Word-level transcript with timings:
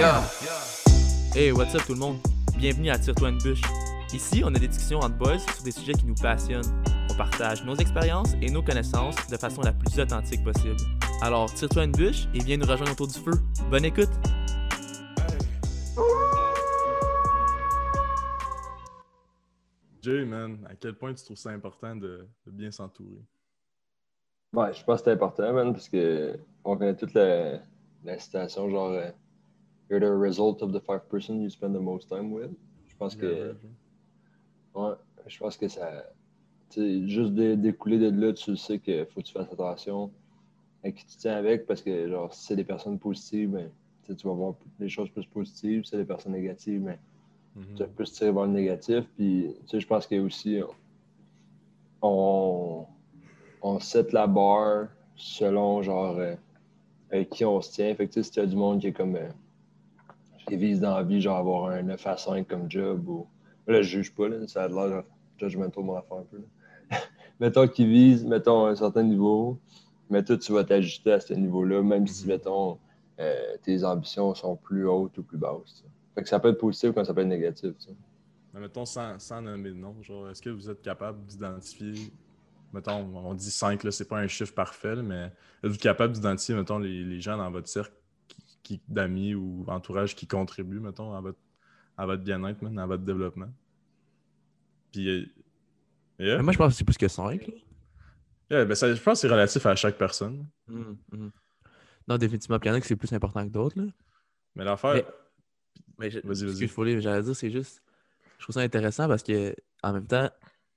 Yeah! 0.00 0.24
Hey, 1.34 1.52
what's 1.52 1.74
up 1.74 1.82
tout 1.86 1.92
le 1.92 1.98
monde? 1.98 2.16
Bienvenue 2.56 2.88
à 2.88 2.98
Tire-toi 2.98 3.28
une 3.28 3.36
bûche. 3.36 3.60
Ici, 4.14 4.40
on 4.42 4.54
a 4.54 4.58
des 4.58 4.66
discussions 4.66 5.00
entre 5.00 5.18
boys 5.18 5.38
sur 5.38 5.62
des 5.62 5.72
sujets 5.72 5.92
qui 5.92 6.06
nous 6.06 6.14
passionnent. 6.14 6.82
On 7.10 7.14
partage 7.16 7.62
nos 7.66 7.74
expériences 7.74 8.32
et 8.40 8.50
nos 8.50 8.62
connaissances 8.62 9.14
de 9.28 9.36
façon 9.36 9.60
la 9.60 9.74
plus 9.74 10.00
authentique 10.00 10.42
possible. 10.42 10.78
Alors, 11.20 11.52
tire-toi 11.52 11.84
une 11.84 11.92
bûche 11.92 12.28
et 12.32 12.38
viens 12.38 12.56
nous 12.56 12.64
rejoindre 12.64 12.92
autour 12.92 13.08
du 13.08 13.18
feu. 13.18 13.32
Bonne 13.68 13.84
écoute! 13.84 14.08
Jay, 20.00 20.24
man, 20.24 20.66
à 20.66 20.76
quel 20.76 20.94
point 20.94 21.12
tu 21.12 21.22
trouves 21.24 21.36
ça 21.36 21.50
important 21.50 21.94
de, 21.94 22.26
de 22.46 22.50
bien 22.50 22.70
s'entourer? 22.70 23.20
Ouais, 24.54 24.72
je 24.72 24.82
pense 24.82 25.00
que 25.00 25.04
c'est 25.04 25.12
important, 25.12 25.52
man, 25.52 25.74
parce 25.74 25.90
que 25.90 26.40
on 26.64 26.78
connaît 26.78 26.96
toute 26.96 27.12
la, 27.12 27.58
la 28.02 28.18
citation, 28.18 28.70
genre 28.70 28.92
euh, 28.92 29.10
You're 29.90 30.00
the 30.00 30.16
result 30.16 30.62
of 30.62 30.72
the 30.72 30.80
five 30.80 31.08
person 31.08 31.40
you 31.42 31.50
spend 31.50 31.74
the 31.74 31.80
most 31.80 32.08
time 32.08 32.30
with. 32.32 32.50
Je 32.86 32.94
pense 32.96 33.16
que. 33.16 33.56
Ouais, 34.74 34.94
je 35.26 35.38
pense 35.38 35.56
que 35.56 35.66
ça. 35.68 36.04
Juste 36.76 37.32
d'écouler 37.34 37.98
de 37.98 38.10
là, 38.10 38.32
tu 38.32 38.56
sais 38.56 38.78
qu'il 38.78 39.04
faut 39.06 39.20
que 39.20 39.26
tu 39.26 39.32
fasses 39.32 39.52
attention 39.52 40.12
à 40.84 40.92
qui 40.92 41.04
tu 41.04 41.16
tiens 41.16 41.34
avec, 41.36 41.66
parce 41.66 41.82
que, 41.82 42.08
genre, 42.08 42.32
si 42.32 42.46
c'est 42.46 42.56
des 42.56 42.64
personnes 42.64 42.98
positives, 42.98 43.50
ben, 43.50 43.70
tu 44.16 44.26
vas 44.26 44.32
voir 44.32 44.54
les 44.78 44.88
choses 44.88 45.10
plus 45.10 45.26
positives. 45.26 45.82
Si 45.84 45.90
c'est 45.90 45.96
des 45.96 46.04
personnes 46.04 46.32
négatives, 46.32 46.82
ben, 46.82 46.96
Mhm. 47.56 47.64
tu 47.74 47.82
vas 47.82 47.88
plus 47.88 48.12
tirer 48.12 48.30
vers 48.30 48.46
le 48.46 48.52
négatif. 48.52 49.04
Puis, 49.16 49.56
tu 49.62 49.68
sais, 49.68 49.80
je 49.80 49.86
pense 49.88 50.06
que 50.06 50.14
aussi, 50.20 50.60
on, 52.00 52.86
on 53.62 53.80
set 53.80 54.12
la 54.12 54.26
barre 54.28 54.88
selon, 55.16 55.82
genre, 55.82 56.16
euh, 56.18 56.34
avec 57.10 57.30
qui 57.30 57.44
on 57.44 57.60
se 57.60 57.72
tient. 57.72 57.92
Fait 57.96 58.06
que, 58.06 58.12
tu 58.12 58.20
sais, 58.20 58.22
si 58.22 58.30
tu 58.30 58.40
as 58.40 58.46
du 58.46 58.54
monde 58.56 58.80
qui 58.80 58.86
est 58.86 58.92
comme, 58.92 59.16
euh, 59.16 59.28
qui 60.50 60.56
vise 60.56 60.80
dans 60.80 60.96
la 60.96 61.02
vie, 61.02 61.20
genre, 61.20 61.38
avoir 61.38 61.70
un 61.70 61.82
9 61.82 62.06
à 62.06 62.16
5 62.16 62.46
comme 62.46 62.70
job, 62.70 63.08
ou. 63.08 63.26
Là, 63.66 63.82
je 63.82 63.98
juge 63.98 64.12
pas, 64.14 64.28
là, 64.28 64.46
ça 64.48 64.64
a 64.64 64.68
l'air 64.68 65.04
judgmental 65.38 65.84
mon 65.84 65.96
affaire 65.96 66.18
un 66.18 66.24
peu. 66.24 66.38
là. 66.38 66.98
mettons 67.40 67.68
qu'ils 67.68 67.88
visent, 67.88 68.24
mettons, 68.24 68.66
un 68.66 68.74
certain 68.74 69.04
niveau, 69.04 69.58
mais 70.08 70.24
toi, 70.24 70.36
tu 70.36 70.52
vas 70.52 70.64
t'ajuster 70.64 71.12
à 71.12 71.20
ce 71.20 71.34
niveau-là, 71.34 71.82
même 71.82 72.06
si, 72.06 72.26
mettons, 72.26 72.78
euh, 73.20 73.56
tes 73.62 73.84
ambitions 73.84 74.34
sont 74.34 74.56
plus 74.56 74.88
hautes 74.88 75.16
ou 75.18 75.22
plus 75.22 75.38
basses. 75.38 75.84
Fait 76.14 76.22
que 76.22 76.28
ça 76.28 76.40
peut 76.40 76.48
être 76.48 76.58
positif 76.58 76.92
comme 76.92 77.04
ça 77.04 77.14
peut 77.14 77.20
être 77.20 77.28
négatif. 77.28 77.72
Mais 78.52 78.60
mettons, 78.60 78.84
sans, 78.84 79.18
sans 79.20 79.40
nommer 79.40 79.70
de 79.70 79.76
nom, 79.76 79.94
genre, 80.02 80.30
est-ce 80.30 80.42
que 80.42 80.50
vous 80.50 80.68
êtes 80.68 80.82
capable 80.82 81.24
d'identifier, 81.26 82.12
mettons, 82.72 83.08
on 83.14 83.34
dit 83.34 83.50
5, 83.50 83.84
là, 83.84 83.92
c'est 83.92 84.08
pas 84.08 84.18
un 84.18 84.26
chiffre 84.26 84.54
parfait, 84.54 84.96
mais 84.96 85.30
êtes-vous 85.62 85.78
capable 85.78 86.14
d'identifier, 86.14 86.56
mettons, 86.56 86.78
les, 86.78 87.04
les 87.04 87.20
gens 87.20 87.36
dans 87.36 87.50
votre 87.52 87.68
cercle 87.68 87.94
qui, 88.62 88.80
d'amis 88.88 89.34
ou 89.34 89.64
entourage 89.68 90.14
qui 90.14 90.26
contribuent, 90.26 90.80
mettons, 90.80 91.14
à 91.14 91.20
votre, 91.20 91.38
à 91.96 92.06
votre 92.06 92.22
bien-être, 92.22 92.64
à 92.78 92.86
votre 92.86 93.02
développement? 93.04 93.50
Puis, 94.92 95.08
euh, 95.08 95.26
yeah. 96.18 96.36
Mais 96.38 96.42
moi, 96.42 96.52
je 96.52 96.58
pense 96.58 96.72
que 96.72 96.78
c'est 96.78 96.84
plus 96.84 96.96
que 96.98 97.08
5. 97.08 97.50
Yeah, 98.50 98.64
ben, 98.64 98.74
ça, 98.74 98.92
je 98.92 99.00
pense 99.00 99.14
que 99.14 99.28
c'est 99.28 99.32
relatif 99.32 99.64
à 99.66 99.74
chaque 99.76 99.96
personne. 99.96 100.46
Non, 102.08 102.18
définitivement, 102.18 102.58
puis 102.58 102.68
il 102.68 102.72
y 102.72 102.74
en 102.74 102.76
a 102.78 102.80
que 102.80 102.86
c'est 102.86 102.96
plus 102.96 103.12
important 103.12 103.44
que 103.46 103.52
d'autres. 103.52 103.78
là. 103.80 103.86
Mais 104.56 104.64
l'affaire. 104.64 104.94
Mais- 104.94 105.04
Mais 105.98 106.10
je- 106.10 106.20
Vas-y, 106.20 106.46
vas-y. 106.46 106.66
Foley, 106.68 106.94
mais 106.94 107.00
j'allais 107.02 107.22
dire, 107.22 107.36
c'est 107.36 107.50
juste. 107.50 107.82
Je 108.38 108.44
trouve 108.44 108.54
ça 108.54 108.60
intéressant 108.62 109.06
parce 109.06 109.22
que 109.22 109.54
en 109.82 109.92
même 109.92 110.06
temps, 110.06 110.30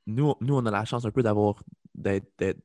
nous, 0.06 0.34
nous 0.42 0.53
on 0.56 0.66
a 0.66 0.72
la 0.72 0.84
chance 0.84 1.06
un 1.06 1.12
peu 1.12 1.23
d'avoir 1.23 1.64
d'être 1.95 2.28
d'être- 2.38 2.59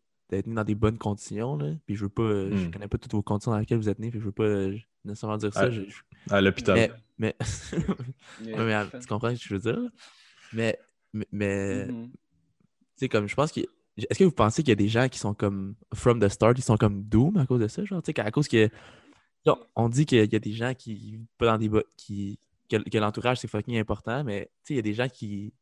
nés 0.47 0.55
dans 0.55 0.65
des 0.65 0.75
bonnes 0.75 0.99
conditions. 0.99 1.57
Là. 1.57 1.73
Puis 1.87 1.95
je 1.95 2.03
veux 2.03 2.09
pas. 2.09 2.23
euh, 2.25 2.51
Je 2.57 2.67
Hmm. 2.67 2.71
connais 2.73 2.89
pas 2.89 2.99
toutes 2.99 3.13
vos 3.13 3.23
conditions 3.23 3.53
dans 3.53 3.59
lesquelles 3.59 3.79
vous 3.79 3.89
êtes 3.89 4.01
nés, 4.01 4.11
puis 4.11 4.19
je 4.19 4.25
veux 4.25 4.33
pas 4.33 4.43
euh, 4.43 4.77
nécessairement 5.09 5.37
dire 5.39 5.53
ça. 5.53 5.63
Ah, 5.63 5.71
je- 5.71 5.83
À 6.31 6.41
l'hôpital. 6.41 6.77
mais. 7.19 7.35
mais... 7.37 7.37
Ouais, 8.57 8.65
mais, 8.65 9.01
tu 9.01 9.07
comprends 9.09 9.35
ce 9.35 9.43
que 9.43 9.49
je 9.49 9.55
veux 9.57 9.61
dire? 9.73 9.91
Mais. 10.53 10.79
Mais. 11.13 11.27
mais, 11.33 11.87
Mhm. 11.87 12.11
Tu 12.11 12.17
sais, 13.05 13.09
comme 13.09 13.29
je 13.29 13.35
pense 13.35 13.53
que. 13.53 13.61
Est-ce 13.97 14.19
que 14.19 14.25
vous 14.25 14.31
pensez 14.33 14.63
qu'il 14.63 14.69
y 14.71 14.73
a 14.73 14.77
des 14.77 14.89
gens 14.89 15.09
qui 15.09 15.19
sont 15.19 15.35
comme 15.35 15.75
from 15.95 16.21
the 16.21 16.29
start, 16.29 16.57
ils 16.59 16.63
sont 16.63 16.77
comme 16.77 17.03
doom 17.03 17.37
à 17.37 17.47
cause 17.47 17.61
de 17.61 17.67
ça? 17.69 17.85
Genre, 17.85 18.01
tu 18.03 18.07
sais, 18.07 18.13
qu'à 18.13 18.31
cause 18.31 18.47
que. 18.49 18.69
genre, 19.45 19.59
on 19.75 19.89
dit 19.89 20.07
qu'il 20.07 20.19
y 20.33 20.37
a 20.37 20.39
des 20.39 20.53
gens 20.53 20.73
qui 20.75 20.95
vivent 20.95 21.27
pas 21.39 21.47
dans 21.47 21.59
des. 21.59 21.71
qui 21.97 22.39
que, 22.71 22.77
que 22.77 22.99
l'entourage 22.99 23.39
c'est 23.39 23.49
fucking 23.49 23.79
important, 23.79 24.23
mais 24.25 24.51
tu 24.65 24.69
sais, 24.69 24.75
il 24.75 24.77
y 24.77 24.81
a 24.81 24.83
des 24.83 24.95
gens 24.95 25.09
qui. 25.09 25.53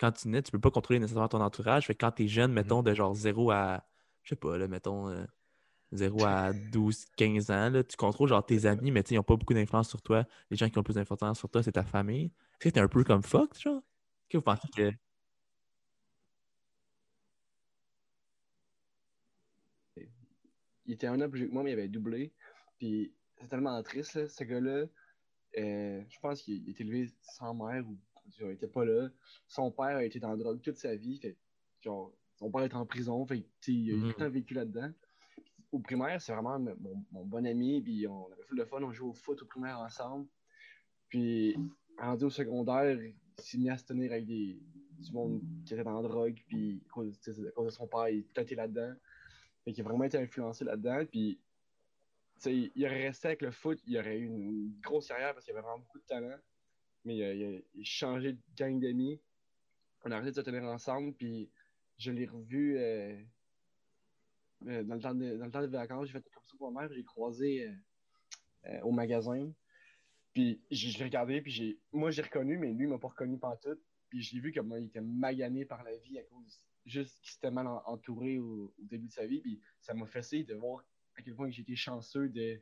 Quand 0.00 0.12
tu 0.12 0.28
nais, 0.28 0.42
tu 0.42 0.50
peux 0.52 0.60
pas 0.60 0.70
contrôler 0.70 0.98
nécessairement 1.00 1.28
ton 1.28 1.40
entourage. 1.40 1.86
Fait 1.86 1.94
que 1.94 2.04
quand 2.04 2.12
t'es 2.12 2.28
jeune, 2.28 2.52
mettons, 2.52 2.82
de 2.82 2.92
genre 2.94 3.14
0 3.14 3.50
à. 3.50 3.82
Je 4.22 4.30
sais 4.30 4.36
pas, 4.36 4.56
là, 4.58 4.68
mettons. 4.68 5.08
euh, 5.08 5.24
0 5.92 6.24
à 6.24 6.52
12, 6.52 7.06
15 7.16 7.50
ans, 7.50 7.70
là, 7.70 7.82
tu 7.84 7.96
contrôles 7.96 8.28
genre 8.28 8.44
tes 8.44 8.66
amis, 8.66 8.90
mais 8.90 9.00
ils 9.10 9.18
ont 9.18 9.22
pas 9.22 9.36
beaucoup 9.36 9.54
d'influence 9.54 9.88
sur 9.88 10.02
toi. 10.02 10.24
Les 10.50 10.56
gens 10.56 10.68
qui 10.68 10.78
ont 10.78 10.82
le 10.82 10.84
plus 10.84 10.94
d'influence 10.94 11.38
sur 11.38 11.48
toi, 11.48 11.62
c'est 11.62 11.72
ta 11.72 11.84
famille. 11.84 12.26
Est-ce 12.26 12.68
que 12.68 12.74
t'es 12.74 12.80
un 12.80 12.88
peu 12.88 13.04
comme 13.04 13.22
fuck, 13.22 13.58
genre? 13.58 13.78
Est-ce 13.78 14.28
que 14.30 14.36
vous 14.38 14.42
pensez 14.42 14.68
que. 14.76 14.92
Il 20.86 20.94
était 20.94 21.06
un 21.06 21.20
an 21.20 21.28
plus 21.28 21.46
que 21.48 21.52
moi, 21.52 21.62
mais 21.62 21.70
il 21.70 21.74
avait 21.74 21.88
doublé. 21.88 22.32
Puis 22.78 23.12
c'est 23.40 23.48
tellement 23.48 23.82
triste, 23.82 24.14
là, 24.14 24.28
ce 24.28 24.44
gars-là. 24.44 24.86
euh, 25.58 26.02
je 26.08 26.20
pense 26.20 26.42
qu'il 26.42 26.68
était 26.68 26.82
élevé 26.84 27.10
sans 27.22 27.54
mère 27.54 27.86
ou 27.86 27.98
genre, 28.38 28.50
il 28.50 28.54
était 28.54 28.68
pas 28.68 28.84
là. 28.84 29.08
Son 29.46 29.70
père 29.70 29.96
a 29.96 30.04
été 30.04 30.18
dans 30.18 30.30
la 30.30 30.36
drogue 30.36 30.60
toute 30.62 30.76
sa 30.76 30.94
vie. 30.96 31.18
Fait, 31.18 31.36
genre, 31.82 32.12
son 32.38 32.50
père 32.50 32.62
est 32.62 32.74
en 32.74 32.86
prison. 32.86 33.26
Fait, 33.26 33.44
il 33.66 33.94
a 33.94 34.00
tout 34.00 34.06
le 34.06 34.14
temps 34.14 34.30
vécu 34.30 34.54
là-dedans. 34.54 34.90
Au 35.70 35.78
primaire, 35.80 36.20
c'est 36.20 36.32
vraiment 36.32 36.58
mon, 36.58 37.24
bon 37.24 37.46
ami. 37.46 37.82
Puis 37.82 38.06
on 38.06 38.26
avait 38.32 38.42
fait 38.42 38.54
le 38.54 38.64
fun, 38.64 38.82
on 38.82 38.92
jouait 38.92 39.10
au 39.10 39.14
foot 39.14 39.42
au 39.42 39.46
primaire 39.46 39.78
ensemble. 39.80 40.26
Puis 41.08 41.56
rendu 41.98 42.24
au 42.24 42.30
secondaire, 42.30 43.00
il 43.00 43.14
s'est 43.38 43.58
mis 43.58 43.70
à 43.70 43.76
se 43.76 43.84
tenir 43.84 44.12
avec 44.12 44.26
des, 44.26 44.58
du 44.98 45.12
monde 45.12 45.42
qui 45.64 45.74
était 45.74 45.84
dans 45.84 46.00
la 46.00 46.08
drogue. 46.08 46.38
Puis 46.48 46.82
à 46.86 46.92
cause, 46.92 47.20
de 47.20 47.70
son 47.70 47.86
père, 47.86 48.08
il 48.08 48.24
était 48.36 48.54
là-dedans. 48.54 48.94
Fait 49.64 49.72
qu'il 49.72 49.84
a 49.84 49.88
vraiment 49.88 50.04
été 50.04 50.18
influencé 50.18 50.64
là-dedans. 50.64 51.04
Puis, 51.10 51.40
il 52.46 52.86
aurait 52.86 53.08
resté 53.08 53.28
avec 53.28 53.42
le 53.42 53.50
foot, 53.50 53.80
il 53.86 53.98
aurait 53.98 54.16
eu 54.16 54.26
une 54.26 54.72
grosse 54.80 55.08
carrière 55.08 55.34
parce 55.34 55.44
qu'il 55.44 55.52
avait 55.52 55.62
vraiment 55.62 55.80
beaucoup 55.80 55.98
de 55.98 56.04
talent. 56.04 56.38
Mais 57.04 57.16
il 57.16 57.56
a 57.56 57.82
changé 57.82 58.32
de 58.32 58.40
gang 58.56 58.78
d'amis. 58.80 59.20
On 60.04 60.10
a 60.10 60.16
arrêté 60.16 60.30
de 60.30 60.36
se 60.36 60.40
tenir 60.40 60.62
ensemble. 60.64 61.12
Puis, 61.14 61.50
je 61.98 62.12
l'ai 62.12 62.26
revu 62.26 62.78
euh, 62.78 63.20
euh, 64.66 64.82
dans, 64.84 64.94
le 64.96 65.00
temps 65.00 65.14
de, 65.14 65.36
dans 65.36 65.44
le 65.46 65.50
temps 65.50 65.60
des 65.60 65.68
vacances. 65.68 66.06
J'ai 66.06 66.12
fait 66.12 66.30
comme 66.32 66.42
ça 66.46 66.56
pour 66.58 66.72
ma 66.72 66.82
mère. 66.82 66.92
J'ai 66.92 67.04
croisé 67.04 67.66
euh, 67.66 67.72
euh, 68.66 68.80
au 68.82 68.90
magasin. 68.92 69.50
Puis, 70.32 70.60
je 70.70 70.98
l'ai 70.98 71.04
regardé. 71.04 71.40
Puis, 71.40 71.50
j'ai, 71.52 71.78
moi, 71.92 72.10
j'ai 72.10 72.22
reconnu, 72.22 72.58
mais 72.58 72.72
lui, 72.72 72.84
il 72.84 72.88
m'a 72.88 72.98
pas 72.98 73.08
reconnu 73.08 73.38
pantoute. 73.38 73.80
Puis, 74.08 74.22
je 74.22 74.34
l'ai 74.34 74.40
vu 74.40 74.52
comment 74.52 74.76
il 74.76 74.86
était 74.86 75.00
magané 75.00 75.64
par 75.64 75.82
la 75.84 75.96
vie 75.96 76.18
à 76.18 76.22
cause 76.24 76.64
juste 76.86 77.20
qu'il 77.20 77.32
s'était 77.32 77.50
mal 77.50 77.66
en- 77.66 77.82
entouré 77.84 78.38
au, 78.38 78.72
au 78.78 78.84
début 78.84 79.08
de 79.08 79.12
sa 79.12 79.26
vie. 79.26 79.40
Puis 79.40 79.60
ça 79.80 79.92
m'a 79.92 80.06
fait 80.06 80.42
de 80.44 80.54
voir 80.54 80.82
à 81.16 81.22
quel 81.22 81.34
point 81.34 81.50
j'étais 81.50 81.76
chanceux 81.76 82.30
de, 82.30 82.58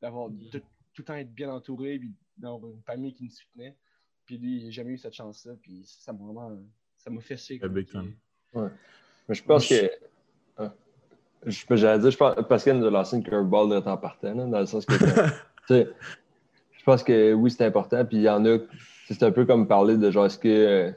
d'avoir 0.00 0.30
Mm. 0.30 0.48
tout, 0.50 0.60
tout 0.60 1.02
le 1.02 1.04
temps 1.04 1.14
être 1.16 1.34
bien 1.34 1.52
entouré, 1.52 1.98
puis 1.98 2.14
d'avoir 2.38 2.72
une 2.72 2.82
famille 2.82 3.12
qui 3.12 3.24
me 3.24 3.28
soutenait. 3.28 3.76
Puis 4.24 4.38
lui, 4.38 4.58
il 4.60 4.64
n'a 4.64 4.70
jamais 4.70 4.92
eu 4.92 4.98
cette 4.98 5.12
chance-là. 5.12 5.56
Puis 5.60 5.84
ça 5.84 6.12
m'a 6.14 6.24
vraiment. 6.24 6.58
Ça 6.96 7.10
m'a 7.10 7.20
fessé. 7.20 7.58
Time. 7.58 8.14
Mais 9.28 9.34
je 9.34 9.44
pense 9.44 9.68
que. 9.68 9.90
Je 11.46 11.64
peux 11.66 11.76
j'allais 11.76 12.00
dire, 12.00 12.10
je 12.10 12.16
pense, 12.16 12.34
Pascal 12.48 12.78
nous 12.78 12.86
a 12.86 12.90
lancé 12.90 13.16
une 13.16 13.22
curveball 13.22 13.70
de 13.70 13.80
temps 13.80 13.96
partant, 13.96 14.34
là, 14.34 14.44
dans 14.46 14.60
le 14.60 14.66
sens 14.66 14.84
que. 14.84 14.94
tu 14.98 15.30
sais, 15.68 15.88
je 16.72 16.84
pense 16.84 17.02
que 17.02 17.32
oui, 17.32 17.50
c'est 17.50 17.64
important. 17.64 18.04
Puis 18.04 18.18
il 18.18 18.22
y 18.22 18.28
en 18.28 18.44
a. 18.44 18.58
C'est 19.08 19.22
un 19.22 19.32
peu 19.32 19.44
comme 19.44 19.66
parler 19.66 19.96
de 19.96 20.10
genre, 20.10 20.26
est-ce 20.26 20.38
que. 20.38 20.48
euh, 20.48 20.92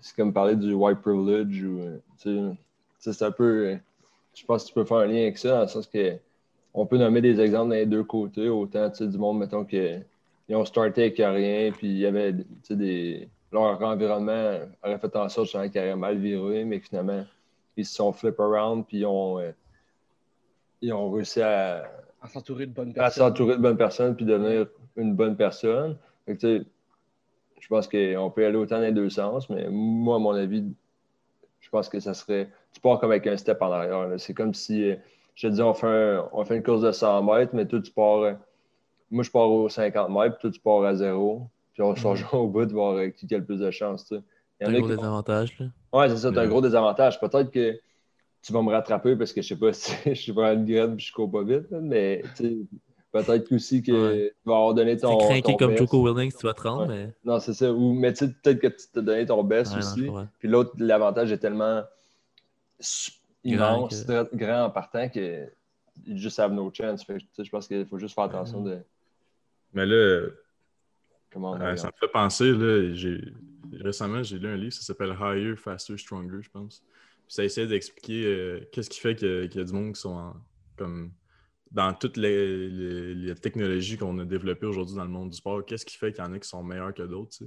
C'est 0.00 0.16
comme 0.16 0.32
parler 0.32 0.56
du 0.56 0.72
white 0.72 1.00
privilege 1.00 1.62
ou. 1.62 1.80
euh, 1.80 2.52
c'est 2.98 3.22
un 3.22 3.30
peu. 3.30 3.66
euh, 3.72 3.76
Je 4.34 4.44
pense 4.46 4.62
que 4.64 4.68
tu 4.68 4.74
peux 4.74 4.84
faire 4.84 4.98
un 4.98 5.06
lien 5.06 5.22
avec 5.22 5.38
ça, 5.38 5.50
dans 5.50 5.60
le 5.62 5.68
sens 5.68 5.86
que. 5.86 6.16
On 6.74 6.86
peut 6.86 6.96
nommer 6.96 7.20
des 7.20 7.38
exemples 7.38 7.68
dans 7.68 7.74
les 7.76 7.84
deux 7.84 8.02
côtés. 8.04 8.48
Autant, 8.48 8.88
tu 8.90 8.96
sais, 8.98 9.06
du 9.06 9.18
monde, 9.18 9.38
mettons, 9.38 9.64
que. 9.64 9.98
Ils 10.48 10.56
ont 10.56 10.64
starté 10.64 11.02
avec 11.02 11.16
rien, 11.18 11.70
puis 11.70 11.86
il 11.88 11.98
y 11.98 12.06
avait, 12.06 12.32
tu 12.32 12.44
sais, 12.62 12.76
des. 12.76 13.28
Leur 13.52 13.80
environnement 13.82 14.58
aurait 14.82 14.98
fait 14.98 15.14
en 15.16 15.28
sorte 15.28 15.50
qu'ils 15.50 15.80
auraient 15.82 15.94
mal 15.96 16.16
viré, 16.16 16.64
mais 16.64 16.80
que 16.80 16.86
finalement, 16.86 17.22
ils 17.76 17.84
se 17.84 17.94
sont 17.94 18.10
flip 18.12 18.40
around, 18.40 18.86
puis 18.86 19.00
ils 19.00 19.06
ont, 19.06 19.38
euh, 19.38 19.50
ils 20.82 20.92
ont 20.92 21.10
réussi 21.10 21.40
à, 21.42 21.84
À 22.20 22.28
s'entourer 22.28 22.66
de 22.66 22.72
bonnes 22.72 22.90
à 22.90 22.94
personnes. 22.94 23.24
s'entourer 23.28 23.56
de 23.56 23.62
bonnes 23.62 23.76
personnes, 23.78 24.16
puis 24.16 24.24
devenir 24.26 24.66
une 24.96 25.14
bonne 25.14 25.36
personne. 25.36 25.96
Fait 26.26 26.36
que, 26.36 26.64
je 27.60 27.68
pense 27.68 27.88
qu'on 27.88 28.30
peut 28.34 28.44
aller 28.44 28.56
autant 28.56 28.76
dans 28.76 28.82
les 28.82 28.92
deux 28.92 29.10
sens, 29.10 29.48
mais 29.48 29.68
moi, 29.70 30.16
à 30.16 30.18
mon 30.18 30.32
avis, 30.32 30.64
je 31.60 31.70
pense 31.70 31.88
que 31.88 32.00
ça 32.00 32.14
serait. 32.14 32.50
Tu 32.72 32.80
pars 32.80 32.98
comme 33.00 33.10
avec 33.12 33.26
un 33.26 33.36
step 33.36 33.62
en 33.62 33.70
arrière. 33.72 34.08
C'est 34.18 34.34
comme 34.34 34.54
si, 34.54 34.92
je 35.34 35.48
te 35.48 35.52
dis, 35.52 35.62
on 35.62 35.74
fait, 35.74 35.86
un- 35.86 36.28
on 36.32 36.44
fait 36.44 36.56
une 36.56 36.62
course 36.62 36.82
de 36.82 36.92
100 36.92 37.22
mètres, 37.22 37.54
mais 37.54 37.66
toi, 37.66 37.80
tu 37.80 37.92
pars. 37.92 38.36
moi, 39.10 39.22
je 39.24 39.30
pars 39.30 39.50
aux 39.50 39.68
50 39.68 40.10
mètres, 40.10 40.36
puis 40.38 40.42
toi, 40.42 40.50
tu 40.50 40.60
pars 40.60 40.84
à 40.84 40.94
zéro. 40.94 41.48
Puis 41.74 41.82
on 41.82 41.94
se 41.96 42.06
rejoint 42.06 42.38
au 42.40 42.48
bout 42.48 42.66
de 42.66 42.72
voir 42.72 42.96
qui 43.16 43.32
a 43.34 43.38
le 43.38 43.44
plus 43.44 43.60
de 43.60 43.70
chance. 43.70 44.06
tu 44.06 44.16
sais. 44.16 44.22
Il 44.60 44.66
y 44.66 44.66
C'est 44.66 44.66
en 44.66 44.70
un 44.70 44.74
a 44.74 44.78
gros 44.80 44.88
qui 44.90 44.96
désavantage. 44.96 45.58
Là. 45.58 45.66
Ouais, 45.92 46.08
c'est 46.08 46.16
ça, 46.18 46.32
t'as 46.32 46.42
un 46.42 46.48
gros 46.48 46.60
désavantage. 46.60 47.20
Peut-être 47.20 47.50
que 47.50 47.78
tu 48.42 48.52
vas 48.52 48.62
me 48.62 48.70
rattraper 48.70 49.16
parce 49.16 49.32
que 49.32 49.40
je 49.42 49.48
sais 49.48 49.56
pas 49.56 49.72
si 49.72 49.92
je 50.06 50.14
suis 50.14 50.32
pas 50.32 50.52
une 50.52 50.64
graine 50.64 50.94
et 50.94 50.98
je 50.98 51.12
cours 51.12 51.30
pas 51.30 51.42
vite, 51.44 51.70
là, 51.70 51.78
mais 51.80 52.22
Peut-être 53.12 53.52
aussi 53.52 53.82
que 53.82 53.92
Ouais. 53.92 54.30
tu 54.42 54.48
vas 54.48 54.54
avoir 54.56 54.72
donné 54.72 54.94
C'est 54.94 55.02
ton. 55.02 55.18
craqué 55.18 55.42
ton 55.42 55.56
comme 55.58 55.68
best. 55.72 55.80
Joko 55.80 56.02
Willings, 56.08 56.32
tu 56.34 56.46
vas 56.46 56.54
te 56.54 56.62
rendre, 56.62 56.88
Ouais. 56.90 57.04
mais. 57.08 57.12
Non, 57.26 57.40
c'est 57.40 57.52
ça. 57.52 57.70
Ou, 57.70 57.92
mais 57.92 58.14
tu 58.14 58.24
sais, 58.24 58.32
peut-être 58.42 58.58
que 58.58 58.68
tu 58.68 58.86
t'as 58.90 59.02
donné 59.02 59.26
ton 59.26 59.44
best 59.44 59.72
Ouais, 59.72 59.78
aussi. 59.80 60.08
Puis 60.38 60.48
l'autre, 60.48 60.72
l'avantage 60.78 61.30
est 61.30 61.36
tellement 61.36 61.82
Grand 63.44 63.76
immense, 63.76 64.04
que- 64.04 64.22
très 64.24 64.36
grand 64.36 64.64
en 64.64 64.70
partant 64.70 65.08
que 65.10 65.44
you 66.06 66.16
just 66.16 66.38
have 66.38 66.52
no 66.52 66.70
chance. 66.72 67.04
Fait 67.04 67.18
je 67.38 67.50
pense 67.50 67.66
qu'il 67.68 67.84
faut 67.86 67.98
juste 67.98 68.14
faire 68.14 68.24
attention 68.24 68.62
de 68.62 68.78
Mais 69.74 69.84
là, 69.84 70.28
comment 71.30 71.50
on 71.50 71.54
Ouais, 71.54 71.58
regarde. 71.60 71.78
ça 71.78 71.88
me 71.88 71.92
fait 72.00 72.10
penser, 72.12 72.50
là, 72.52 72.94
j'ai... 72.94 73.20
récemment, 73.80 74.22
j'ai 74.22 74.38
lu 74.38 74.48
un 74.48 74.56
livre, 74.56 74.72
ça 74.72 74.80
s'appelle 74.82 75.14
Higher, 75.20 75.56
Faster, 75.56 75.98
Stronger, 75.98 76.38
je 76.40 76.50
pense. 76.50 76.82
Ça 77.32 77.42
essaie 77.42 77.66
d'expliquer 77.66 78.26
euh, 78.26 78.60
qu'est-ce 78.72 78.90
qui 78.90 79.00
fait 79.00 79.14
qu'il 79.16 79.50
y 79.54 79.58
a 79.58 79.64
du 79.64 79.72
monde 79.72 79.94
qui 79.94 80.02
sont 80.02 80.10
en- 80.10 80.36
comme 80.76 81.14
dans 81.70 81.94
toutes 81.94 82.18
les, 82.18 82.68
les- 82.68 83.34
technologies 83.36 83.96
qu'on 83.96 84.18
a 84.18 84.26
développées 84.26 84.66
aujourd'hui 84.66 84.96
dans 84.96 85.04
le 85.04 85.08
monde 85.10 85.30
du 85.30 85.38
sport, 85.38 85.64
qu'est-ce 85.64 85.86
qui 85.86 85.96
fait 85.96 86.12
qu'il 86.12 86.22
y 86.22 86.26
en 86.26 86.34
a 86.34 86.38
qui 86.38 86.46
sont 86.46 86.62
meilleurs 86.62 86.92
que 86.92 87.04
d'autres. 87.04 87.38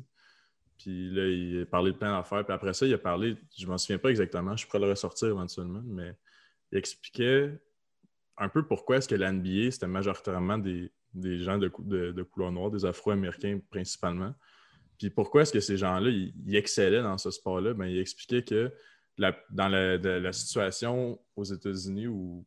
Puis 0.79 1.11
là, 1.11 1.27
il 1.27 1.61
a 1.61 1.65
parlé 1.67 1.91
de 1.91 1.97
plein 1.97 2.17
d'affaires. 2.17 2.43
Puis 2.43 2.51
après 2.51 2.73
ça, 2.73 2.87
il 2.87 2.93
a 2.95 2.97
parlé, 2.97 3.37
je 3.55 3.67
m'en 3.67 3.77
souviens 3.77 3.99
pas 3.99 4.09
exactement, 4.09 4.57
je 4.57 4.65
pourrais 4.65 4.79
le 4.79 4.89
ressortir 4.89 5.27
éventuellement, 5.27 5.83
mais 5.85 6.15
il 6.71 6.79
expliquait 6.79 7.51
un 8.37 8.49
peu 8.49 8.65
pourquoi 8.65 8.97
est-ce 8.97 9.07
que 9.07 9.13
la 9.13 9.31
NBA, 9.31 9.69
c'était 9.69 9.85
majoritairement 9.85 10.57
des, 10.57 10.91
des 11.13 11.37
gens 11.37 11.59
de, 11.59 11.71
de, 12.11 12.23
couleur 12.23 12.51
noire, 12.51 12.71
des 12.71 12.85
Afro-Américains 12.85 13.59
principalement. 13.69 14.33
Puis 14.97 15.11
pourquoi 15.11 15.43
est-ce 15.43 15.53
que 15.53 15.59
ces 15.59 15.77
gens-là, 15.77 16.09
ils, 16.09 16.33
ils 16.47 16.55
excellaient 16.55 17.03
dans 17.03 17.19
ce 17.19 17.29
sport-là? 17.29 17.75
Ben, 17.75 17.85
il 17.85 17.99
expliquait 17.99 18.41
que 18.41 18.73
dans 19.17 19.67
la, 19.67 20.31
situation 20.33 21.19
aux 21.35 21.43
États-Unis, 21.43 22.07
où 22.07 22.45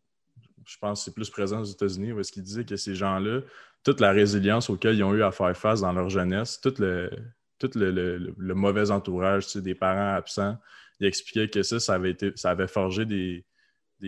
je 0.67 0.76
pense 0.79 1.00
que 1.00 1.05
c'est 1.06 1.15
plus 1.15 1.31
présent 1.31 1.61
aux 1.61 1.65
États-Unis, 1.65 2.12
où 2.12 2.20
est-ce 2.20 2.32
qu'il 2.32 2.43
disait 2.43 2.65
que 2.65 2.76
ces 2.76 2.94
gens-là, 2.94 3.41
toute 3.85 4.00
la 4.00 4.11
résilience 4.11 4.69
auquel 4.69 4.97
ils 4.97 5.05
ont 5.05 5.15
eu 5.15 5.23
à 5.23 5.31
faire 5.31 5.56
face 5.56 5.81
dans 5.81 5.93
leur 5.93 6.11
jeunesse, 6.11 6.61
tout 6.61 6.75
le, 6.79 7.11
mauvais 8.55 8.91
entourage, 8.91 9.56
des 9.56 9.75
parents 9.75 10.15
absents, 10.15 10.59
il 11.00 11.06
expliquait 11.06 11.49
que 11.49 11.62
ça, 11.62 11.81
ça 11.81 11.94
avait, 11.94 12.67
forgé 12.67 13.06
des, 13.06 13.44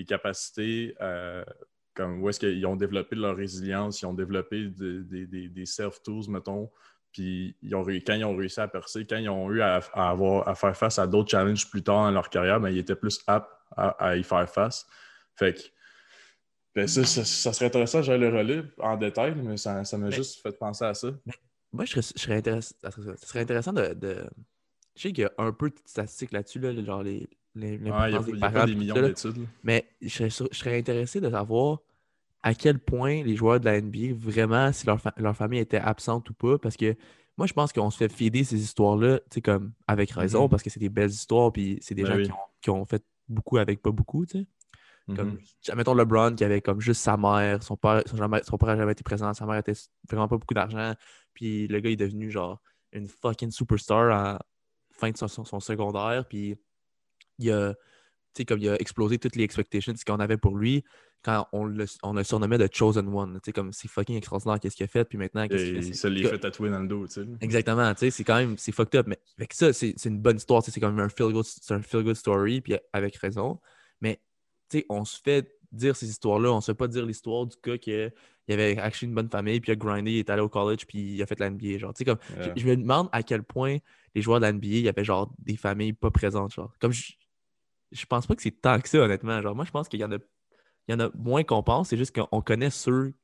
capacités 0.07 0.95
euh, 1.01 1.45
comme 1.95 2.23
où 2.23 2.29
est-ce 2.29 2.41
qu'ils 2.41 2.67
ont 2.67 2.77
développé 2.77 3.17
leur 3.17 3.37
résilience, 3.37 4.03
ils 4.03 4.07
ont 4.07 4.15
développé 4.15 4.69
de- 4.69 5.03
des- 5.03 5.27
des- 5.27 5.49
des 5.49 5.67
self-tools, 5.67 6.29
mettons, 6.29 6.71
puis 7.13 7.57
ils 7.63 7.75
ont, 7.75 7.83
réu- 7.83 8.03
quand 8.07 8.15
ils 8.15 8.25
ont 8.25 8.37
réussi 8.37 8.61
à 8.61 8.69
percer, 8.69 9.07
quand 9.07 9.17
ils 9.17 9.29
ont 9.29 9.51
eu 9.51 9.61
à, 9.63 9.81
à 9.95 10.11
avoir, 10.11 10.47
à 10.49 10.55
faire 10.55 10.77
face 10.77 10.99
à 10.99 11.07
d'autres 11.07 11.31
challenges 11.31 11.69
plus 11.69 11.83
tard 11.83 12.05
dans 12.05 12.11
leur 12.11 12.29
carrière, 12.31 12.61
ben, 12.61 12.71
ils 12.71 12.79
étaient 12.79 12.95
plus 12.97 13.21
aptes 13.27 13.51
à, 13.77 13.89
à 14.05 14.17
y 14.17 14.23
faire 14.23 14.49
face. 14.49 14.87
Fait 15.37 15.55
que 15.55 15.61
ben, 16.75 16.87
ça, 16.87 17.05
ça, 17.05 17.25
ça 17.25 17.53
serait 17.53 17.67
intéressant, 17.67 18.01
j'aille 18.03 18.21
le 18.21 18.29
relire 18.29 18.65
en 18.79 18.97
détail, 18.97 19.35
mais 19.37 19.57
ça 19.57 19.85
ça 19.85 19.99
m'a 19.99 20.07
Mais- 20.07 20.13
juste 20.13 20.41
fait 20.43 20.53
penser 20.57 20.85
à 20.85 20.95
ça. 20.95 21.09
Moi, 21.73 21.85
je 21.85 21.91
serais, 22.01 22.03
je 22.17 22.21
serais 22.21 22.61
ça 22.61 22.91
serait- 23.27 23.41
intéressant 23.41 23.73
de. 23.73 23.95
de- 23.95 24.25
Je 24.97 25.03
sais 25.03 25.13
qu'il 25.13 25.23
y 25.23 25.27
a 25.27 25.33
un 25.39 25.53
peu 25.53 25.71
de 25.71 25.77
statistiques 25.85 26.33
là-dessus, 26.33 26.59
là, 26.59 26.73
genre 26.85 27.03
les, 27.03 27.29
les, 27.55 27.77
Ouais, 27.79 28.11
il 28.11 28.17
a, 28.17 28.19
des 28.21 28.33
y 28.33 28.37
a 28.37 28.39
parents. 28.41 28.53
pas 28.55 28.67
des 28.67 28.75
millions 28.75 28.95
d'études. 28.95 29.47
Mais 29.65 29.87
je 30.01 30.09
serais, 30.09 30.31
sur- 30.31 30.49
je 30.53 30.59
serais 30.59 30.79
intéressé 30.79 31.21
de 31.21 31.31
savoir 31.31 31.79
à 32.43 32.55
quel 32.55 32.79
point 32.79 33.23
les 33.23 33.37
joueurs 33.37 33.61
de 33.61 33.67
la 33.67 33.77
NBA, 33.79 34.15
vraiment, 34.15 34.73
si 34.73 34.87
leur, 34.87 35.01
fa- 35.01 35.15
leur 35.17 35.37
famille 35.37 35.59
était 35.61 35.79
absente 35.79 36.29
ou 36.31 36.35
pas. 36.35 36.59
Parce 36.59 36.77
que 36.77 36.97
moi, 37.37 37.47
je 37.47 37.53
pense 37.53 37.73
qu'on 37.73 37.91
se 37.91 37.97
fait 37.99 38.11
fider 38.13 38.45
ces 38.45 38.61
histoires-là, 38.63 39.19
tu 39.21 39.25
sais, 39.35 39.43
comme 39.43 39.73
avec 39.87 40.11
raison, 40.13 40.45
Mhm. 40.45 40.49
parce 40.49 40.63
que 40.63 40.71
c'est 40.71 40.81
des 40.81 40.89
belles 40.89 41.11
histoires, 41.11 41.53
puis 41.53 41.79
c'est 41.83 41.95
des 41.95 42.03
Ben 42.03 42.09
gens 42.13 42.17
oui. 42.17 42.25
qui, 42.25 42.33
ont, 42.33 42.37
qui 42.63 42.71
ont 42.71 42.85
fait 42.85 43.05
beaucoup 43.29 43.59
avec 43.59 43.83
pas 43.83 43.91
beaucoup, 43.91 44.27
tu 44.27 44.41
sais. 44.41 44.47
Comme, 45.17 45.31
Mhm. 45.69 45.77
mettons 45.77 45.95
LeBron 45.95 46.35
qui 46.37 46.45
avait 46.45 46.61
comme 46.61 46.81
juste 46.81 47.01
sa 47.03 47.17
mère, 47.17 47.63
son 47.65 47.77
père, 47.77 48.03
son, 48.07 48.17
jamais- 48.17 48.43
son 48.45 48.57
père 48.59 48.69
n'a 48.69 48.77
jamais 48.77 48.93
été 48.93 49.03
présent, 49.03 49.35
sa 49.35 49.45
mère 49.45 49.57
était 49.57 49.73
vraiment 50.09 50.29
pas 50.29 50.37
beaucoup 50.39 50.55
d'argent, 50.55 50.95
puis 51.35 51.67
le 51.67 51.81
gars 51.81 51.91
est 51.91 51.97
devenu 51.97 52.31
genre 52.31 52.61
une 52.93 53.09
fucking 53.09 53.51
superstar 53.51 54.11
à 54.13 54.39
fin 54.93 55.11
de 55.11 55.17
son, 55.17 55.27
son- 55.27 55.45
son 55.45 55.59
secondaire, 55.59 56.27
puis 56.29 56.57
il 57.39 57.51
a, 57.51 57.75
tu 57.75 57.79
sais, 58.37 58.45
comme 58.45 58.61
il 58.61 58.69
a 58.69 58.81
explosé 58.81 59.19
toutes 59.19 59.35
les 59.35 59.43
expectations 59.45 59.93
qu'on 60.07 60.21
avait 60.21 60.37
pour 60.37 60.57
lui 60.57 60.85
quand 61.23 61.49
on 61.53 61.65
le, 61.65 61.85
on 62.03 62.15
le 62.15 62.25
surnommait 62.25 62.59
The 62.59 62.75
Chosen 62.75 63.09
One, 63.09 63.35
tu 63.35 63.41
sais, 63.47 63.53
comme 63.53 63.73
c'est 63.73 63.89
fucking 63.89 64.17
extraordinaire 64.17 64.59
qu'est-ce 64.59 64.77
qu'il 64.77 64.85
a 64.85 64.89
fait, 64.89 65.05
puis 65.05 65.19
maintenant, 65.19 65.47
qu'est-ce 65.47 65.65
qu'il 65.65 65.83
fait? 65.83 65.89
il 65.89 65.97
se 65.97 66.07
l'est 66.09 66.23
cas, 66.23 66.31
fait 66.31 66.39
tatouer 66.39 66.71
dans 66.71 66.81
le 66.81 66.89
dos, 66.89 67.07
tu 67.07 67.15
sais. 67.15 67.27
Exactement, 67.41 67.93
tu 67.95 68.01
sais, 68.01 68.11
c'est 68.11 68.25
quand 68.25 68.37
même, 68.37 68.57
c'est 68.57 68.73
fucked 68.73 68.99
up, 68.99 69.07
mais 69.07 69.19
avec 69.39 69.53
ça, 69.53 69.73
c'est 69.73 69.95
c'est 69.97 70.09
une 70.09 70.21
bonne 70.21 70.37
histoire, 70.37 70.63
tu 70.63 70.71
sais, 70.71 70.81
c'est 70.81 70.87
un 70.87 71.09
feel-good 71.09 71.45
c'est 71.45 71.75
un 71.75 71.83
feel-good 71.83 72.17
story, 72.17 72.61
puis 72.61 72.75
avec 72.93 73.17
raison, 73.17 73.61
mais 74.01 74.21
tu 74.71 74.79
sais, 74.79 74.87
on 74.89 75.05
se 75.05 75.19
fait 75.23 75.57
dire 75.73 75.95
ces 75.95 76.09
histoires-là, 76.09 76.53
on 76.53 76.61
se 76.61 76.73
fait 76.73 76.77
pas 76.77 76.89
dire 76.89 77.05
l'histoire 77.07 77.47
du 77.47 77.57
gars 77.63 77.79
qui 77.79 77.93
il 78.49 78.55
avait 78.55 78.79
actually 78.79 79.09
une 79.09 79.15
bonne 79.15 79.31
famille, 79.31 79.61
puis 79.61 79.71
il 79.71 79.75
a 79.75 79.77
grindé, 79.77 80.11
il 80.11 80.19
est 80.19 80.31
allé 80.31 80.43
au 80.43 80.49
college, 80.49 80.85
puis 80.87 81.15
il 81.15 81.23
a 81.23 81.27
fait 81.27 81.39
la 81.39 81.51
NBA, 81.51 81.79
genre, 81.79 81.95
tu 81.95 81.99
sais, 81.99 82.05
comme, 82.05 82.19
je 82.57 82.67
me 82.67 82.77
demande 82.77 83.09
à 83.13 83.23
quel 83.23 83.45
point 83.45 83.77
les 84.15 84.23
joueurs 84.23 84.41
de 84.41 84.47
la 84.47 84.53
NBA, 84.53 84.67
il 84.67 84.81
y 84.81 84.89
avait 84.89 85.05
genre 85.05 85.33
des 85.39 85.57
familles 85.57 85.93
pas 85.93 86.11
présentes, 86.11 86.53
genre, 86.53 86.73
comme, 86.81 86.93
je, 86.93 87.13
je 87.93 88.07
pense 88.07 88.27
pas 88.27 88.35
que 88.35 88.43
c'est 88.43 88.51
tant 88.51 88.81
que 88.81 88.89
ça, 88.89 88.99
honnêtement, 88.99 89.41
genre, 89.41 89.55
moi, 89.55 89.65
je 89.65 89.71
pense 89.71 89.89
qu'il 89.89 90.01
y 90.01 90.05
en 90.05 90.11
a, 90.11 90.19
il 90.91 90.93
y 90.93 90.95
en 90.95 91.01
a 91.01 91.11
moins 91.17 91.45
qu'on 91.45 91.63
pense, 91.63 91.89
c'est 91.91 91.97
juste 91.97 92.15
qu'on 92.19 92.43
connaît 92.43 92.71
ceux, 92.71 93.15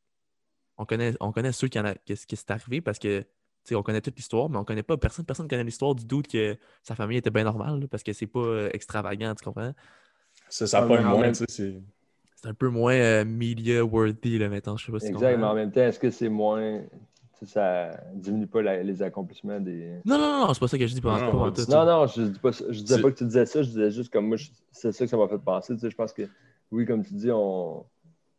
on 0.78 0.86
connaît, 0.86 1.14
on 1.20 1.32
connaît 1.32 1.52
ceux 1.52 1.68
qui 1.68 1.78
en 1.80 1.84
a, 1.84 1.94
qui, 1.94 2.14
qui 2.14 2.36
c'est 2.36 2.50
arrivé, 2.50 2.80
parce 2.80 2.98
que 2.98 3.20
tu 3.20 3.26
sais, 3.64 3.74
on 3.74 3.82
connaît 3.82 4.00
toute 4.00 4.16
l'histoire, 4.16 4.48
mais 4.48 4.58
on 4.58 4.64
connaît 4.64 4.84
pas 4.84 4.96
personne. 4.96 5.24
Personne 5.24 5.48
connaît 5.48 5.64
l'histoire 5.64 5.94
du 5.94 6.04
doute 6.04 6.28
que 6.28 6.56
sa 6.82 6.94
famille 6.94 7.18
était 7.18 7.30
bien 7.30 7.44
normale, 7.44 7.80
là, 7.80 7.86
parce 7.88 8.04
que 8.04 8.12
c'est 8.12 8.28
pas 8.28 8.38
euh, 8.40 8.70
extravagant, 8.72 9.34
tu 9.34 9.44
comprends? 9.44 9.74
Ça, 10.48 10.66
ça 10.66 10.82
en 10.82 10.88
moins, 10.88 11.22
même- 11.22 11.32
tu 11.32 11.38
sais. 11.38 11.44
c'est- 11.48 11.82
C'est 12.36 12.48
un 12.48 12.54
peu 12.54 12.68
moins 12.68 12.94
euh, 12.94 13.24
media 13.24 13.84
worthy, 13.84 14.38
là, 14.38 14.48
maintenant. 14.48 14.76
Je 14.76 14.86
sais 14.86 14.92
pas 14.92 15.00
si 15.00 15.06
Exact, 15.08 15.36
mais 15.38 15.44
en 15.44 15.54
même 15.54 15.72
temps, 15.72 15.80
est-ce 15.80 15.98
que 15.98 16.10
c'est 16.10 16.28
moins. 16.28 16.82
tu 17.38 17.46
sais, 17.46 17.52
ça 17.52 18.00
diminue 18.14 18.46
pas 18.46 18.62
la- 18.62 18.82
les 18.82 19.02
accomplissements 19.02 19.58
des. 19.58 20.00
Non, 20.04 20.18
non, 20.18 20.30
non, 20.30 20.46
non, 20.46 20.54
c'est 20.54 20.60
pas 20.60 20.68
ça 20.68 20.78
que 20.78 20.86
je 20.86 20.94
dis 20.94 21.00
pas 21.00 21.18
Non, 21.18 21.32
non, 21.32 21.52
Non, 21.68 21.84
non, 21.86 22.06
je 22.06 22.22
dis 22.22 22.38
pas 22.38 22.50
je 22.52 22.80
disais 22.80 23.00
pas 23.00 23.10
que 23.10 23.16
tu 23.18 23.24
disais 23.24 23.46
ça, 23.46 23.62
je 23.62 23.68
disais 23.68 23.90
juste 23.90 24.12
comme 24.12 24.28
moi, 24.28 24.36
je- 24.36 24.48
c'est 24.72 24.92
ça 24.92 25.04
que 25.04 25.10
ça 25.10 25.16
m'a 25.16 25.28
fait 25.28 25.38
penser. 25.38 25.74
Tu 25.74 25.80
sais, 25.80 25.90
je 25.90 25.96
pense 25.96 26.12
que, 26.12 26.22
oui, 26.70 26.86
comme 26.86 27.04
tu 27.04 27.14
dis, 27.14 27.30
on 27.32 27.84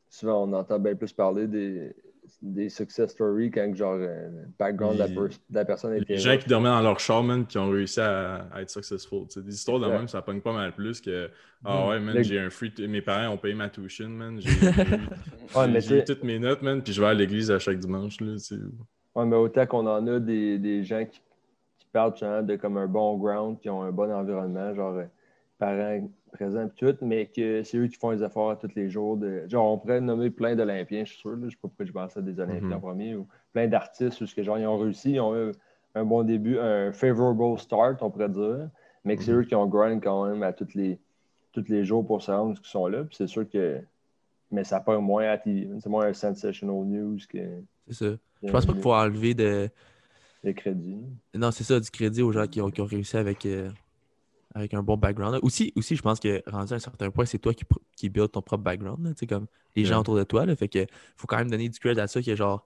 souvent 0.10 0.44
on 0.48 0.54
entend 0.54 0.80
bien 0.80 0.96
plus 0.96 1.14
parler 1.14 1.48
des, 1.48 1.96
des 2.42 2.70
success 2.70 3.12
stories 3.12 3.52
quand 3.52 3.74
genre 3.76 3.94
euh, 3.96 4.30
le 4.30 4.48
background 4.58 4.96
de 4.96 5.00
la, 5.00 5.08
Les- 5.08 5.16
per- 5.16 5.36
de 5.50 5.56
la 5.56 5.66
personne 5.66 5.94
était. 5.96 6.14
Les 6.14 6.20
gens 6.20 6.38
qui 6.38 6.48
dormaient 6.48 6.70
dans 6.70 6.82
leur 6.82 7.00
char, 7.00 7.24
man, 7.24 7.46
qui 7.46 7.58
ont 7.58 7.70
réussi 7.70 8.00
à, 8.00 8.48
à 8.54 8.62
être 8.62 8.70
successful. 8.70 9.26
Des 9.38 9.54
histoires 9.56 9.80
de 9.80 9.88
même, 9.88 10.08
ça 10.08 10.22
pogne 10.22 10.42
pas 10.42 10.54
mal 10.54 10.74
plus 10.74 11.02
que 11.02 11.30
Ah 11.66 11.88
ouais, 11.90 12.00
man, 12.00 12.16
Le- 12.16 12.24
j'ai 12.24 12.40
un 12.40 12.50
free. 12.50 12.72
Mes 12.88 13.02
parents 13.02 13.34
ont 13.34 13.38
payé 13.38 13.54
ma 13.56 13.70
tuition, 13.70 14.10
man. 14.10 14.40
J'ai 14.40 14.50
Ouais, 15.56 15.98
eu 16.00 16.04
toutes 16.04 16.24
mes 16.24 16.40
notes, 16.40 16.62
man, 16.62 16.82
puis 16.84 16.94
je 16.94 17.02
vais 17.02 17.08
à 17.08 17.14
l'église 17.14 17.50
à 17.52 17.60
chaque 17.60 17.80
dimanche. 17.80 18.20
Là. 18.22 18.36
Ouais, 19.16 19.26
mais 19.26 19.36
autant 19.36 19.66
qu'on 19.66 19.88
en 19.88 20.06
a 20.08 20.20
des, 20.20 20.60
des 20.60 20.84
gens 20.84 21.04
qui, 21.06 21.22
qui 21.80 21.88
parlent 21.92 22.14
de 22.46 22.56
comme 22.58 22.78
un 22.78 22.88
bon 22.88 23.18
ground, 23.18 23.60
qui 23.60 23.70
ont 23.70 23.82
un 23.82 23.92
bon 23.92 24.12
environnement, 24.12 24.74
genre 24.76 24.96
euh, 24.98 25.06
parents 25.58 26.08
présents 26.38 26.66
et 26.68 26.70
tout, 26.76 26.96
mais 27.02 27.26
que 27.28 27.64
c'est 27.64 27.78
eux 27.78 27.88
qui 27.88 27.98
font 27.98 28.12
les 28.12 28.24
efforts 28.24 28.58
tous 28.60 28.72
les 28.76 28.90
jours. 28.90 29.18
De... 29.18 29.44
Genre, 29.48 29.74
on 29.74 29.78
pourrait 29.78 30.00
nommer 30.02 30.30
plein 30.30 30.56
d'Olympiens, 30.56 31.04
je 31.06 31.12
suis 31.12 31.20
sûr. 31.20 31.32
Là, 31.32 31.38
je 31.46 31.50
sais 31.50 31.56
pas 31.56 31.68
pourquoi 31.68 31.86
je 31.86 31.92
pense 31.92 32.16
à 32.18 32.22
des 32.22 32.40
Olympiens 32.40 32.68
Mhm. 32.68 32.74
en 32.74 32.80
premier, 32.80 33.16
ou 33.16 33.28
plein 33.54 33.68
d'artistes, 33.68 34.22
où 34.22 34.26
ce 34.26 34.34
que, 34.36 34.44
genre, 34.44 34.58
ils 34.60 34.66
ont 34.68 34.78
réussi, 34.78 35.12
ils 35.14 35.20
ont 35.20 35.36
eu 35.36 35.52
un 35.96 36.06
bon 36.06 36.24
début, 36.24 36.58
un 36.60 36.92
favorable 36.92 37.58
start, 37.60 38.02
on 38.02 38.10
pourrait 38.12 38.30
dire, 38.30 38.70
mais 39.04 39.18
que 39.18 39.24
c'est 39.24 39.32
Mhm. 39.32 39.40
eux 39.40 39.44
qui 39.44 39.56
ont 39.56 39.66
grind 39.68 40.02
quand 40.04 40.28
même 40.28 40.44
à 40.44 40.54
tous 40.54 40.74
les, 40.76 41.00
tous 41.52 41.66
les 41.70 41.84
jours 41.84 42.06
pour 42.06 42.22
se 42.22 42.32
rendre 42.32 42.56
ce 42.56 42.62
qu'ils 42.62 42.70
sont 42.70 42.88
là. 42.88 43.04
Puis 43.04 43.16
c'est 43.18 43.28
sûr 43.28 43.50
que. 43.50 43.80
Mais 44.52 44.64
ça 44.64 44.80
part 44.80 45.02
moins 45.02 45.26
à. 45.26 45.38
C'est 45.44 45.88
moins 45.90 46.06
un 46.06 46.14
sensational 46.14 46.86
news 46.86 47.18
que. 47.28 47.40
C'est 47.88 47.94
ça. 47.94 48.16
Je 48.44 48.52
pense 48.52 48.66
pas 48.66 48.74
qu'il 48.74 48.82
faut 48.82 48.94
enlever 48.94 49.34
de. 49.34 49.70
Les 50.44 50.54
crédits. 50.54 51.00
Non, 51.34 51.50
c'est 51.52 51.64
ça, 51.64 51.80
du 51.80 51.90
crédit 51.90 52.22
aux 52.22 52.32
gens 52.32 52.46
qui 52.46 52.62
ont, 52.62 52.70
qui 52.70 52.80
ont 52.80 52.86
réussi 52.86 53.18
avec, 53.18 53.46
euh, 53.48 53.70
avec 54.56 54.74
un 54.74 54.82
bon 54.84 54.98
background. 54.98 55.34
là. 55.36 55.40
Aussi, 55.44 55.72
aussi, 55.76 55.96
je 55.96 56.02
pense 56.02 56.20
que 56.20 56.42
rendu 56.50 56.74
à 56.74 56.76
un 56.78 56.80
certain 56.80 57.12
point, 57.12 57.26
c'est 57.26 57.38
toi 57.40 57.54
qui, 57.54 57.64
qui 57.96 58.10
build 58.10 58.32
ton 58.32 58.42
propre 58.42 58.64
background. 58.64 59.14
sais, 59.18 59.28
comme 59.28 59.48
les 59.76 59.86
gens 59.86 59.96
Ouais. 59.96 60.00
autour 60.02 60.16
de 60.18 60.24
toi. 60.24 60.46
Là, 60.46 60.56
fait 60.56 60.68
que 60.68 60.86
faut 61.16 61.28
quand 61.28 61.38
même 61.38 61.50
donner 61.52 61.70
du 61.70 61.78
credit 61.80 62.00
à 62.00 62.08
ça 62.08 62.22
qui 62.22 62.32
est 62.32 62.36
genre. 62.36 62.66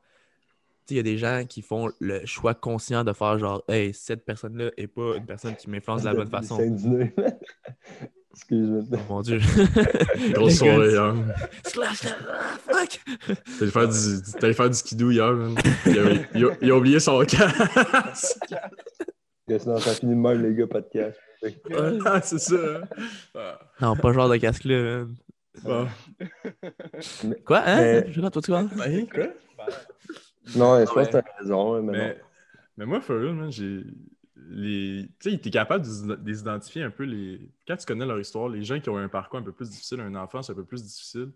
Tu 0.87 0.87
sais, 0.87 0.93
il 0.95 0.97
y 0.97 0.99
a 0.99 1.03
des 1.03 1.17
gens 1.17 1.43
qui 1.47 1.61
font 1.61 1.89
le 1.99 2.25
choix 2.25 2.53
conscient 2.55 3.03
de 3.03 3.13
faire 3.13 3.37
genre, 3.37 3.63
hey, 3.67 3.93
cette 3.93 4.25
personne-là 4.25 4.71
est 4.77 4.87
pas 4.87 5.15
une 5.17 5.25
personne 5.25 5.55
qui 5.55 5.69
m'influence 5.69 6.01
de 6.01 6.07
la 6.07 6.13
bonne 6.15 6.29
façon. 6.29 6.57
Excuse-moi. 8.33 8.79
Oh 8.93 8.97
mon 9.09 9.21
dieu. 9.21 9.39
Grosse 10.31 10.55
soirée 10.57 10.91
hier. 10.91 11.13
ah, 11.83 11.93
fuck! 12.63 13.01
T'allais 13.59 13.71
faire 13.71 13.87
du, 13.89 14.21
t'allais 14.39 14.53
faire 14.53 14.69
du 14.69 14.75
skidoo 14.75 15.11
hier, 15.11 15.31
man. 15.33 15.55
Il 15.85 15.99
a, 15.99 16.03
il 16.33 16.45
a- 16.45 16.57
il 16.61 16.71
a 16.71 16.75
oublié 16.77 16.99
son 17.01 17.19
casque. 17.25 18.55
Que 19.51 19.59
Sinon, 19.59 19.77
ça 19.79 19.93
finit 19.93 20.13
de 20.15 20.19
même, 20.19 20.41
les 20.41 20.55
gars, 20.55 20.67
pas 20.67 20.79
de 20.81 20.87
cash. 20.91 21.15
Ah, 22.05 22.21
c'est 22.21 22.39
ça. 22.39 22.55
hein. 22.55 22.81
Ah, 23.35 23.59
Non, 23.81 23.95
pas 23.97 24.09
ce 24.09 24.13
genre 24.13 24.29
de 24.29 24.37
casque-là. 24.37 25.03
man. 25.03 25.15
bon. 25.63 25.87
Quoi, 27.45 27.59
hein? 27.65 27.77
Mais- 27.81 28.05
Je 28.07 28.13
sais 28.15 28.21
pas, 28.21 28.31
toi, 28.31 28.41
tu 28.41 28.51
vois? 28.51 28.59
Hein, 28.61 29.05
quoi? 29.13 29.23
Non, 30.55 30.79
je 30.79 30.85
pense 30.85 30.95
Ouais. 30.95 31.05
que 31.05 31.11
t'as 31.11 31.23
raison, 31.39 31.75
hein, 31.75 31.81
mais, 31.81 31.91
Mais, 31.91 32.17
mais 32.77 32.85
moi, 32.85 33.01
for 33.01 33.17
real, 33.19 33.33
man, 33.33 33.51
j'ai. 33.51 33.83
Les... 34.53 35.07
Tu 35.19 35.31
sais, 35.31 35.37
t'es 35.37 35.49
capable 35.49 35.85
de 35.85 36.19
les 36.25 36.39
identifier 36.39 36.83
un 36.83 36.89
peu 36.89 37.03
les. 37.03 37.39
Quand 37.67 37.75
tu 37.77 37.85
connais 37.85 38.05
leur 38.05 38.19
histoire, 38.19 38.49
les 38.49 38.63
gens 38.63 38.79
qui 38.79 38.89
ont 38.89 38.99
eu 38.99 39.03
un 39.03 39.07
parcours 39.09 39.39
un 39.39 39.43
peu 39.43 39.51
plus 39.51 39.69
difficile, 39.69 39.99
un 40.01 40.15
enfance 40.15 40.49
un 40.49 40.53
peu 40.53 40.63
plus 40.65 40.83
difficile, 40.83 41.31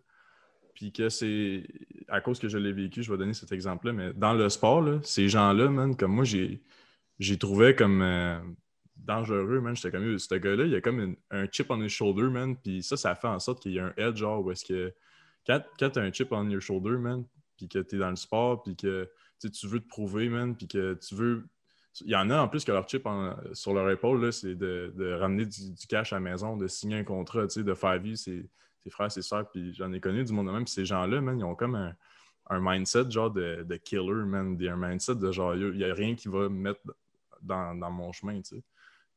puis 0.74 0.92
que 0.92 1.08
c'est 1.10 1.64
à 2.10 2.20
cause 2.22 2.40
que 2.40 2.48
je 2.50 2.58
l'ai 2.58 2.72
vécu, 2.74 3.04
je 3.04 3.12
vais 3.12 3.18
donner 3.18 3.34
cet 3.34 3.52
exemple-là, 3.52 3.94
mais 3.94 4.14
dans 4.14 4.34
le 4.34 4.50
sport, 4.50 4.82
là, 4.82 5.00
ces 5.04 5.30
gens-là, 5.30 5.70
man, 5.70 5.96
comme 5.96 6.12
moi, 6.14 6.24
j'ai 6.24 6.62
j'ai 7.20 7.38
trouvé 7.38 7.76
comme 7.76 8.02
euh, 8.02 8.40
dangereux, 8.98 9.62
man. 9.62 9.76
J'étais 9.76 9.92
comme, 9.92 10.18
ce 10.18 10.36
gars-là, 10.36 10.66
il 10.66 10.76
a 10.76 10.82
comme 10.82 11.16
un 11.32 11.48
chip 11.52 11.68
on 11.70 11.82
his 11.82 11.90
shoulder, 11.90 12.30
man. 12.30 12.56
Puis 12.58 12.84
ça, 12.84 12.98
ça 12.98 13.16
fait 13.16 13.28
en 13.28 13.40
sorte 13.40 13.62
qu'il 13.62 13.74
y 13.74 13.80
a 13.80 13.86
un 13.86 13.94
edge, 13.98 14.18
genre, 14.18 14.44
où 14.44 14.52
est-ce 14.52 14.66
que 14.66 14.94
quand, 15.46 15.62
quand 15.80 15.90
tu 15.92 16.00
as 16.00 16.02
un 16.02 16.12
chip 16.12 16.32
on 16.32 16.50
your 16.50 16.62
shoulder, 16.62 16.98
man, 16.98 17.26
puis 17.58 17.68
que 17.68 17.80
tu 17.80 17.96
es 17.96 18.00
dans 18.00 18.10
le 18.10 18.16
sport, 18.16 18.64
puis 18.64 18.76
que 18.76 19.10
tu 19.40 19.68
veux 19.68 19.80
te 19.80 19.88
prouver, 19.88 20.30
man, 20.30 20.56
puis 20.56 20.68
que 20.68 20.94
tu 20.96 21.16
veux. 21.16 21.46
Il 22.02 22.10
y 22.10 22.16
en 22.16 22.30
a 22.30 22.42
en 22.42 22.50
plus 22.50 22.66
que 22.66 22.74
leur 22.74 22.90
chip 22.90 23.08
sur 23.54 23.74
leur 23.74 23.90
épaule, 23.90 24.34
c'est 24.34 24.56
de, 24.56 24.94
de 24.98 25.14
ramener 25.14 25.46
du, 25.46 25.88
cash 25.88 26.12
à 26.12 26.18
la 26.18 26.20
maison, 26.20 26.58
de 26.58 26.68
signer 26.68 26.98
un 26.98 27.06
contrat, 27.06 27.46
de 27.46 27.74
faire 27.74 27.98
vivre 28.00 28.18
ses, 28.18 28.50
ses 28.84 28.90
frères, 28.90 29.10
ses 29.10 29.22
soeurs, 29.22 29.50
puis 29.50 29.74
j'en 29.74 29.94
ai 29.94 30.02
connu 30.02 30.26
du 30.26 30.34
monde 30.34 30.48
de 30.48 30.52
même, 30.52 30.66
puis 30.66 30.74
ces 30.74 30.84
gens-là, 30.84 31.22
man, 31.22 31.40
ils 31.40 31.46
ont 31.46 31.56
comme 31.56 31.76
un, 31.76 31.96
mindset 32.50 33.10
genre 33.10 33.32
de, 33.32 33.64
de 33.64 33.76
killer, 33.78 34.26
man, 34.26 34.58
un 34.62 34.76
mindset 34.76 35.16
de 35.16 35.32
genre, 35.32 35.56
il 35.56 35.72
n'y 35.72 35.86
a 35.86 35.94
rien 35.94 36.16
qui 36.16 36.28
va 36.28 36.50
me 36.50 36.50
mettre 36.50 36.82
dans, 37.46 37.76
dans 37.76 37.92
mon 37.92 38.12
chemin, 38.12 38.42
tu 38.42 38.58
sais. 38.58 38.64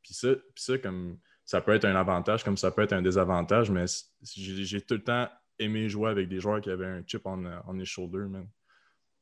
Puis 0.03 0.15
ça, 0.15 0.35
puis 0.35 0.63
ça, 0.65 0.79
comme 0.79 1.19
ça 1.45 1.61
peut 1.61 1.73
être 1.73 1.85
un 1.85 1.97
avantage, 1.97 2.45
comme 2.45 2.57
ça 2.57 2.71
peut 2.71 2.83
être 2.83 2.93
un 2.93 3.03
désavantage, 3.03 3.71
mais 3.71 3.85
j'ai 4.23 4.81
tout 4.83 4.95
le 4.95 5.03
temps 5.03 5.29
aimé 5.59 5.89
jouer 5.89 6.11
avec 6.11 6.29
des 6.29 6.41
joueurs 6.41 6.61
qui 6.61 6.71
avaient 6.71 6.87
un 6.87 7.03
chip 7.07 7.23
on, 7.27 7.45
on 7.67 7.73
les 7.73 7.85
shoulders, 7.85 8.29
man. 8.29 8.47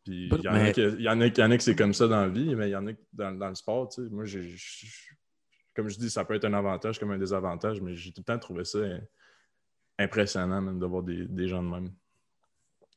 Puis 0.04 0.28
il 0.38 0.44
y, 0.44 0.48
Mais- 0.48 0.72
qui- 0.72 0.80
y 0.82 1.08
en 1.08 1.20
a 1.20 1.26
il 1.26 1.38
y 1.38 1.42
en 1.42 1.50
a 1.50 1.56
que 1.56 1.62
c'est 1.62 1.75
comme 1.75 1.94
ça 1.94 2.06
dans 2.06 2.20
la 2.20 2.28
vie, 2.28 2.54
mais 2.54 2.68
il 2.68 2.72
y 2.72 2.76
en 2.76 2.86
a 2.86 2.92
dans, 3.12 3.32
dans 3.32 3.48
le 3.48 3.54
sport, 3.54 3.88
tu 3.88 4.02
sais. 4.04 4.10
Moi, 4.10 4.25
j'ai, 4.25 4.54
comme 5.75 5.88
je 5.88 5.98
dis, 5.98 6.10
ça 6.10 6.25
peut 6.25 6.34
être 6.34 6.44
un 6.44 6.54
avantage 6.54 6.98
comme 6.98 7.10
un 7.10 7.18
désavantage, 7.18 7.80
mais 7.80 7.96
j'ai 7.96 8.12
tout 8.12 8.20
le 8.20 8.25
temps 8.25 8.38
trouvé 8.38 8.64
ça 8.64 8.78
euh, 8.78 9.00
impressionnant, 9.98 10.60
man, 10.60 10.78
de 10.78 10.86
voir 10.86 11.02
des, 11.02 11.26
des 11.26 11.48
gens 11.48 11.62
de 11.62 11.68
même. 11.68 11.92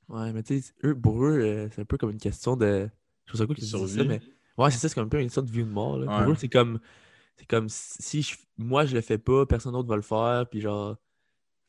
Ouais, 0.07 0.33
mais 0.33 0.43
tu 0.43 0.59
sais, 0.61 0.73
eux, 0.83 0.99
pour 0.99 1.23
eux, 1.25 1.39
euh, 1.39 1.69
c'est 1.71 1.81
un 1.81 1.85
peu 1.85 1.97
comme 1.97 2.09
une 2.11 2.17
question 2.19 2.55
de. 2.55 2.89
Je 3.25 3.31
trouve 3.31 3.39
ça 3.41 3.45
cool 3.47 3.55
qu'ils 3.55 4.05
mais. 4.05 4.21
Ouais, 4.59 4.69
c'est 4.71 4.77
ça, 4.77 4.89
c'est 4.89 4.95
comme 4.95 5.05
un 5.05 5.09
peu 5.09 5.19
une 5.21 5.29
sorte 5.29 5.47
de 5.47 5.61
ou 5.61 5.65
de 5.65 5.69
mort. 5.71 5.97
Là. 5.97 6.05
Ouais. 6.17 6.23
Pour 6.23 6.33
eux, 6.33 6.35
c'est 6.37 6.49
comme. 6.49 6.79
C'est 7.37 7.47
comme 7.47 7.67
si 7.69 8.21
je- 8.21 8.35
moi 8.57 8.85
je 8.85 8.93
le 8.93 9.01
fais 9.01 9.17
pas, 9.17 9.45
personne 9.45 9.71
d'autre 9.71 9.87
va 9.87 9.95
le 9.95 10.01
faire, 10.01 10.45
puis 10.51 10.59
genre, 10.59 10.97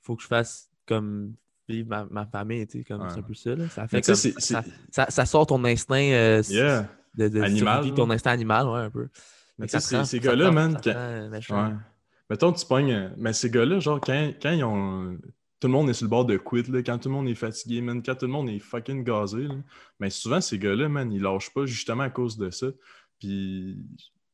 faut 0.02 0.16
que 0.16 0.22
je 0.22 0.26
fasse 0.26 0.68
comme 0.86 1.34
vivre 1.68 1.88
ma, 1.88 2.04
ma 2.10 2.26
famille, 2.26 2.66
tu 2.66 2.78
sais, 2.78 2.84
comme 2.84 3.06
c'est 3.08 3.14
un 3.14 3.16
Ouais. 3.18 3.22
peu 3.22 3.34
ça. 3.34 3.54
Là. 3.54 3.68
Ça 3.68 3.86
fait 3.86 4.00
comme. 4.02 4.14
Ça, 4.16 4.30
c'est- 4.40 4.62
ça, 4.90 5.06
ça 5.08 5.26
sort 5.26 5.46
ton 5.46 5.64
instinct 5.64 5.94
euh, 6.10 6.42
Yeah. 6.48 6.88
de, 7.16 7.28
de 7.28 7.40
Animal, 7.40 7.84
survie, 7.84 7.94
ton 7.94 8.10
instinct 8.10 8.32
animal, 8.32 8.66
ouais, 8.66 8.80
un 8.80 8.90
peu. 8.90 9.08
Mais 9.58 9.68
ça 9.68 9.78
tu 9.78 9.84
sais, 9.86 10.04
ces, 10.04 10.16
ça 10.18 10.24
gars-là, 10.24 10.50
man, 10.50 10.72
ça 10.82 10.92
quand-. 11.48 11.68
Ouais. 11.68 11.74
Mettons, 12.28 12.52
tu 12.52 12.66
pognes. 12.66 12.92
euh, 12.92 13.08
Mais 13.16 13.32
ces 13.32 13.50
gars-là, 13.50 13.78
genre, 13.78 14.00
quand, 14.00 14.32
quand 14.42 14.50
ils 14.50 14.64
ont. 14.64 15.16
Tout 15.60 15.68
le 15.68 15.72
monde 15.74 15.90
est 15.90 15.92
sur 15.94 16.06
le 16.06 16.10
bord 16.10 16.24
de 16.24 16.36
quit, 16.38 16.62
là, 16.70 16.82
quand 16.82 16.98
tout 16.98 17.08
le 17.10 17.14
monde 17.14 17.28
est 17.28 17.34
fatigué, 17.34 17.82
man, 17.82 18.02
quand 18.02 18.14
tout 18.14 18.24
le 18.26 18.32
monde 18.32 18.48
est 18.48 18.58
fucking 18.58 19.04
gazé, 19.04 19.42
là, 19.42 19.54
mais 19.98 20.08
souvent, 20.10 20.40
ces 20.40 20.58
gars-là, 20.58 20.88
man, 20.88 21.12
ils 21.12 21.20
lâchent 21.20 21.52
pas 21.52 21.66
justement 21.66 22.04
à 22.04 22.10
cause 22.10 22.38
de 22.38 22.48
ça. 22.50 22.68
Puis, 23.18 23.76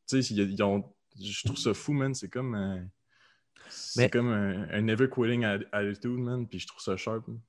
tu 0.09 0.23
sais, 0.23 0.35
ils, 0.35 0.53
ils 0.53 0.63
ont. 0.63 0.85
Je 1.21 1.45
trouve 1.45 1.57
ça 1.59 1.75
fou, 1.75 1.93
man. 1.93 2.15
C'est 2.15 2.29
comme. 2.29 2.55
un- 2.55 2.87
C'est 3.69 4.03
Mais- 4.03 4.11
comme 4.11 4.29
un, 4.29 4.69
un 4.71 4.81
never 4.83 5.09
quitting 5.11 5.45
attitude, 5.73 6.19
man. 6.21 6.47
Puis 6.47 6.61
je 6.61 6.69
trouve 6.69 6.81
ça 6.81 6.97
sharp. 6.97 7.27
man. 7.27 7.41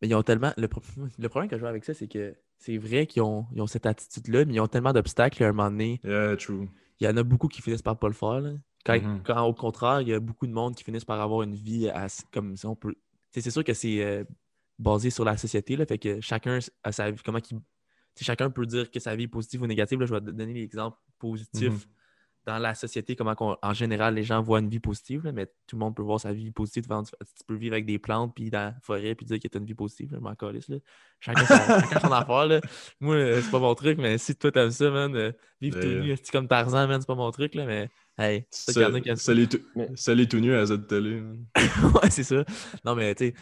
Mais 0.00 0.08
ils 0.08 0.14
ont 0.14 0.22
tellement. 0.22 0.52
Le, 0.56 0.68
pro- 0.68 0.80
le 1.18 1.28
problème 1.28 1.50
que 1.50 1.56
je 1.56 1.60
vois 1.60 1.68
avec 1.68 1.84
ça, 1.84 1.92
c'est 1.92 2.08
que 2.08 2.34
c'est 2.58 2.78
vrai 2.78 3.06
qu'ils 3.06 3.20
ont, 3.22 3.46
ils 3.54 3.60
ont 3.60 3.66
cette 3.66 3.84
attitude-là, 3.84 4.46
mais 4.46 4.54
ils 4.54 4.60
ont 4.60 4.66
tellement 4.68 4.94
d'obstacles 4.94 5.36
qu'à 5.36 5.48
un 5.48 5.52
moment 5.52 5.70
donné, 5.70 6.00
Yeah, 6.04 6.36
true. 6.36 6.68
il 7.00 7.06
y 7.06 7.08
en 7.10 7.16
a 7.18 7.22
beaucoup 7.22 7.48
qui 7.48 7.60
finissent 7.60 7.82
par 7.82 7.98
pas 7.98 8.08
le 8.08 8.14
faire. 8.14 8.40
là. 8.40 8.52
Quand, 8.86 8.94
Mhm. 9.02 9.22
quand, 9.24 9.42
au 9.44 9.52
contraire, 9.52 10.00
il 10.00 10.08
y 10.08 10.14
a 10.14 10.20
beaucoup 10.20 10.46
de 10.46 10.52
monde 10.52 10.74
qui 10.74 10.84
finissent 10.84 11.04
par 11.04 11.20
avoir 11.20 11.42
une 11.42 11.54
vie 11.54 11.90
comme 12.32 12.56
si 12.56 12.64
on 12.64 12.76
peut. 12.76 12.94
C'est 13.40 13.50
sûr 13.50 13.64
que 13.64 13.74
c'est 13.74 14.02
euh, 14.04 14.24
basé 14.78 15.10
sur 15.10 15.24
la 15.24 15.36
société, 15.36 15.76
là, 15.76 15.86
fait 15.86 15.98
que 15.98 16.20
chacun 16.20 16.58
a 16.82 16.92
sa 16.92 17.10
vie. 17.10 17.20
Comment 17.24 17.40
qu'il- 17.40 17.60
chacun 18.20 18.50
peut 18.50 18.66
dire 18.66 18.90
que 18.90 18.98
sa 19.00 19.14
vie 19.16 19.24
est 19.24 19.28
positive 19.28 19.62
ou 19.62 19.66
négative. 19.66 20.00
là. 20.00 20.06
je 20.06 20.14
vais 20.14 20.20
te 20.20 20.30
donner 20.30 20.54
l'exemple 20.54 20.96
positif 21.18 21.70
Mhm. 21.72 21.78
dans 22.46 22.58
la 22.58 22.74
société, 22.74 23.16
comment 23.16 23.34
qu'on- 23.34 23.56
en 23.62 23.74
général 23.74 24.14
les 24.14 24.22
gens 24.22 24.40
voient 24.42 24.60
une 24.60 24.68
vie 24.68 24.78
positive, 24.80 25.24
là, 25.24 25.32
mais 25.32 25.46
tout 25.66 25.76
le 25.76 25.80
monde 25.80 25.94
peut 25.96 26.02
voir 26.02 26.20
sa 26.20 26.32
vie 26.32 26.50
positive. 26.50 26.84
Tu 26.86 27.44
peux 27.46 27.56
vivre 27.56 27.74
avec 27.74 27.84
des 27.86 27.98
plantes 27.98 28.34
puis 28.34 28.48
dans 28.50 28.58
la 28.72 28.74
forêt 28.82 29.14
puis 29.14 29.26
dire 29.26 29.38
que 29.40 29.48
tu 29.48 29.56
as 29.56 29.60
une 29.60 29.66
vie 29.66 29.74
positive. 29.74 30.12
là, 30.12 30.18
je 30.18 30.22
m'en 30.22 30.34
calisse, 30.34 30.68
là. 30.68 30.76
Chacun, 31.20 31.44
son, 31.44 31.46
chacun 31.90 32.00
son 32.00 32.12
affaire. 32.12 32.46
Là. 32.46 32.60
Moi, 33.00 33.14
euh, 33.16 33.40
c'est 33.42 33.50
pas 33.50 33.58
mon 33.58 33.74
truc, 33.74 33.98
mais 33.98 34.16
si 34.18 34.34
toi 34.36 34.52
t'aimes 34.52 34.70
ça, 34.70 34.90
man, 34.90 35.14
euh, 35.16 35.32
vivre 35.60 35.80
tout 35.80 35.86
nu, 35.86 36.16
c'est 36.16 36.30
comme 36.30 36.48
Tarzan, 36.48 36.86
man, 36.86 37.00
c'est 37.00 37.06
pas 37.06 37.14
mon 37.16 37.30
truc, 37.32 37.54
là, 37.54 37.66
mais 37.66 37.90
hey, 38.18 38.46
ça 38.50 38.86
a 38.86 39.00
qui 39.00 39.16
ça. 39.16 39.34
Tout, 39.48 39.60
Mais- 39.74 39.90
salut 39.96 40.28
tout 40.28 40.38
nu 40.38 40.54
à 40.54 40.64
Z 40.66 40.86
Télé, 40.88 41.22
ouais, 42.02 42.10
c'est 42.10 42.24
ça. 42.24 42.44
Non, 42.84 42.94
mais 42.94 43.14
tu 43.14 43.26
sais, 43.28 43.34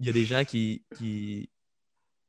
il 0.00 0.06
y 0.06 0.08
a 0.08 0.12
des 0.12 0.24
gens 0.24 0.44
qui, 0.44 0.84
qui, 0.96 1.48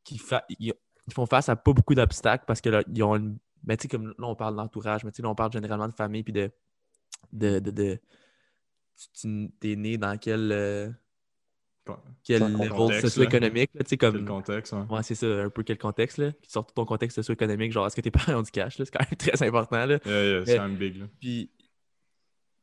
qui, 0.03 0.17
fa- 0.17 0.45
ils- 0.49 0.73
ils 1.07 1.13
font 1.13 1.25
face 1.25 1.49
à 1.49 1.55
pas 1.55 1.73
beaucoup 1.73 1.95
d'obstacles 1.95 2.43
parce 2.47 2.61
que 2.61 2.69
là, 2.69 2.83
ils 2.93 3.03
ont 3.03 3.15
une. 3.15 3.37
Mais 3.65 3.75
tu 3.77 3.83
sais, 3.83 3.87
comme 3.87 4.07
là, 4.07 4.13
on 4.19 4.35
parle 4.35 4.55
d'entourage, 4.55 5.03
mais 5.03 5.11
tu 5.11 5.17
sais, 5.17 5.23
là, 5.23 5.29
on 5.29 5.35
parle 5.35 5.51
généralement 5.51 5.87
de 5.87 5.93
famille 5.93 6.23
puis 6.23 6.33
de. 6.33 6.51
de, 7.33 7.59
de, 7.59 7.71
de- 7.71 7.99
tu 9.13 9.49
es 9.63 9.75
né 9.75 9.97
dans 9.97 10.17
quel, 10.17 10.51
euh, 10.51 10.89
quel 12.23 12.39
quel 12.39 12.43
rôle 12.53 12.67
contexte, 12.69 13.03
là? 13.03 13.09
socio-économique, 13.09 13.71
tu 13.71 13.79
sais, 13.87 13.97
Quel 13.97 14.11
comme. 14.11 14.25
contexte, 14.25 14.73
ouais. 14.73 14.81
Ouais, 14.89 15.03
c'est 15.03 15.15
ça, 15.15 15.25
un 15.25 15.49
peu 15.49 15.63
quel 15.63 15.77
contexte, 15.77 16.17
là. 16.17 16.31
Puis 16.33 16.51
surtout 16.51 16.73
ton 16.73 16.85
contexte 16.85 17.15
socio-économique, 17.15 17.71
genre, 17.71 17.87
est-ce 17.87 17.95
que 17.95 18.01
tes 18.01 18.11
parents 18.35 18.35
ont 18.39 18.41
du 18.41 18.51
cash, 18.51 18.77
là? 18.77 18.85
C'est 18.85 18.91
quand 18.91 18.99
même 19.09 19.17
très 19.17 19.47
important, 19.47 19.85
là. 19.85 19.99
Yeah, 20.05 20.23
yeah, 20.25 20.45
c'est 20.45 20.59
même 20.59 20.75
big, 20.75 20.97
là. 20.97 21.05
Puis, 21.19 21.49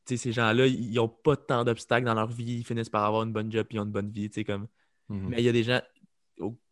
ces 0.06 0.32
gens-là, 0.32 0.66
ils 0.66 0.92
n'ont 0.94 1.08
pas 1.08 1.36
tant 1.36 1.64
d'obstacles 1.64 2.06
dans 2.06 2.14
leur 2.14 2.28
vie, 2.28 2.58
ils 2.58 2.64
finissent 2.64 2.88
par 2.90 3.04
avoir 3.04 3.24
une 3.24 3.32
bonne 3.32 3.50
job, 3.50 3.66
puis 3.68 3.76
ils 3.76 3.80
ont 3.80 3.84
une 3.84 3.90
bonne 3.90 4.10
vie, 4.10 4.30
comme. 4.44 4.66
Mhm. 5.08 5.28
Mais 5.28 5.38
il 5.38 5.44
y 5.44 5.48
a 5.48 5.52
des 5.52 5.62
gens, 5.64 5.80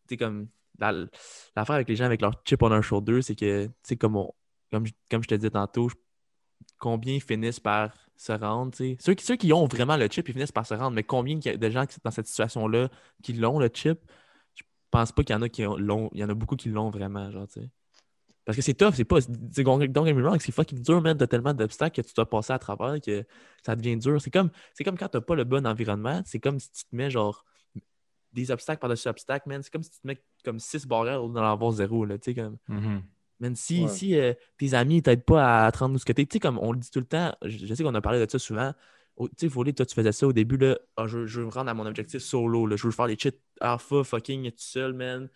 tu 0.07 0.17
comme, 0.17 0.47
la- 0.79 0.91
l'affaire 1.55 1.75
avec 1.75 1.89
les 1.89 1.95
gens 1.95 2.05
avec 2.05 2.21
leur 2.21 2.41
chip 2.45 2.61
on 2.61 2.69
their 2.69 2.83
shoulder, 2.83 3.21
c'est 3.21 3.35
que, 3.35 3.69
tu 3.83 3.97
comme, 3.97 4.15
on- 4.15 4.33
comme, 4.71 4.85
je- 4.85 4.93
comme 5.09 5.23
je 5.23 5.27
te 5.27 5.35
disais 5.35 5.49
tantôt, 5.49 5.89
je- 5.89 5.95
combien 6.79 7.15
ils 7.15 7.21
finissent 7.21 7.59
par 7.59 7.93
se 8.17 8.31
rendre. 8.31 8.73
Ceux, 8.75 9.13
qui- 9.13 9.25
ceux 9.25 9.35
qui 9.35 9.51
ont 9.51 9.65
vraiment 9.65 9.97
le 9.97 10.07
chip, 10.07 10.27
ils 10.29 10.33
finissent 10.33 10.51
par 10.51 10.65
se 10.65 10.73
rendre, 10.73 10.91
mais 10.91 11.03
combien 11.03 11.39
qu'il 11.39 11.51
y 11.51 11.55
a 11.55 11.57
de 11.57 11.69
gens 11.69 11.85
qui, 11.85 11.97
dans 12.03 12.11
cette 12.11 12.27
situation-là 12.27 12.89
qui 13.23 13.33
l'ont, 13.33 13.59
le 13.59 13.69
chip, 13.73 13.99
je 14.53 14.63
pense 14.91 15.11
pas 15.11 15.23
qu'il 15.23 15.33
y 15.35 15.37
en 15.37 15.41
a 15.41 15.49
qui 15.49 15.65
ont- 15.65 15.75
l'ont, 15.77 16.09
il 16.13 16.19
y 16.19 16.23
en 16.23 16.29
a 16.29 16.33
beaucoup 16.33 16.55
qui 16.55 16.69
l'ont 16.69 16.89
vraiment, 16.89 17.29
genre, 17.31 17.47
tu 17.47 17.61
sais. 17.61 17.69
Parce 18.45 18.55
que 18.55 18.61
c'est 18.61 18.75
tough, 18.75 18.93
c'est 18.93 19.05
pas. 19.05 19.21
c'est- 19.21 19.31
Don't 19.63 19.81
get 20.05 20.13
me 20.13 20.21
wrong, 20.23 20.37
c'est 20.39 20.51
fucking 20.51 20.81
dur, 20.81 21.01
man. 21.01 21.17
T'as 21.17 21.27
tellement 21.27 21.53
d'obstacles 21.53 22.01
que 22.01 22.07
tu 22.07 22.13
dois 22.13 22.29
passer 22.29 22.53
à 22.53 22.59
travers 22.59 23.01
que 23.01 23.25
ça 23.65 23.75
devient 23.75 23.97
dur. 23.97 24.21
C'est 24.21 24.29
comme, 24.31 24.51
c'est 24.73 24.83
comme 24.83 24.97
quand 24.97 25.07
t'as 25.09 25.21
pas 25.21 25.35
le 25.35 25.43
bon 25.43 25.65
environnement, 25.65 26.21
c'est 26.25 26.39
comme 26.39 26.59
si 26.59 26.71
tu 26.71 26.83
te 26.85 26.95
mets 26.95 27.09
genre 27.09 27.43
des 28.33 28.51
obstacles 28.51 28.79
par-dessus 28.81 29.07
obstacles, 29.07 29.49
man. 29.49 29.63
C'est 29.63 29.71
comme 29.71 29.81
si 29.83 29.89
tu 29.91 29.99
te 29.99 30.05
mets 30.07 30.21
comme 30.43 30.59
six 30.59 30.85
barrières 30.85 31.23
au 31.23 31.27
lieu 31.27 31.33
d'en 31.33 31.43
avoir 31.43 31.71
zéro, 31.71 32.05
là. 32.05 32.17
Tu 32.19 32.31
sais, 32.31 32.35
comme. 32.35 32.57
Man, 33.39 33.53
si, 33.55 33.81
Ouais. 33.83 33.87
si 33.89 34.15
euh, 34.17 34.33
tes 34.57 34.73
amis 34.75 35.01
t'aident 35.01 35.25
pas 35.25 35.65
à 35.65 35.71
te 35.71 35.79
rendre 35.79 35.95
où 35.95 35.97
ce 35.97 36.05
que 36.05 36.13
t'es, 36.13 36.25
tu 36.25 36.33
sais, 36.35 36.39
comme 36.39 36.57
on 36.59 36.71
le 36.71 36.79
dit 36.79 36.89
tout 36.89 36.99
le 36.99 37.05
temps, 37.05 37.35
je, 37.41 37.65
je 37.65 37.73
sais 37.73 37.83
qu'on 37.83 37.93
a 37.95 37.99
parlé 38.01 38.25
de 38.25 38.29
ça 38.31 38.39
souvent. 38.39 38.73
Tu 39.19 39.27
sais, 39.37 39.49
Foley, 39.49 39.73
toi, 39.73 39.85
tu 39.85 39.93
faisais 39.95 40.11
ça 40.11 40.27
au 40.27 40.33
début, 40.33 40.55
là. 40.57 40.77
Ah, 40.97 41.07
je, 41.07 41.25
je 41.25 41.39
veux 41.41 41.45
me 41.47 41.51
rendre 41.51 41.69
à 41.69 41.73
mon 41.73 41.85
objectif 41.85 42.21
solo, 42.21 42.65
là. 42.67 42.75
Je 42.77 42.83
veux 42.85 42.91
faire 42.91 43.07
les 43.07 43.17
cheats 43.17 43.31
alpha 43.59 44.03
fucking 44.03 44.51
tout 44.51 44.55
seul, 44.57 44.93
man. 44.93 45.29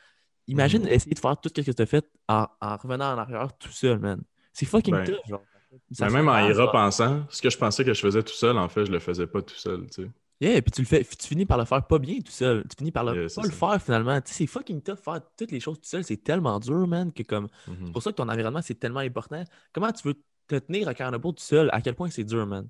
Imagine 0.50 0.84
Mhm. 0.84 0.90
essayer 0.90 1.14
de 1.14 1.20
faire 1.20 1.38
tout 1.40 1.50
ce 1.56 1.62
que 1.62 1.72
tu 1.72 1.82
as 1.82 1.86
fait 1.86 2.06
en, 2.28 2.48
en 2.60 2.78
revenant 2.78 3.14
en 3.14 3.18
arrière 3.18 3.56
tout 3.58 3.72
seul, 3.72 4.00
man. 4.00 4.22
C'est 4.54 4.66
fucking 4.66 4.94
Ben, 4.96 5.04
tough, 5.06 5.28
genre. 5.28 5.44
Se 5.92 6.04
même 6.06 6.28
en 6.28 6.40
y 6.48 6.52
repensant, 6.52 7.26
ce 7.30 7.42
que 7.42 7.50
je 7.50 7.58
pensais 7.58 7.84
que 7.86 7.94
je 7.94 8.02
faisais 8.02 8.24
tout 8.24 8.34
seul, 8.34 8.58
en 8.58 8.68
fait, 8.68 8.86
je 8.86 8.92
le 8.92 9.00
faisais 9.00 9.28
pas 9.28 9.42
tout 9.42 9.54
seul, 9.56 9.86
tu 9.88 10.04
sais. 10.04 10.10
Yeah, 10.42 10.62
puis 10.62 10.72
tu 10.72 10.82
le 10.82 10.88
fais, 10.88 11.04
tu 11.04 11.28
finis 11.28 11.46
par 11.46 11.58
le 11.58 11.66
faire 11.66 11.86
pas 11.86 12.00
bien 12.00 12.20
tout 12.22 12.32
seul. 12.32 12.64
Tu 12.70 12.76
finis 12.78 12.92
par 12.92 13.04
le, 13.04 13.14
Yeah, 13.14 13.28
pas 13.36 13.44
le 13.44 13.52
faire 13.52 13.82
finalement. 13.82 14.22
Tu 14.22 14.32
sais, 14.32 14.38
c'est 14.40 14.48
fucking 14.48 14.82
tough 14.82 14.96
faire 14.98 15.20
toutes 15.38 15.52
les 15.52 15.60
choses 15.60 15.78
tout 15.80 15.88
seul. 15.88 16.04
C'est 16.04 16.24
tellement 16.24 16.58
dur, 16.60 16.88
man, 16.88 17.12
que 17.12 17.24
comme. 17.24 17.48
Mhm. 17.68 17.86
C'est 17.88 17.92
pour 17.92 18.02
ça 18.02 18.12
que 18.12 18.16
ton 18.16 18.30
environnement, 18.30 18.62
c'est 18.64 18.80
tellement 18.80 19.02
important. 19.02 19.44
Comment 19.74 19.92
tu 19.92 20.08
veux 20.08 20.16
te 20.48 20.56
tenir 20.56 20.88
accountable 20.88 21.22
tout 21.22 21.36
seul? 21.38 21.70
À 21.74 21.82
quel 21.82 21.94
point 21.94 22.10
c'est 22.10 22.24
dur, 22.24 22.48
man? 22.48 22.64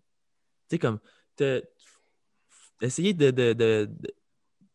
Tu 0.68 0.76
sais, 0.76 0.80
comme, 0.80 1.00
te- 1.36 1.64
essayer 2.82 3.14
de, 3.14 3.32
de, 3.32 3.54
de, 3.54 3.90
de- 3.90 4.14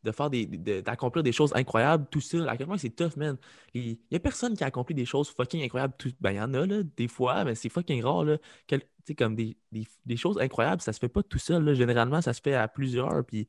de 0.05 0.13
faire 0.13 0.31
des, 0.31 0.47
de- 0.47 0.81
d'accomplir 0.83 1.23
des 1.23 1.33
choses 1.33 1.53
incroyables 1.55 2.07
tout 2.11 2.21
seul, 2.21 2.49
à 2.49 2.57
quel 2.57 2.67
point 2.67 2.79
c'est 2.79 2.91
tough, 2.91 3.17
man. 3.17 3.37
Il 3.73 3.99
n'y 4.11 4.17
a 4.17 4.21
personne 4.21 4.57
qui 4.57 4.63
a 4.63 4.67
accompli 4.69 4.95
des 4.95 5.07
choses 5.07 5.31
fucking 5.31 5.63
incroyables. 5.63 5.95
Tout... 5.99 6.13
Ben, 6.21 6.33
il 6.33 6.37
y 6.37 6.41
en 6.41 6.53
a, 6.55 6.67
là, 6.67 6.83
des 6.97 7.09
fois, 7.09 7.45
mais 7.45 7.55
c'est 7.55 7.71
fucking 7.71 8.03
rare, 8.05 8.25
là. 8.25 8.39
Quel- 8.67 8.83
comme 9.19 9.35
des, 9.35 9.57
des, 9.73 9.87
des 10.07 10.17
choses 10.17 10.39
incroyables, 10.39 10.81
ça 10.81 10.93
se 10.93 10.99
fait 10.99 11.09
pas 11.09 11.23
tout 11.23 11.39
seul, 11.39 11.65
là. 11.65 11.75
Généralement, 11.75 12.21
ça 12.21 12.33
se 12.33 12.41
fait 12.41 12.55
à 12.55 12.69
plusieurs, 12.69 13.25
puis, 13.25 13.49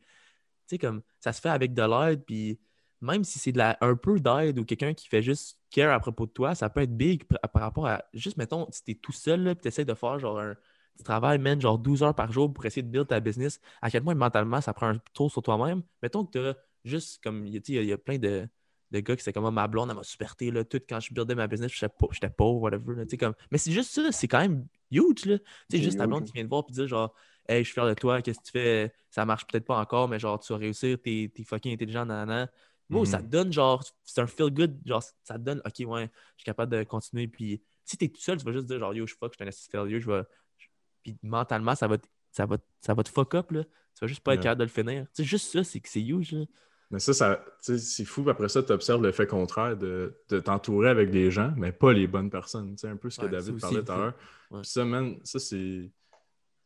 comme, 0.79 1.01
ça 1.19 1.33
se 1.33 1.41
fait 1.41 1.49
avec 1.49 1.73
de 1.73 1.83
l'aide, 1.83 2.23
puis 2.25 2.59
même 3.01 3.23
si 3.23 3.37
c'est 3.39 3.51
de 3.51 3.57
la, 3.57 3.77
un 3.81 3.95
peu 3.95 4.19
d'aide 4.19 4.57
ou 4.57 4.65
quelqu'un 4.65 4.93
qui 4.93 5.07
fait 5.07 5.21
juste 5.21 5.59
care 5.69 5.93
à 5.93 5.99
propos 5.99 6.25
de 6.25 6.31
toi, 6.31 6.55
ça 6.55 6.69
peut 6.69 6.81
être 6.81 6.95
big 6.95 7.25
par, 7.25 7.39
par 7.51 7.61
rapport 7.61 7.87
à, 7.87 8.03
juste, 8.13 8.37
mettons, 8.37 8.67
si 8.71 8.83
t'es 8.83 8.95
tout 8.95 9.11
seul, 9.11 9.43
là, 9.43 9.55
puis 9.55 9.61
t'essaies 9.63 9.85
de 9.85 9.93
faire, 9.93 10.17
genre, 10.19 10.39
un, 10.39 10.55
tu 10.97 11.03
travailles, 11.03 11.39
man, 11.39 11.59
genre 11.61 11.77
12 11.77 12.03
heures 12.03 12.15
par 12.15 12.31
jour 12.31 12.51
pour 12.53 12.65
essayer 12.65 12.81
de 12.83 12.87
build 12.89 13.07
ta 13.07 13.19
business, 13.19 13.59
à 13.81 13.89
quel 13.91 14.03
point 14.03 14.15
mentalement 14.15 14.61
ça 14.61 14.73
prend 14.73 14.87
un 14.89 14.97
tour 15.13 15.31
sur 15.31 15.41
toi-même? 15.43 15.81
Mettons 16.01 16.25
que 16.25 16.31
tu 16.31 16.39
as 16.39 16.55
juste 16.83 17.21
comme, 17.23 17.45
il 17.45 17.53
y 17.53 17.57
a- 17.57 17.59
tu 17.61 17.67
sais, 17.67 17.73
il 17.73 17.75
y, 17.75 17.79
a- 17.79 17.81
il 17.83 17.89
y 17.89 17.93
a 17.93 17.97
plein 17.97 18.17
de, 18.17 18.47
de 18.91 18.99
gars 18.99 19.15
qui 19.15 19.23
c'est 19.23 19.33
comme 19.33 19.45
Ah, 19.45 19.51
ma 19.51 19.67
blonde, 19.67 19.89
elle 19.89 19.95
m'a 19.97 20.03
superté, 20.03 20.51
là, 20.51 20.63
tout 20.63 20.79
quand 20.87 20.99
je 20.99 21.13
buildais 21.13 21.35
ma 21.35 21.47
business, 21.47 21.71
j'étais 21.71 22.29
pauvre, 22.29 22.61
whatever, 22.61 22.95
tu 23.03 23.09
sais, 23.11 23.17
comme. 23.17 23.33
Mais 23.51 23.57
c'est 23.57 23.71
juste 23.71 23.91
ça, 23.91 24.11
c'est 24.11 24.27
quand 24.27 24.39
même 24.39 24.67
huge, 24.91 25.25
là. 25.25 25.39
Tu 25.39 25.45
sais, 25.77 25.81
juste 25.83 25.97
ta 25.97 26.07
blonde 26.07 26.23
qui 26.23 26.31
vient 26.33 26.43
te 26.43 26.49
voir 26.49 26.63
et 26.69 26.71
dire, 26.71 26.87
genre, 26.87 27.13
hey, 27.47 27.59
je 27.63 27.65
suis 27.69 27.73
fier 27.73 27.87
de 27.87 27.93
toi, 27.93 28.21
qu'est-ce 28.21 28.39
que 28.39 28.45
tu 28.45 28.51
fais, 28.51 28.93
ça 29.09 29.25
marche 29.25 29.45
peut-être 29.47 29.65
pas 29.65 29.79
encore, 29.79 30.07
mais 30.07 30.19
genre, 30.19 30.39
tu 30.39 30.53
vas 30.53 30.59
réussir, 30.59 30.97
t'es, 31.01 31.31
t'es 31.33 31.43
fucking 31.43 31.73
intelligent, 31.73 32.05
nanana. 32.05 32.49
Moi, 32.89 33.05
ça 33.05 33.19
te 33.21 33.27
donne 33.27 33.51
genre, 33.51 33.83
c'est 34.03 34.21
un 34.21 34.27
feel 34.27 34.51
good, 34.51 34.79
genre, 34.85 35.01
ça 35.23 35.35
te 35.35 35.39
donne, 35.39 35.59
ok, 35.65 35.73
ouais, 35.89 36.03
je 36.37 36.41
suis 36.41 36.45
capable 36.45 36.71
de 36.77 36.83
continuer. 36.83 37.27
Puis 37.27 37.61
si 37.83 37.97
t'es 37.97 38.07
tout 38.09 38.21
seul, 38.21 38.37
tu 38.37 38.45
vas 38.45 38.51
juste 38.51 38.67
dire, 38.67 38.79
genre, 38.79 38.93
yo, 38.93 39.07
je 39.07 39.15
fuck, 39.15 39.33
je 39.39 39.43
suis 39.51 39.67
un 39.73 39.81
failure, 39.81 39.99
je 40.01 40.11
vais. 40.11 40.21
Puis 41.05 41.15
mentalement, 41.21 41.75
ça 41.75 41.87
va, 41.87 41.99
te- 41.99 42.07
ça, 42.31 42.47
va, 42.47 42.57
ça 42.81 42.95
va 42.95 43.03
te 43.03 43.09
fuck 43.09 43.35
up, 43.35 43.51
là. 43.51 43.63
Tu 43.63 43.69
vas 44.01 44.07
juste 44.07 44.21
pas 44.23 44.33
être 44.33 44.41
capable 44.43 44.59
de 44.59 44.63
le 44.65 44.69
finir. 44.71 45.05
C'est 45.13 45.23
juste 45.23 45.51
ça, 45.53 45.63
c'est 45.63 45.79
que 45.79 45.87
c'est 45.87 46.01
huge, 46.01 46.31
là. 46.31 46.45
Mais 46.91 46.99
ça, 46.99 47.13
ça 47.13 47.43
tu 47.63 47.73
sais, 47.73 47.77
c'est 47.77 48.05
fou. 48.05 48.27
Après 48.29 48.49
ça, 48.49 48.61
tu 48.63 48.71
observes 48.71 49.01
le 49.03 49.11
fait 49.11 49.27
contraire 49.27 49.77
de, 49.77 50.15
de 50.29 50.39
t'entourer 50.39 50.89
avec 50.89 51.11
des 51.11 51.29
gens, 51.31 51.53
mais 51.57 51.71
pas 51.71 51.93
les 51.93 52.07
bonnes 52.07 52.29
personnes. 52.31 52.71
Tu 52.75 52.81
sais, 52.81 52.87
un 52.87 52.95
peu 52.97 53.09
ce 53.11 53.19
que 53.19 53.25
Ouais, 53.25 53.31
David 53.31 53.59
parlait 53.61 53.83
tout 53.83 53.91
à 53.91 53.97
l'heure. 53.97 54.13
Puis 54.61 54.69
ça, 54.71 54.83
man, 54.85 55.17
ça, 55.23 55.37
c'est. 55.39 55.91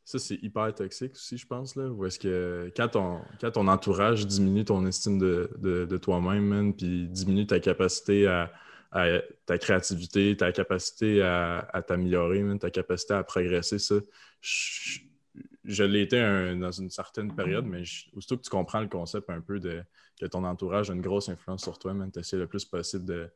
Ça, 0.05 0.17
c'est 0.17 0.35
hyper 0.41 0.73
toxique 0.73 1.11
aussi, 1.11 1.37
je 1.37 1.45
pense. 1.45 1.75
Là, 1.75 1.87
où 1.89 2.03
est-ce 2.05 2.17
que 2.17 2.71
quand 2.75 2.87
ton, 2.87 3.21
quand 3.39 3.51
ton 3.51 3.67
entourage 3.67 4.25
diminue 4.25 4.65
ton 4.65 4.85
estime 4.87 5.19
de, 5.19 5.51
de- 5.59 5.85
de 5.85 5.97
toi-même, 5.97 6.45
man, 6.45 6.73
puis 6.73 7.07
diminue 7.09 7.45
ta 7.45 7.59
capacité 7.59 8.25
à, 8.25 8.51
à- 8.91 9.21
ta 9.45 9.57
créativité, 9.57 10.35
ta 10.37 10.51
capacité 10.51 11.21
à, 11.21 11.59
à 11.73 11.81
t'améliorer, 11.81 12.43
ta 12.59 12.69
capacité 12.71 13.13
à 13.13 13.23
progresser, 13.23 13.79
ça, 13.79 13.95
je, 14.41 14.99
je 15.63 15.83
l'ai 15.83 16.01
été 16.01 16.19
un- 16.19 16.55
dans 16.57 16.71
une 16.71 16.89
certaine 16.89 17.33
période, 17.35 17.65
mais 17.65 17.83
je- 17.83 18.09
aussitôt 18.13 18.37
que 18.37 18.43
tu 18.43 18.49
comprends 18.49 18.81
le 18.81 18.87
concept 18.87 19.29
un 19.29 19.41
peu 19.41 19.59
de 19.59 19.83
que 20.19 20.25
ton 20.25 20.43
entourage 20.43 20.89
a 20.89 20.93
une 20.93 21.01
grosse 21.01 21.29
influence 21.29 21.63
sur 21.63 21.79
toi, 21.79 21.93
man, 21.93 22.11
t'essaies 22.11 22.37
le 22.37 22.47
plus 22.47 22.65
possible 22.65 23.05
de, 23.05 23.29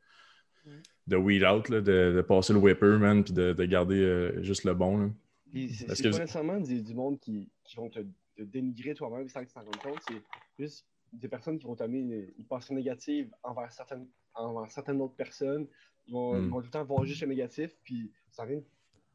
de 1.07 1.15
weed 1.17 1.43
out, 1.43 1.69
là, 1.69 1.81
de, 1.81 2.13
de 2.15 2.21
passer 2.21 2.53
le 2.53 2.59
whipper, 2.59 2.97
man, 2.97 3.23
puis 3.23 3.33
de, 3.33 3.53
de 3.53 3.65
garder 3.65 3.99
euh, 4.01 4.41
juste 4.43 4.63
le 4.63 4.73
bon. 4.73 4.97
là. 4.97 5.09
C'est 5.53 5.85
Parce 5.85 5.97
c'est 5.99 6.03
que 6.03 6.09
pas 6.09 6.15
vous- 6.15 6.19
nécessairement 6.21 6.59
du, 6.59 6.81
du 6.81 6.93
monde 6.93 7.19
qui, 7.19 7.49
qui 7.63 7.75
vont 7.75 7.89
te, 7.89 7.99
te 8.35 8.41
dénigrer 8.41 8.95
toi-même 8.95 9.29
sans 9.29 9.41
que 9.41 9.47
tu 9.47 9.53
t'en 9.53 9.61
rendes 9.63 9.77
compte. 9.77 9.99
C'est 10.07 10.21
juste 10.57 10.85
des 11.11 11.27
personnes 11.27 11.59
qui 11.59 11.65
vont 11.67 11.75
t'amener 11.75 11.99
une, 11.99 12.33
une 12.37 12.45
pensée 12.45 12.73
négative 12.73 13.31
envers 13.43 13.71
certaines, 13.71 14.07
envers 14.35 14.71
certaines 14.71 15.01
autres 15.01 15.15
personnes. 15.15 15.67
Ils 16.07 16.13
vont, 16.13 16.33
Mm. 16.35 16.43
ils 16.45 16.49
vont 16.49 16.59
tout 16.59 16.65
le 16.65 16.71
temps 16.71 16.83
voir 16.83 17.05
juste 17.05 17.21
le 17.21 17.27
négatif, 17.27 17.75
puis 17.83 18.11
ça 18.31 18.45
vient 18.45 18.61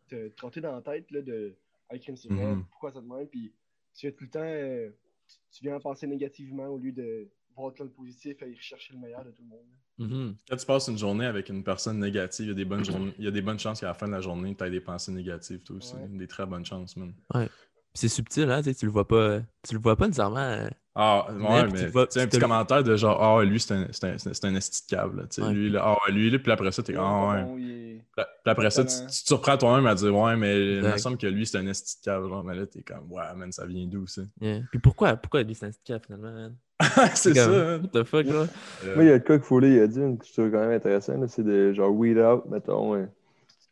te 0.09 0.29
trotter 0.29 0.61
dans 0.61 0.73
la 0.73 0.83
tête 0.83 1.11
là, 1.11 1.21
de 1.23 1.57
Ah, 1.91 1.99
crime, 1.99 2.17
c'est 2.17 2.29
vrai, 2.29 2.45
Mhm. 2.55 2.65
pourquoi 2.71 2.93
ça 2.93 3.01
te 3.01 3.07
même? 3.07 3.27
Puis 3.29 3.51
tu 3.95 4.07
viens 4.07 4.11
tout 4.17 4.25
le 4.25 4.31
temps, 4.31 4.41
euh, 4.43 4.91
tu, 5.27 5.37
tu 5.59 5.65
viens 5.65 5.81
penser 5.81 6.07
négativement 6.07 6.67
au 6.67 6.77
lieu 6.79 6.93
de 6.93 7.31
voir 7.57 7.73
tout 7.73 7.83
le 7.83 7.89
positif 7.91 8.41
et 8.41 8.45
aller 8.45 8.55
rechercher 8.55 8.93
le 8.93 9.01
meilleur 9.01 9.25
de 9.25 9.31
tout 9.31 9.43
le 9.43 9.49
monde. 9.49 9.67
Mhm. 9.97 10.37
Quand 10.49 10.57
tu 10.57 10.67
passes 10.67 10.89
une 10.89 10.99
journée 10.99 11.25
avec 11.25 11.49
une 11.49 11.65
personne 11.65 11.99
négative, 11.99 12.45
il 12.45 12.49
y 12.49 12.53
a 12.53 12.55
des 12.55 12.65
bonnes, 12.67 12.85
journées- 12.85 13.15
il 13.19 13.25
y 13.25 13.29
a 13.29 13.31
des 13.31 13.41
bonnes 13.41 13.59
chances 13.59 13.81
qu'à 13.81 13.87
la 13.87 13.95
fin 13.95 14.07
de 14.07 14.13
la 14.13 14.21
journée, 14.21 14.55
tu 14.55 14.63
aies 14.65 14.71
des 14.71 14.81
pensées 14.83 15.13
négatives, 15.13 15.63
toi 15.63 15.77
aussi. 15.77 15.95
Ouais. 15.97 16.09
Des 16.09 16.27
très 16.29 16.45
bonnes 16.47 16.65
chances, 16.67 16.95
man. 16.97 17.13
Puis 17.33 17.49
c'est 17.95 18.09
subtil, 18.09 18.51
hein, 18.51 18.59
tu 18.63 18.69
sais, 18.71 18.75
tu 18.75 18.85
le 18.85 18.93
vois 18.93 19.09
pas. 19.09 19.41
Tu 19.67 19.75
le 19.75 19.81
vois 19.81 19.97
pas 19.97 20.07
nécessairement. 20.07 20.69
Ah, 21.01 21.29
ouais, 21.31 21.69
mais 21.69 21.87
tu 21.93 21.93
sais, 22.11 22.23
un 22.23 22.27
petit 22.27 22.41
commentaire 22.41 22.83
de 22.83 22.97
genre, 22.97 23.23
ah, 23.23 23.45
lui, 23.45 23.61
c'est 23.61 23.73
un, 23.73 23.87
c'est 23.93 24.05
un, 24.05 24.19
c'est 24.19 24.45
un 24.45 24.55
esti 24.57 24.83
de 24.85 24.97
câble. 24.97 25.29
tu 25.31 25.37
sais. 25.37 25.43
Ouais. 25.47 25.53
Lui, 25.55 25.71
là, 25.71 25.83
ah, 25.97 26.11
lui, 26.11 26.29
là, 26.29 26.41
puis 26.41 26.51
après 26.51 26.73
ça, 26.73 26.83
t'es 26.83 26.95
ah, 26.99 27.29
ouais. 27.37 27.43
bon, 27.45 27.57
est- 27.59 28.03
Puis 28.17 28.25
après 28.47 28.71
ça, 28.71 28.85
tu, 28.85 28.97
te 29.07 29.13
surprends 29.13 29.57
toi-même 29.57 29.87
à 29.87 29.95
dire, 29.95 30.13
ouais, 30.13 30.35
mais 30.37 30.79
il 30.79 30.83
me 30.83 30.97
semble 30.97 31.17
que 31.17 31.29
lui, 31.29 31.47
c'est 31.47 31.59
un 31.59 31.67
esti 31.69 32.01
de 32.01 32.05
câble. 32.05 32.29
Genre, 32.29 32.43
mais 32.43 32.57
là, 32.57 32.67
t'es 32.67 32.83
comme, 32.83 33.11
ouais, 33.13 33.23
man, 33.37 33.53
ça 33.53 33.65
vient 33.65 33.87
d'où, 33.87 34.09
ça? 34.09 34.23
yeah. 34.41 34.61
Puis 34.71 34.81
pourquoi, 34.81 35.15
pourquoi 35.17 35.45
lui, 35.45 35.55
c'est 35.55 35.67
un 35.67 35.99
finalement, 36.01 36.33
man? 36.33 36.57
c'est 37.15 37.35
ça, 37.35 37.49
man. 37.49 37.83
What 37.83 38.01
the 38.01 38.05
fuck, 38.05 38.27
là? 38.27 38.47
Euh, 38.85 38.95
Moi, 38.97 39.05
il 39.05 39.07
y 39.07 39.11
a 39.11 39.15
le 39.15 39.21
cas 39.21 39.39
que 39.39 39.45
Foley 39.45 39.75
il 39.75 39.81
a 39.81 39.87
dit, 39.87 40.01
que 40.19 40.27
je 40.27 40.33
trouve 40.33 40.51
quand 40.51 40.59
même 40.61 40.73
intéressant, 40.73 41.17
là, 41.17 41.29
c'est 41.29 41.45
de 41.45 41.73
genre 41.75 41.93
weed 41.93 42.19
out, 42.19 42.45
mettons, 42.51 42.97
euh, 42.97 43.07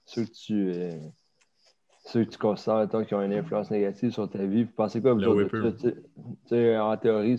ceux 0.04 0.24
que 0.24 0.30
tu. 0.30 0.70
euh, 0.72 0.96
ceux 2.06 2.24
que 2.24 2.30
tu 2.30 2.38
considères, 2.38 2.78
mettons, 2.78 3.04
qui 3.04 3.14
ont 3.14 3.22
une 3.22 3.32
influence 3.32 3.70
négative 3.70 4.12
sur 4.12 4.30
ta 4.30 4.44
vie. 4.44 4.64
Vous 4.64 4.72
pensez 4.72 5.02
quoi, 5.02 5.12
vous 5.14 5.24
autres, 5.24 5.70
tu? 5.76 5.92
Tu 6.46 6.76
en 6.76 6.96
théorie, 6.96 7.38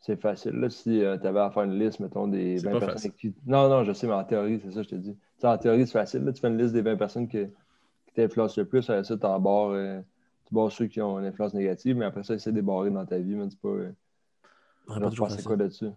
c'est- 0.00 0.16
facile. 0.16 0.52
Là, 0.52 0.70
si 0.70 0.84
tu 1.00 1.04
avais 1.04 1.40
à 1.40 1.50
faire 1.50 1.64
une 1.64 1.78
liste, 1.78 2.00
mettons, 2.00 2.28
des 2.28 2.58
C'est 2.58 2.64
20 2.66 2.72
pas 2.72 2.78
personnes 2.86 3.12
facile. 3.12 3.12
qui. 3.12 3.34
Non, 3.46 3.68
non, 3.68 3.84
je 3.84 3.92
sais, 3.92 4.06
mais 4.06 4.14
en 4.14 4.24
théorie, 4.24 4.58
c'est 4.64 4.70
ça, 4.72 4.82
je 4.82 4.88
te 4.88 4.94
dis. 4.94 5.12
Tu 5.14 5.20
sais, 5.38 5.46
en 5.46 5.58
théorie, 5.58 5.86
c'est 5.86 5.92
facile. 5.92 6.24
Là, 6.24 6.32
tu 6.32 6.40
fais 6.40 6.48
une 6.48 6.56
liste 6.56 6.72
des 6.72 6.80
20 6.80 6.96
personnes 6.96 7.28
que- 7.28 7.44
qui 7.44 8.14
t'influencent 8.14 8.58
le 8.58 8.66
plus. 8.66 8.88
Après 8.88 9.04
ça, 9.04 9.14
tu 9.16 9.20
barres, 9.20 9.70
euh, 9.72 10.00
tu 10.46 10.54
barres 10.54 10.72
ceux 10.72 10.86
qui 10.86 11.02
ont 11.02 11.18
une 11.18 11.26
influence 11.26 11.52
négative, 11.52 11.96
mais 11.96 12.06
après 12.06 12.22
ça, 12.22 12.34
essaie 12.34 12.50
de 12.52 12.56
les 12.56 12.62
barrer 12.62 12.90
dans 12.90 13.04
ta 13.04 13.18
vie. 13.18 13.34
Mais 13.34 13.50
c'est 13.50 13.60
pas. 13.60 13.68
euh, 13.68 13.92
genre, 14.88 15.00
pas 15.00 15.10
tu 15.10 15.36
fait 15.36 15.42
quoi 15.42 15.56
là-dessus? 15.56 15.90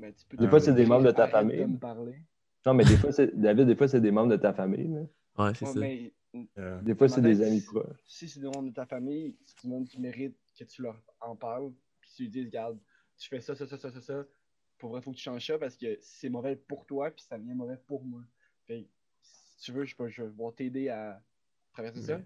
Tu 0.00 0.12
peux 0.28 0.36
Des 0.36 0.46
fois, 0.48 0.60
c'est 0.60 0.72
des 0.72 0.86
membres 0.86 1.06
de 1.06 1.10
ta 1.10 1.26
famille. 1.26 1.58
de 1.58 1.64
me 1.64 1.78
parler. 1.78 2.14
Non, 2.64 2.74
mais 2.74 2.84
des 2.84 2.96
fois. 2.96 3.10
David, 3.34 3.66
des 3.66 3.74
fois, 3.74 3.88
c'est 3.88 4.00
des 4.00 4.12
membres 4.12 4.30
de 4.30 4.36
ta 4.36 4.52
famille. 4.52 4.86
là. 4.88 5.00
Ouais, 5.44 5.52
c'est 5.54 5.64
Ouais, 5.66 5.72
ça. 5.72 5.80
mais 5.80 6.12
euh, 6.58 6.80
Des 6.82 6.94
fois, 6.94 7.08
c'est 7.08 7.20
des 7.22 7.42
amis 7.42 7.60
proches. 7.62 7.98
si 8.06 8.28
c'est 8.28 8.40
des 8.40 8.46
membres 8.46 8.68
de 8.68 8.74
ta 8.74 8.86
famille, 8.86 9.36
c'est 9.44 9.62
du 9.62 9.68
monde 9.68 9.86
qui 9.88 10.00
mérite 10.00 10.36
que 10.58 10.64
tu 10.64 10.82
leur 10.82 11.00
en 11.20 11.34
parles, 11.36 11.72
puis 12.00 12.10
tu 12.16 12.22
lui 12.22 12.28
dises, 12.30 12.46
regarde, 12.46 12.78
tu 13.16 13.28
fais 13.28 13.40
ça, 13.40 13.54
ça, 13.54 13.66
ça, 13.66 13.76
ça, 13.78 13.90
ça, 13.90 14.00
ça, 14.00 14.24
pour 14.78 14.90
vrai, 14.90 15.02
faut 15.02 15.10
que 15.12 15.16
tu 15.16 15.22
changes 15.22 15.46
ça 15.46 15.58
parce 15.58 15.76
que 15.76 15.98
c'est 16.00 16.28
mauvais 16.28 16.56
pour 16.56 16.86
toi, 16.86 17.10
puis 17.10 17.24
ça 17.24 17.38
devient 17.38 17.54
mauvais 17.54 17.76
pour 17.86 18.04
moi. 18.04 18.22
Fait 18.66 18.82
que, 18.82 18.88
si 19.22 19.56
tu 19.64 19.72
veux, 19.72 19.84
je 19.84 19.96
peux, 19.96 20.08
je 20.08 20.22
vais 20.22 20.52
t'aider 20.56 20.88
à 20.88 21.20
traverser 21.72 22.02
ça. 22.02 22.18
Mais- 22.18 22.24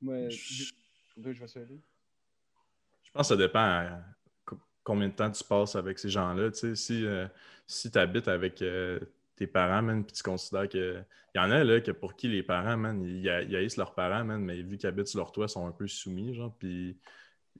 Moi, 0.00 0.28
je- 0.30 0.64
je, 0.64 0.72
vais. 1.22 1.34
Je 1.34 3.10
pense 3.12 3.28
que 3.28 3.34
ça 3.34 3.36
dépend 3.36 3.58
à 3.60 4.02
combien 4.82 5.08
de 5.08 5.14
temps 5.14 5.30
tu 5.30 5.44
passes 5.44 5.76
avec 5.76 5.98
ces 5.98 6.08
gens-là. 6.08 6.50
Tu 6.50 6.58
sais, 6.58 6.74
si 6.74 7.04
euh, 7.04 7.26
si 7.66 7.90
tu 7.90 7.98
habites 7.98 8.28
avec 8.28 8.62
euh, 8.62 8.98
tes 9.40 9.46
parents, 9.48 9.82
man, 9.82 10.04
puis 10.04 10.12
tu 10.14 10.22
considères 10.22 10.68
que. 10.68 11.02
Il 11.34 11.38
y 11.38 11.40
en 11.40 11.50
a 11.52 11.62
là, 11.64 11.80
que 11.80 11.92
pour 11.92 12.16
qui 12.16 12.28
les 12.28 12.42
parents, 12.42 12.76
man, 12.76 13.02
ils, 13.04 13.28
ha- 13.30 13.42
ils 13.42 13.54
haïssent 13.56 13.76
leurs 13.76 13.94
parents, 13.94 14.24
man, 14.24 14.42
mais 14.44 14.62
vu 14.62 14.78
qu'ils 14.78 14.88
habitent 14.88 15.06
sur 15.08 15.20
leur 15.20 15.32
toit, 15.32 15.46
ils 15.46 15.50
sont 15.50 15.66
un 15.66 15.72
peu 15.72 15.86
soumis, 15.86 16.34
genre. 16.34 16.54
Puis 16.58 16.98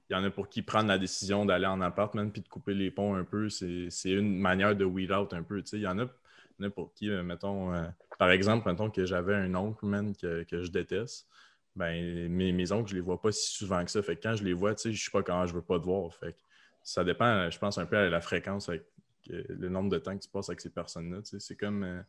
il 0.09 0.13
y 0.13 0.15
en 0.15 0.23
a 0.23 0.29
pour 0.29 0.49
qui 0.49 0.61
prendre 0.61 0.87
la 0.89 0.97
décision 0.97 1.45
d'aller 1.45 1.67
en 1.67 1.81
appart, 1.81 2.13
man, 2.15 2.31
puis 2.31 2.41
de 2.41 2.47
couper 2.49 2.73
les 2.73 2.91
ponts 2.91 3.15
un 3.15 3.23
peu, 3.23 3.49
c'est 3.49 3.89
une 4.05 4.37
manière 4.37 4.75
de 4.75 4.85
weed 4.85 5.11
out 5.11 5.33
un 5.33 5.43
peu. 5.43 5.61
Tu 5.61 5.69
sais, 5.69 5.77
il 5.77 5.83
y 5.83 5.87
en 5.87 5.99
a, 5.99 6.03
il 6.03 6.63
y 6.63 6.65
en 6.65 6.67
a 6.67 6.69
pour 6.69 6.93
qui, 6.93 7.09
euh, 7.09 7.23
mettons, 7.23 7.73
euh, 7.73 7.87
par 8.19 8.29
exemple, 8.31 8.69
mettons 8.69 8.89
que 8.89 9.05
j'avais 9.05 9.35
un 9.35 9.55
oncle, 9.55 9.85
man, 9.85 10.15
que, 10.15 10.43
que 10.43 10.63
je 10.63 10.71
déteste. 10.71 11.27
Ben, 11.75 12.27
mes, 12.29 12.51
mes 12.51 12.71
oncles, 12.73 12.89
je 12.89 12.95
les 12.95 13.01
vois 13.01 13.21
pas 13.21 13.31
si 13.31 13.51
souvent 13.53 13.83
que 13.85 13.91
ça. 13.91 14.01
Fait 14.03 14.17
que 14.17 14.21
quand 14.23 14.35
je 14.35 14.43
les 14.43 14.53
vois, 14.53 14.75
tu 14.75 14.81
sais, 14.83 14.93
je 14.93 15.03
sais 15.03 15.11
pas 15.11 15.23
quand 15.23 15.45
je 15.47 15.53
veux 15.53 15.61
pas 15.61 15.79
te 15.79 15.85
voir. 15.85 16.13
Fait 16.13 16.33
que 16.33 16.39
ça 16.83 17.03
dépend, 17.05 17.49
je 17.49 17.57
pense, 17.57 17.77
un 17.77 17.85
peu 17.85 17.95
à 17.97 18.09
la 18.09 18.19
fréquence, 18.21 18.67
avec 18.69 18.83
le 19.27 19.69
nombre 19.69 19.89
de 19.89 19.97
temps 19.97 20.15
que 20.15 20.21
tu 20.23 20.29
passes 20.29 20.49
avec 20.49 20.61
ces 20.61 20.69
personnes-là. 20.69 21.19
C'est 21.23 21.55
comme, 21.55 21.83
euh, 21.83 22.01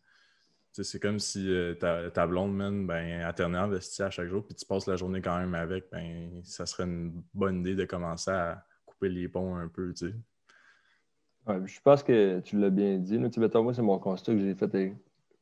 c'est 0.72 1.00
comme 1.00 1.18
si 1.18 1.50
euh, 1.50 1.74
ta, 1.74 2.26
blonde, 2.26 2.54
man, 2.54 2.86
ben, 2.86 3.04
elle 3.04 3.34
tenait 3.34 3.58
investi 3.58 4.02
à 4.02 4.10
chaque 4.10 4.28
jour, 4.28 4.44
puis 4.44 4.54
tu 4.54 4.64
passes 4.64 4.86
la 4.86 4.96
journée 4.96 5.20
quand 5.20 5.38
même 5.38 5.54
avec, 5.54 5.90
ben, 5.90 6.40
ça 6.44 6.66
serait 6.66 6.84
une 6.84 7.22
bonne 7.34 7.60
idée 7.60 7.74
de 7.74 7.84
commencer 7.84 8.30
à 8.30 8.64
couper 8.86 9.08
les 9.08 9.28
ponts 9.28 9.56
un 9.56 9.68
peu. 9.68 9.92
Ouais, 11.46 11.60
je 11.66 11.80
pense 11.80 12.02
que 12.02 12.40
tu 12.40 12.58
l'as 12.58 12.70
bien 12.70 12.98
dit. 12.98 13.18
Moi, 13.18 13.74
c'est 13.74 13.82
mon 13.82 13.98
constat 13.98 14.32
que 14.32 14.38
j'ai 14.38 14.54
fait 14.54 14.94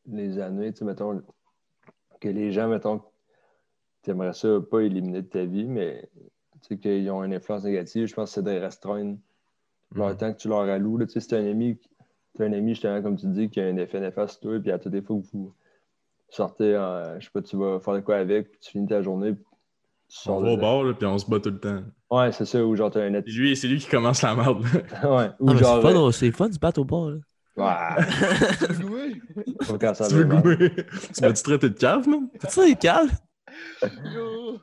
les 0.06 0.38
années. 0.38 0.72
Que 0.72 2.28
les 2.28 2.52
gens, 2.52 2.68
mettons, 2.68 3.02
tu 4.02 4.10
aimerais 4.10 4.32
ça 4.32 4.60
pas 4.70 4.80
éliminer 4.80 5.22
de 5.22 5.28
ta 5.28 5.44
vie, 5.44 5.66
mais 5.66 6.08
qu'ils 6.68 7.10
ont 7.10 7.24
une 7.24 7.34
influence 7.34 7.64
négative, 7.64 8.06
je 8.06 8.14
pense 8.14 8.30
que 8.30 8.34
c'est 8.34 8.42
de 8.42 8.58
restreindre 8.58 9.18
temps 9.94 10.32
que 10.32 10.38
tu 10.38 10.48
leur 10.48 10.60
alloues. 10.60 10.98
Là. 10.98 11.06
Tu 11.06 11.12
sais, 11.12 11.20
si 11.20 11.28
t'as 11.28 11.38
un 11.38 11.50
ami, 11.50 11.78
t'as 12.36 12.44
un 12.44 12.52
ami, 12.52 12.70
justement, 12.74 13.02
comme 13.02 13.16
tu 13.16 13.26
dis, 13.26 13.48
qui 13.50 13.60
a 13.60 13.64
un 13.66 13.76
effet 13.76 14.00
néfaste 14.00 14.40
sur 14.40 14.50
toi, 14.50 14.60
puis 14.60 14.70
à 14.70 14.78
toutes 14.78 14.92
les 14.92 15.02
fois 15.02 15.16
que 15.16 15.26
vous 15.32 15.54
sortez, 16.28 16.72
je 17.18 17.24
sais 17.24 17.30
pas, 17.32 17.42
tu 17.42 17.56
vas 17.56 17.80
faire 17.80 17.94
de 17.94 18.00
quoi 18.00 18.16
avec, 18.16 18.50
puis 18.50 18.60
tu 18.60 18.70
finis 18.72 18.86
ta 18.86 19.02
journée, 19.02 19.32
puis 19.34 19.44
tu 20.08 20.28
On 20.28 20.40
va 20.40 20.50
au 20.52 20.56
de- 20.56 20.60
bar, 20.60 20.82
là, 20.84 20.94
puis 20.94 21.06
on 21.06 21.18
se 21.18 21.28
bat 21.28 21.40
tout 21.40 21.50
le 21.50 21.58
temps. 21.60 21.82
Ouais, 22.10 22.32
c'est 22.32 22.44
ça, 22.44 22.64
ou 22.64 22.74
genre 22.76 22.90
t'as 22.90 23.02
un 23.04 23.10
net. 23.10 23.24
C'est 23.26 23.32
lui, 23.32 23.56
c'est 23.56 23.68
lui 23.68 23.78
qui 23.78 23.88
commence 23.88 24.22
la 24.22 24.34
merde. 24.34 24.62
ouais, 25.04 25.30
ou 25.38 25.54
genre. 25.56 25.82
c'est 25.82 25.92
fun, 25.92 26.12
c'est 26.12 26.32
fun 26.32 26.48
du 26.48 26.58
battre 26.58 26.80
au 26.80 26.84
bord, 26.84 27.10
là. 27.10 27.18
Ouais, 27.56 28.04
tu 30.08 30.14
veux 30.14 30.24
va 30.24 30.34
mal. 30.34 30.42
goumer? 30.42 30.70
tu 31.14 31.20
m'as-tu 31.22 31.42
traité 31.42 31.68
de 31.68 31.74
cave, 31.74 32.08
man? 32.08 32.28
Calme. 32.80 33.10
Yo! 34.14 34.58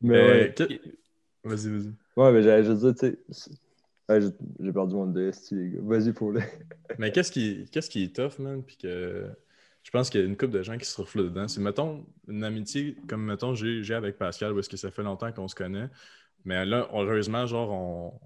Mais 0.00 0.26
ouais. 0.48 0.54
que- 0.56 0.64
Vas-y, 1.44 1.68
vas-y. 1.70 1.92
Ouais, 2.16 2.32
mais 2.32 2.42
j'allais 2.42 2.64
juste 2.64 2.80
dire, 2.84 2.94
tu 2.94 3.18
sais. 3.30 3.50
J'ai 4.08 4.72
perdu 4.72 4.94
mon 4.94 5.06
DST, 5.06 5.52
les 5.52 5.70
gars. 5.70 5.80
Vas-y, 5.82 6.12
le. 6.12 6.40
Mais 6.98 7.12
qu'est-ce 7.12 7.32
qui, 7.32 7.64
qui 7.70 8.04
est 8.04 8.14
tough, 8.16 8.38
man? 8.38 8.62
Puis 8.62 8.76
que 8.76 9.30
je 9.82 9.90
pense 9.90 10.10
qu'il 10.10 10.20
y 10.20 10.24
a 10.24 10.26
une 10.26 10.36
couple 10.36 10.52
de 10.52 10.62
gens 10.62 10.78
qui 10.78 10.84
se 10.84 11.00
reflètent 11.00 11.26
dedans. 11.26 11.48
C'est, 11.48 11.60
mettons, 11.60 12.04
une 12.28 12.44
amitié 12.44 12.96
comme, 13.08 13.24
mettons, 13.24 13.54
j'ai, 13.54 13.94
avec 13.94 14.16
Pascal, 14.18 14.54
parce 14.54 14.68
que 14.68 14.76
ça 14.76 14.90
fait 14.90 15.02
longtemps 15.02 15.32
qu'on 15.32 15.48
se 15.48 15.54
connaît. 15.54 15.88
Mais 16.44 16.64
là, 16.66 16.88
heureusement, 16.92 17.46
genre, 17.46 17.70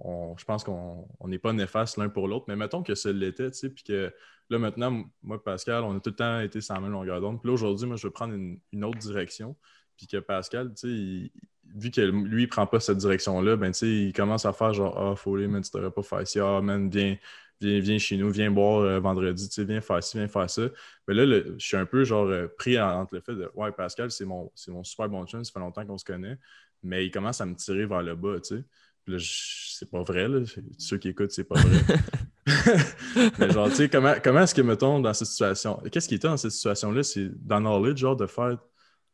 on, 0.04 0.36
je 0.38 0.44
pense 0.44 0.64
qu'on 0.64 1.06
on 1.20 1.28
n'est 1.28 1.38
pas 1.38 1.52
néfaste 1.52 1.98
l'un 1.98 2.08
pour 2.08 2.28
l'autre. 2.28 2.46
Mais 2.48 2.56
mettons 2.56 2.82
que 2.82 2.94
ça 2.94 3.12
l'était, 3.12 3.50
tu 3.50 3.58
sais, 3.58 3.70
puis 3.70 3.84
que 3.84 4.12
là, 4.50 4.58
maintenant, 4.58 5.04
moi, 5.22 5.42
Pascal, 5.42 5.84
on 5.84 5.96
a 5.96 6.00
tout 6.00 6.10
le 6.10 6.16
temps 6.16 6.40
été 6.40 6.60
sur 6.60 6.74
la 6.74 6.80
même 6.80 6.92
longueur 6.92 7.20
d'onde. 7.20 7.40
Puis 7.40 7.48
là, 7.48 7.54
aujourd'hui, 7.54 7.86
moi, 7.86 7.96
je 7.96 8.06
veux 8.06 8.12
prendre 8.12 8.34
une, 8.34 8.58
une 8.72 8.84
autre 8.84 8.98
direction. 8.98 9.56
Puis 9.96 10.06
que 10.06 10.18
Pascal, 10.18 10.68
tu 10.74 10.80
sais, 10.80 10.88
il- 10.88 11.32
vu 11.74 11.90
que 11.90 12.00
lui, 12.00 12.44
il 12.44 12.48
prend 12.48 12.66
pas 12.66 12.80
cette 12.80 12.98
direction-là, 12.98 13.56
ben, 13.56 13.72
tu 13.72 13.78
sais, 13.80 13.88
il 13.88 14.12
commence 14.12 14.46
à 14.46 14.52
faire 14.52 14.72
genre, 14.72 14.96
ah, 14.98 15.16
Foley, 15.16 15.46
man, 15.48 15.62
tu 15.62 15.70
devrais 15.74 15.90
pas 15.90 16.02
faire 16.02 16.26
ci, 16.26 16.38
ah, 16.40 16.60
man, 16.62 16.88
viens, 16.88 17.16
viens, 17.60 17.80
viens 17.80 17.98
chez 17.98 18.16
nous, 18.16 18.30
viens 18.30 18.50
boire 18.50 18.80
euh, 18.82 19.00
vendredi, 19.00 19.48
tu 19.48 19.54
sais, 19.54 19.64
viens 19.64 19.80
faire 19.80 20.02
ci, 20.02 20.16
viens 20.18 20.28
faire 20.28 20.48
ça. 20.50 20.62
Mais 21.08 21.14
là, 21.14 21.26
le- 21.26 21.54
je 21.58 21.66
suis 21.66 21.76
un 21.76 21.86
peu 21.86 22.04
genre 22.04 22.26
euh, 22.26 22.46
pris 22.58 22.78
en- 22.80 23.00
entre 23.00 23.14
le 23.14 23.20
fait 23.20 23.34
de, 23.34 23.50
ouais, 23.54 23.72
Pascal, 23.72 24.10
c'est 24.10 24.24
mon, 24.24 24.50
c'est 24.54 24.70
mon 24.70 24.84
super 24.84 25.08
bon 25.08 25.26
chum, 25.26 25.44
ça 25.44 25.52
fait 25.52 25.58
longtemps 25.60 25.84
qu'on 25.86 25.98
se 25.98 26.04
connaît, 26.04 26.38
mais 26.82 27.04
il 27.06 27.10
commence 27.10 27.40
à 27.40 27.46
me 27.46 27.54
tirer 27.54 27.86
vers 27.86 28.02
le 28.02 28.14
bas, 28.14 28.38
tu 28.40 28.56
sais. 28.58 28.64
Puis 29.04 29.14
là, 29.14 29.18
c'est 29.22 29.88
pas 29.90 30.02
vrai, 30.02 30.28
là. 30.28 30.40
Ceux 30.78 30.98
qui 30.98 31.08
écoutent, 31.08 31.30
c'est 31.30 31.44
pas 31.44 31.56
vrai. 31.60 31.96
mais 33.38 33.50
genre, 33.50 33.68
tu 33.68 33.76
sais, 33.76 33.88
comment, 33.88 34.14
comment 34.22 34.40
est-ce 34.42 34.54
que, 34.54 34.62
mettons, 34.62 35.00
dans 35.00 35.12
cette 35.14 35.26
situation, 35.28 35.80
qu'est-ce 35.90 36.08
qui 36.08 36.14
était 36.14 36.28
dans 36.28 36.36
cette 36.36 36.52
situation-là? 36.52 37.02
C'est 37.02 37.28
dans 37.46 37.60
knowledge, 37.60 37.98
genre, 37.98 38.16
de 38.16 38.26
faire, 38.26 38.56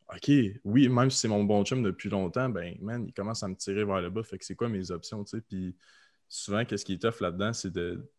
OK, 0.09 0.31
oui, 0.63 0.89
même 0.89 1.09
si 1.09 1.19
c'est 1.19 1.27
mon 1.27 1.43
bon 1.43 1.63
chum 1.63 1.83
depuis 1.83 2.09
longtemps, 2.09 2.49
ben, 2.49 2.75
man, 2.81 3.05
il 3.07 3.13
commence 3.13 3.43
à 3.43 3.47
me 3.47 3.55
tirer 3.55 3.85
vers 3.85 4.01
le 4.01 4.09
bas, 4.09 4.23
fait 4.23 4.37
que 4.37 4.45
c'est 4.45 4.55
quoi 4.55 4.69
mes 4.69 4.91
options, 4.91 5.23
tu 5.23 5.37
sais? 5.37 5.41
Puis 5.41 5.75
souvent, 6.29 6.65
qu'est-ce 6.65 6.85
qui 6.85 6.93
est 6.93 7.01
tough 7.01 7.21
là-dedans, 7.21 7.53
c'est 7.53 7.71
de, 7.71 8.09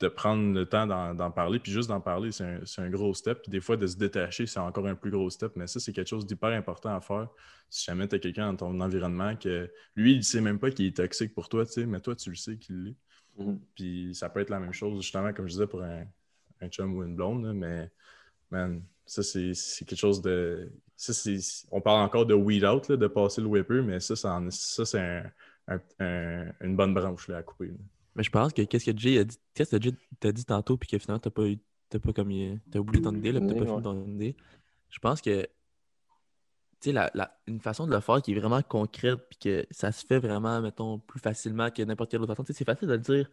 de 0.00 0.08
prendre 0.08 0.52
le 0.52 0.66
temps 0.66 0.86
d'en 0.86 1.30
parler, 1.30 1.58
puis 1.58 1.72
juste 1.72 1.88
d'en 1.88 2.00
parler, 2.00 2.32
c'est 2.32 2.44
un, 2.44 2.60
un, 2.78 2.90
gros 2.90 3.14
step. 3.14 3.42
Puis 3.42 3.50
des 3.50 3.60
fois, 3.60 3.76
de 3.76 3.86
se 3.86 3.96
détacher, 3.96 4.46
c'est 4.46 4.60
encore 4.60 4.86
un 4.86 4.94
plus 4.94 5.10
gros 5.10 5.30
step, 5.30 5.52
mais 5.56 5.66
ça, 5.66 5.80
c'est 5.80 5.92
quelque 5.92 6.08
chose 6.08 6.26
d'hyper 6.26 6.50
important 6.50 6.94
à 6.94 7.00
faire. 7.00 7.28
Si 7.70 7.84
jamais 7.84 8.06
tu 8.08 8.16
as 8.16 8.18
quelqu'un 8.18 8.52
dans 8.52 8.56
ton 8.56 8.80
environnement 8.80 9.36
que 9.36 9.70
lui, 9.96 10.12
il 10.12 10.18
ne 10.18 10.22
sait 10.22 10.40
même 10.40 10.58
pas 10.58 10.70
qu'il 10.70 10.86
est 10.86 10.96
toxique 10.96 11.34
pour 11.34 11.48
toi, 11.48 11.64
tu 11.64 11.72
sais, 11.72 11.86
mais 11.86 12.00
toi, 12.00 12.14
tu 12.14 12.30
le 12.30 12.36
sais 12.36 12.58
qu'il 12.58 12.82
l'est. 12.84 12.96
Mm-hmm. 13.38 13.58
Puis 13.74 14.14
ça 14.14 14.28
peut 14.28 14.40
être 14.40 14.50
la 14.50 14.60
même 14.60 14.72
chose, 14.72 15.00
justement, 15.02 15.32
comme 15.32 15.46
je 15.46 15.52
disais, 15.52 15.66
pour 15.66 15.82
un, 15.82 16.04
un 16.60 16.68
chum 16.68 16.94
ou 16.96 17.02
une 17.02 17.16
blonde, 17.16 17.52
mais 17.54 17.90
man, 18.50 18.82
ça, 19.06 19.22
c'est 19.22 19.52
quelque 19.84 19.96
chose 19.96 20.22
de. 20.22 20.72
Ça, 20.96 21.12
on 21.72 21.80
parle 21.80 22.00
encore 22.02 22.24
de 22.24 22.34
weed 22.34 22.64
out, 22.64 22.88
là, 22.88 22.96
de 22.96 23.06
passer 23.06 23.40
le 23.40 23.48
whipper, 23.48 23.82
mais 23.82 24.00
ça, 24.00 24.14
ça, 24.14 24.40
ça 24.50 24.84
c'est 24.84 25.00
un, 25.00 25.80
un, 25.98 26.52
une 26.60 26.76
bonne 26.76 26.94
branche 26.94 27.28
là, 27.28 27.38
à 27.38 27.42
couper. 27.42 27.72
Mais 28.14 28.22
je 28.22 28.30
pense 28.30 28.52
que 28.52 28.62
qu'est-ce 28.62 28.90
que 28.90 28.96
Jay 28.96 29.18
a 29.18 29.24
dit, 29.24 29.36
qu'est-ce 29.54 29.76
que 29.76 29.82
Jay 29.82 29.92
t'a 30.20 30.30
dit 30.30 30.44
tantôt, 30.44 30.76
puis 30.76 30.88
que 30.88 30.98
finalement, 30.98 31.18
t'as 31.18 31.30
pas 31.30 31.46
eu, 31.48 31.58
pas 31.90 32.12
comme, 32.12 32.32
t'as 32.70 32.78
oublié 32.78 33.02
ton 33.02 33.14
idée, 33.14 33.32
là, 33.32 33.40
t'as 33.40 33.54
pas 33.54 33.66
fini 33.66 33.82
ton 33.82 34.06
idée. 34.06 34.36
Je 34.88 34.98
pense 35.00 35.20
que, 35.20 35.42
tu 35.42 35.48
sais, 36.80 36.92
la, 36.92 37.10
la, 37.14 37.36
une 37.48 37.60
façon 37.60 37.86
de 37.88 37.92
le 37.92 38.00
faire 38.00 38.22
qui 38.22 38.32
est 38.32 38.38
vraiment 38.38 38.62
concrète, 38.62 39.18
puis 39.28 39.38
que 39.38 39.66
ça 39.72 39.90
se 39.90 40.06
fait 40.06 40.20
vraiment, 40.20 40.60
mettons, 40.60 41.00
plus 41.00 41.18
facilement 41.18 41.70
que 41.70 41.82
n'importe 41.82 42.12
quelle 42.12 42.20
autre 42.20 42.32
façon. 42.32 42.44
Tu 42.44 42.52
sais, 42.52 42.58
c'est 42.58 42.64
facile 42.64 42.86
de 42.86 42.92
le 42.92 42.98
dire, 43.00 43.30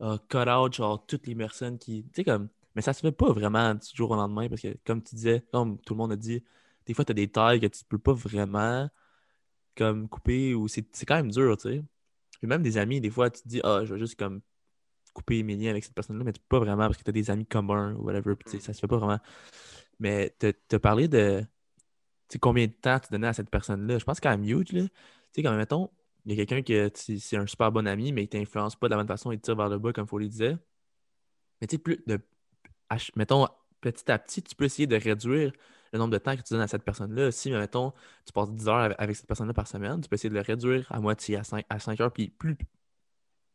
uh, 0.00 0.16
cut 0.30 0.48
out, 0.48 0.72
genre, 0.72 1.04
toutes 1.06 1.26
les 1.26 1.34
personnes 1.34 1.78
qui, 1.78 2.04
tu 2.04 2.10
sais, 2.14 2.24
comme, 2.24 2.48
mais 2.74 2.80
ça 2.80 2.94
se 2.94 3.00
fait 3.00 3.12
pas 3.12 3.30
vraiment 3.32 3.74
du 3.74 3.86
jour 3.94 4.10
au 4.12 4.16
lendemain, 4.16 4.48
parce 4.48 4.62
que, 4.62 4.74
comme 4.86 5.02
tu 5.02 5.14
disais, 5.14 5.44
comme 5.52 5.78
tout 5.78 5.92
le 5.92 5.98
monde 5.98 6.12
a 6.12 6.16
dit, 6.16 6.42
des 6.86 6.94
fois, 6.94 7.04
t'as 7.04 7.14
des 7.14 7.28
tailles 7.28 7.60
que 7.60 7.66
tu 7.66 7.84
peux 7.84 7.98
pas 7.98 8.12
vraiment, 8.12 8.88
comme, 9.76 10.08
couper, 10.08 10.54
ou 10.54 10.68
c'est 10.68 10.84
quand 11.06 11.16
même 11.16 11.30
dur, 11.30 11.56
tu 11.56 11.68
sais 11.68 11.82
même 12.46 12.62
des 12.62 12.78
amis, 12.78 13.00
des 13.00 13.10
fois, 13.10 13.30
tu 13.30 13.42
te 13.42 13.48
dis, 13.48 13.60
ah, 13.64 13.84
je 13.84 13.94
vais 13.94 14.00
juste 14.00 14.18
comme 14.18 14.40
couper 15.12 15.42
mes 15.42 15.56
liens 15.56 15.70
avec 15.70 15.84
cette 15.84 15.94
personne-là, 15.94 16.24
mais 16.24 16.32
tu 16.32 16.40
peux 16.40 16.58
pas 16.58 16.64
vraiment 16.64 16.86
parce 16.86 16.96
que 16.96 17.02
tu 17.02 17.10
as 17.10 17.12
des 17.12 17.30
amis 17.30 17.46
communs 17.46 17.94
ou 17.94 18.04
whatever, 18.04 18.34
puis 18.34 18.60
ça 18.60 18.72
se 18.72 18.80
fait 18.80 18.86
pas 18.86 18.96
vraiment. 18.96 19.18
Mais 20.00 20.34
tu 20.40 20.46
as 20.48 20.78
parlé 20.78 21.08
de 21.08 21.44
combien 22.40 22.66
de 22.66 22.72
temps 22.72 22.98
tu 22.98 23.08
donnais 23.10 23.26
à 23.26 23.32
cette 23.32 23.50
personne-là. 23.50 23.98
Je 23.98 24.04
pense 24.04 24.20
qu'à 24.20 24.34
huge, 24.36 24.72
là, 24.72 24.82
tu 24.82 24.88
sais, 25.32 25.42
quand 25.42 25.54
mettons, 25.54 25.90
il 26.24 26.34
y 26.34 26.40
a 26.40 26.46
quelqu'un 26.46 26.62
qui 26.62 27.18
c'est 27.20 27.36
un 27.36 27.46
super 27.46 27.70
bon 27.72 27.86
ami, 27.86 28.12
mais 28.12 28.24
il 28.24 28.28
t'influence 28.28 28.76
pas 28.76 28.88
de 28.88 28.92
la 28.92 28.96
même 28.96 29.06
façon, 29.06 29.32
il 29.32 29.38
te 29.38 29.44
tire 29.44 29.56
vers 29.56 29.68
le 29.68 29.78
bas, 29.78 29.92
comme 29.92 30.06
Foley 30.06 30.28
disait. 30.28 30.56
Mais 31.60 31.66
tu 31.66 31.76
sais, 31.76 31.78
plus 31.78 32.02
de. 32.06 32.18
Mettons, 33.16 33.48
petit 33.80 34.10
à 34.10 34.18
petit, 34.18 34.42
tu 34.42 34.54
peux 34.54 34.64
essayer 34.64 34.86
de 34.86 34.96
réduire 34.96 35.52
le 35.92 35.98
nombre 35.98 36.12
de 36.12 36.18
temps 36.18 36.36
que 36.36 36.42
tu 36.42 36.54
donnes 36.54 36.62
à 36.62 36.68
cette 36.68 36.84
personne-là. 36.84 37.30
Si, 37.30 37.50
mettons, 37.50 37.92
tu 38.24 38.32
passes 38.32 38.50
10 38.50 38.68
heures 38.68 38.94
avec 38.98 39.16
cette 39.16 39.26
personne-là 39.26 39.52
par 39.52 39.66
semaine, 39.66 40.00
tu 40.00 40.08
peux 40.08 40.14
essayer 40.14 40.30
de 40.30 40.34
le 40.34 40.40
réduire 40.40 40.86
à 40.90 41.00
moitié, 41.00 41.36
à 41.36 41.44
5, 41.44 41.64
à 41.68 41.78
5 41.78 42.00
heures. 42.00 42.12
Puis 42.12 42.28
plus, 42.28 42.56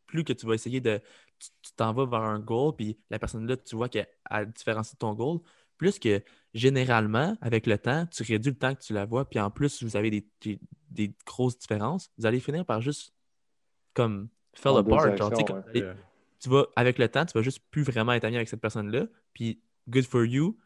plus 0.06 0.24
que 0.24 0.32
tu 0.32 0.46
vas 0.46 0.54
essayer 0.54 0.80
de. 0.80 1.00
Tu 1.38 1.72
t'en 1.76 1.92
vas 1.92 2.06
vers 2.06 2.22
un 2.22 2.40
goal, 2.40 2.74
puis 2.74 2.98
la 3.10 3.18
personne-là, 3.18 3.56
tu 3.56 3.76
vois 3.76 3.88
qu'elle 3.88 4.08
différencie 4.54 4.94
de 4.94 4.98
ton 4.98 5.14
goal, 5.14 5.38
plus 5.76 5.98
que 5.98 6.22
généralement, 6.54 7.36
avec 7.40 7.66
le 7.66 7.78
temps, 7.78 8.06
tu 8.06 8.24
réduis 8.24 8.50
le 8.50 8.58
temps 8.58 8.74
que 8.74 8.80
tu 8.80 8.92
la 8.92 9.04
vois, 9.04 9.28
puis 9.28 9.38
en 9.38 9.50
plus, 9.50 9.82
vous 9.82 9.96
avez 9.96 10.10
des, 10.10 10.60
des, 10.90 11.14
grosses 11.24 11.58
différences, 11.58 12.10
vous 12.18 12.26
allez 12.26 12.40
finir 12.40 12.64
par 12.64 12.80
juste 12.80 13.14
comme 13.94 14.28
faire 14.54 14.74
le 14.74 14.82
part. 14.82 15.04
tu 16.40 16.48
vas, 16.48 16.66
avec 16.74 16.98
le 16.98 17.08
temps, 17.08 17.24
tu 17.24 17.38
vas 17.38 17.42
juste 17.42 17.62
plus 17.70 17.82
vraiment 17.82 18.12
être 18.12 18.24
ami 18.24 18.36
avec 18.36 18.48
cette 18.48 18.60
personne-là, 18.60 19.06
puis 19.32 19.60
good 19.88 20.04
for 20.04 20.24
you, 20.24 20.58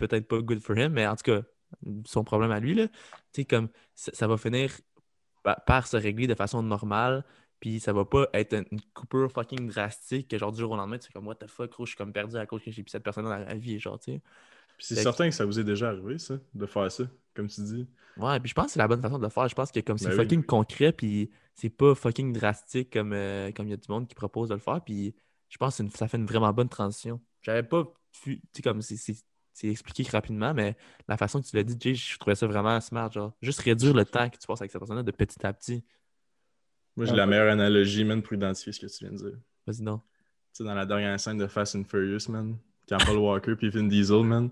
peut-être 0.00 0.26
pas 0.26 0.40
good 0.40 0.60
for 0.60 0.76
him, 0.76 0.92
mais 0.92 1.06
en 1.06 1.14
tout 1.14 1.24
cas, 1.24 1.42
son 2.06 2.24
problème 2.24 2.50
à 2.50 2.60
lui, 2.60 2.74
là, 2.74 2.88
tu 2.88 2.96
sais, 3.32 3.44
comme 3.44 3.68
ça, 3.94 4.26
va 4.26 4.36
finir 4.36 4.72
par, 5.42 5.86
se 5.86 5.96
régler 5.96 6.26
de 6.26 6.34
façon 6.34 6.62
normale, 6.62 7.24
puis 7.60 7.80
ça 7.80 7.92
va 7.92 8.04
pas 8.04 8.28
être 8.32 8.54
une 8.54 8.80
coupure 8.94 9.30
fucking 9.30 9.68
drastique 9.68 10.28
que 10.28 10.38
genre 10.38 10.52
du 10.52 10.60
jour 10.60 10.72
au 10.72 10.76
lendemain, 10.76 10.98
tu 10.98 11.06
fais 11.06 11.12
comme 11.12 11.26
what 11.26 11.36
the 11.36 11.46
fuck, 11.46 11.74
je 11.80 11.84
suis 11.86 11.96
comme 11.96 12.12
perdu 12.12 12.36
à 12.36 12.46
cause 12.46 12.62
que 12.62 12.70
j'ai 12.70 12.82
plus 12.82 12.90
cette 12.90 13.02
personne 13.02 13.24
dans 13.24 13.36
la 13.36 13.54
vie, 13.54 13.78
genre, 13.78 13.98
tu 13.98 14.12
sais. 14.12 14.20
Puis 14.76 14.86
c'est 14.86 15.02
certain 15.02 15.28
que 15.28 15.34
ça 15.34 15.44
vous 15.44 15.60
est 15.60 15.64
déjà 15.64 15.90
arrivé, 15.90 16.18
ça, 16.18 16.38
de 16.54 16.66
faire 16.66 16.90
ça, 16.90 17.04
comme 17.34 17.48
tu 17.48 17.60
dis. 17.60 17.86
Ouais, 18.16 18.40
puis 18.40 18.48
je 18.48 18.54
pense 18.54 18.66
que 18.66 18.72
c'est 18.72 18.78
la 18.78 18.88
bonne 18.88 19.02
façon 19.02 19.18
de 19.18 19.22
le 19.22 19.28
faire. 19.28 19.46
Je 19.46 19.54
pense 19.54 19.70
que 19.70 19.80
comme 19.80 19.98
c'est 19.98 20.08
ben 20.08 20.16
fucking 20.16 20.42
concret, 20.42 20.92
puis 20.92 21.30
c'est 21.54 21.68
pas 21.68 21.94
fucking 21.94 22.32
drastique 22.32 22.90
comme 22.90 23.12
euh, 23.12 23.52
comme 23.52 23.66
il 23.66 23.70
y 23.70 23.74
a 23.74 23.76
du 23.76 23.86
monde 23.90 24.08
qui 24.08 24.14
propose 24.14 24.48
de 24.48 24.54
le 24.54 24.60
faire, 24.60 24.80
puis 24.82 25.14
je 25.50 25.58
pense 25.58 25.76
que 25.76 25.88
ça 25.90 26.08
fait 26.08 26.16
une 26.16 26.24
vraiment 26.24 26.52
bonne 26.54 26.70
transition. 26.70 27.20
J'avais 27.42 27.62
pas 27.62 27.84
tu 28.12 28.40
sais, 28.52 28.62
comme 28.62 28.82
c'est 28.82 28.96
c'est 29.60 29.68
expliqué 29.68 30.04
rapidement, 30.10 30.54
mais 30.54 30.74
la 31.06 31.16
façon 31.18 31.40
que 31.40 31.46
tu 31.46 31.54
l'as 31.54 31.62
dit, 31.62 31.76
Jay, 31.78 31.94
je 31.94 32.18
trouvais 32.18 32.34
ça 32.34 32.46
vraiment 32.46 32.80
smart. 32.80 33.12
Genre, 33.12 33.32
juste 33.42 33.60
réduire 33.60 33.92
le 33.92 34.06
temps 34.06 34.28
que 34.30 34.38
tu 34.38 34.46
passes 34.46 34.62
avec 34.62 34.70
cette 34.70 34.80
personne-là 34.80 35.02
de 35.02 35.10
petit 35.10 35.44
à 35.44 35.52
petit. 35.52 35.84
Moi, 36.96 37.06
j'ai 37.06 37.14
la 37.14 37.26
meilleure 37.26 37.52
analogie, 37.52 38.04
man, 38.04 38.22
pour 38.22 38.32
identifier 38.32 38.72
ce 38.72 38.80
que 38.80 38.86
tu 38.86 39.04
viens 39.04 39.12
de 39.12 39.18
dire. 39.18 39.38
Vas-y, 39.66 39.82
non. 39.82 39.98
Tu 39.98 40.02
sais, 40.58 40.64
dans 40.64 40.74
la 40.74 40.86
dernière 40.86 41.18
scène 41.20 41.36
de 41.36 41.46
Fast 41.46 41.76
and 41.76 41.84
Furious, 41.84 42.30
man, 42.30 42.56
quand 42.88 42.98
Paul 43.04 43.18
Walker 43.18 43.54
puis 43.54 43.68
Vin 43.68 43.84
Diesel, 43.84 44.24
man. 44.24 44.50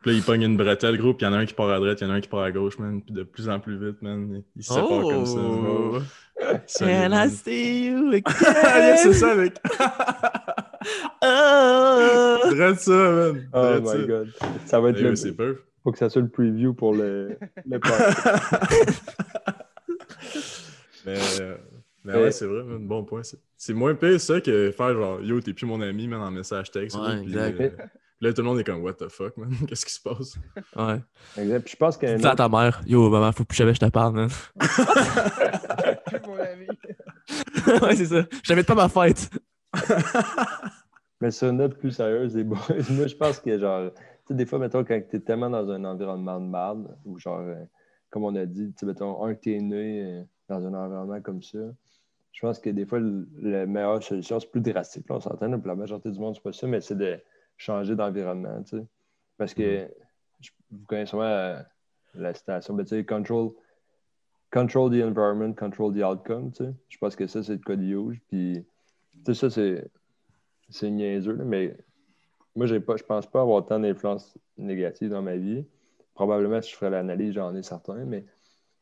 Puis 0.00 0.10
là, 0.10 0.16
ils 0.16 0.22
pognent 0.22 0.42
une 0.42 0.56
bretelle, 0.56 0.96
gros, 0.96 1.12
puis 1.12 1.26
il 1.26 1.30
y 1.30 1.32
en 1.32 1.34
a 1.34 1.38
un 1.38 1.46
qui 1.46 1.54
part 1.54 1.68
à 1.70 1.78
droite, 1.78 2.00
il 2.00 2.04
y 2.04 2.06
en 2.06 2.10
a 2.10 2.14
un 2.14 2.20
qui 2.20 2.28
part 2.28 2.40
à 2.40 2.50
gauche, 2.50 2.78
man. 2.78 3.02
Puis 3.02 3.14
de 3.14 3.24
plus 3.24 3.48
en 3.48 3.60
plus 3.60 3.76
vite, 3.78 4.00
man, 4.00 4.42
ils 4.56 4.64
se 4.64 4.72
séparent 4.72 5.02
comme 5.02 5.26
ça. 5.26 5.38
Oh! 5.38 5.98
Can 6.78 7.12
I 7.12 7.28
see 7.30 7.86
you 7.88 8.08
again? 8.12 8.96
c'est 8.96 9.12
ça, 9.12 9.34
mec. 9.34 9.56
oh! 11.22 12.38
Dresse 12.50 12.80
ça, 12.80 12.92
man. 12.92 13.48
Oh 13.52 13.78
my 13.82 14.06
god. 14.06 14.32
Ça 14.64 14.80
va 14.80 14.90
être 14.90 15.00
le. 15.00 15.14
Faut 15.86 15.92
que 15.92 15.98
ça 15.98 16.10
soit 16.10 16.22
le 16.22 16.28
preview 16.28 16.74
pour 16.74 16.94
le, 16.94 17.38
le 17.64 17.78
mais, 21.06 21.18
mais 22.04 22.14
ouais, 22.14 22.32
c'est 22.32 22.46
vrai, 22.46 22.64
man. 22.64 22.84
Bon 22.84 23.04
point. 23.04 23.22
C'est 23.56 23.72
moins 23.72 23.94
pire 23.94 24.20
ça 24.20 24.40
que 24.40 24.72
faire 24.72 24.94
genre 24.94 25.20
Yo, 25.20 25.40
t'es 25.40 25.52
plus 25.52 25.64
mon 25.64 25.80
ami, 25.80 26.08
man, 26.08 26.20
en 26.20 26.32
message 26.32 26.72
texte. 26.72 26.96
Ouais, 26.96 27.22
exact. 27.22 27.60
Euh, 27.60 27.70
là, 28.20 28.32
tout 28.32 28.42
le 28.42 28.48
monde 28.48 28.58
est 28.58 28.64
comme 28.64 28.82
What 28.82 28.94
the 28.94 29.08
fuck, 29.08 29.36
man? 29.36 29.50
Qu'est-ce 29.68 29.86
qui 29.86 29.92
se 29.92 30.00
passe? 30.00 30.36
Ouais. 30.74 31.00
Exact. 31.36 31.60
Puis 31.60 31.72
je 31.72 31.76
pense 31.76 31.96
que. 31.96 32.16
Dis 32.16 32.26
à 32.26 32.34
ta 32.34 32.48
mère 32.48 32.82
Yo, 32.84 33.08
maman, 33.08 33.30
faut 33.30 33.44
plus 33.44 33.56
jamais 33.56 33.70
que 33.70 33.78
je 33.80 33.86
te 33.86 33.90
parle, 33.90 34.14
man. 34.14 34.28
plus 34.58 36.20
mon 36.26 36.36
ami. 36.36 36.66
ouais, 37.80 37.94
c'est 37.94 38.06
ça. 38.06 38.26
Je 38.42 38.62
pas 38.62 38.74
ma 38.74 38.88
fête. 38.88 39.30
Mais 41.26 41.32
sur 41.32 41.48
une 41.48 41.56
note 41.56 41.76
plus 41.76 41.90
sérieuse, 41.90 42.36
moi, 42.44 42.56
je 42.68 43.16
pense 43.16 43.40
que, 43.40 43.58
genre, 43.58 43.90
tu 43.92 44.00
sais, 44.28 44.34
des 44.34 44.46
fois, 44.46 44.60
mettons, 44.60 44.84
quand 44.84 45.00
tu 45.10 45.16
es 45.16 45.18
tellement 45.18 45.50
dans 45.50 45.68
un 45.72 45.84
environnement 45.84 46.38
de 46.38 46.46
merde, 46.46 46.96
ou 47.04 47.18
genre, 47.18 47.40
euh, 47.40 47.64
comme 48.10 48.22
on 48.22 48.36
a 48.36 48.46
dit, 48.46 48.68
tu 48.68 48.74
sais, 48.78 48.86
mettons, 48.86 49.24
un 49.24 49.34
que 49.34 49.40
tu 49.40 49.56
es 49.56 49.60
né 49.60 50.04
euh, 50.04 50.22
dans 50.48 50.64
un 50.64 50.72
environnement 50.72 51.20
comme 51.20 51.42
ça, 51.42 51.58
je 52.30 52.40
pense 52.40 52.60
que 52.60 52.70
des 52.70 52.86
fois, 52.86 53.00
la 53.42 53.66
meilleure 53.66 54.00
solution, 54.04 54.38
c'est 54.38 54.52
plus 54.52 54.60
drastique. 54.60 55.08
Là, 55.08 55.16
on 55.16 55.20
s'entend, 55.20 55.50
pour 55.58 55.66
la 55.66 55.74
majorité 55.74 56.12
du 56.12 56.20
monde, 56.20 56.36
c'est 56.36 56.44
pas 56.44 56.52
ça, 56.52 56.68
mais 56.68 56.80
c'est 56.80 56.94
de 56.94 57.18
changer 57.56 57.96
d'environnement, 57.96 58.62
tu 58.62 58.78
sais. 58.78 58.86
Parce 59.36 59.52
que, 59.52 59.84
mm-hmm. 59.84 60.50
vous 60.70 60.84
connaissez 60.86 61.08
sûrement 61.08 61.24
euh, 61.24 61.60
la 62.14 62.34
citation, 62.34 62.72
mais 62.74 62.84
tu 62.84 62.90
sais, 62.90 63.04
control, 63.04 63.50
control 64.52 64.92
the 64.92 65.02
environment, 65.02 65.54
control 65.54 65.92
the 65.92 66.04
outcome, 66.04 66.52
tu 66.52 66.66
sais. 66.66 66.72
Je 66.88 66.98
pense 66.98 67.16
que 67.16 67.26
ça, 67.26 67.42
c'est 67.42 67.54
le 67.54 67.58
code 67.58 67.82
huge. 67.82 68.20
Puis, 68.28 68.64
tu 69.24 69.34
sais, 69.34 69.34
ça, 69.34 69.50
c'est 69.50 69.90
c'est 70.68 70.90
niaiseux, 70.90 71.36
mais 71.44 71.76
moi, 72.54 72.66
j'ai 72.66 72.80
pas, 72.80 72.96
je 72.96 73.04
pense 73.04 73.26
pas 73.26 73.42
avoir 73.42 73.64
tant 73.66 73.78
d'influence 73.78 74.36
négative 74.56 75.10
dans 75.10 75.22
ma 75.22 75.36
vie. 75.36 75.66
Probablement, 76.14 76.62
si 76.62 76.70
je 76.70 76.76
ferais 76.76 76.90
l'analyse, 76.90 77.34
j'en 77.34 77.54
ai 77.54 77.62
certains, 77.62 78.04
mais 78.06 78.24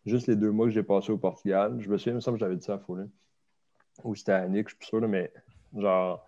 juste 0.07 0.29
les 0.29 0.37
deux 0.37 0.53
mois 0.53 0.67
que 0.67 0.73
j'ai 0.73 0.85
passé 0.85 1.11
au 1.11 1.19
Portugal, 1.19 1.77
je 1.81 1.89
me 1.89 1.99
souviens, 1.99 2.13
il 2.13 2.17
me 2.17 2.21
semble 2.21 2.39
que 2.39 2.41
j'avais 2.45 2.57
dit 2.57 2.65
ça 2.65 2.75
à 2.75 2.79
Foulin. 2.79 3.09
Ou 4.05 4.15
c'était 4.15 4.33
à 4.33 4.43
Annick, 4.43 4.69
je 4.69 4.75
suis 4.75 4.79
plus 4.79 4.87
sûr, 4.87 5.09
mais 5.09 5.33
genre, 5.77 6.25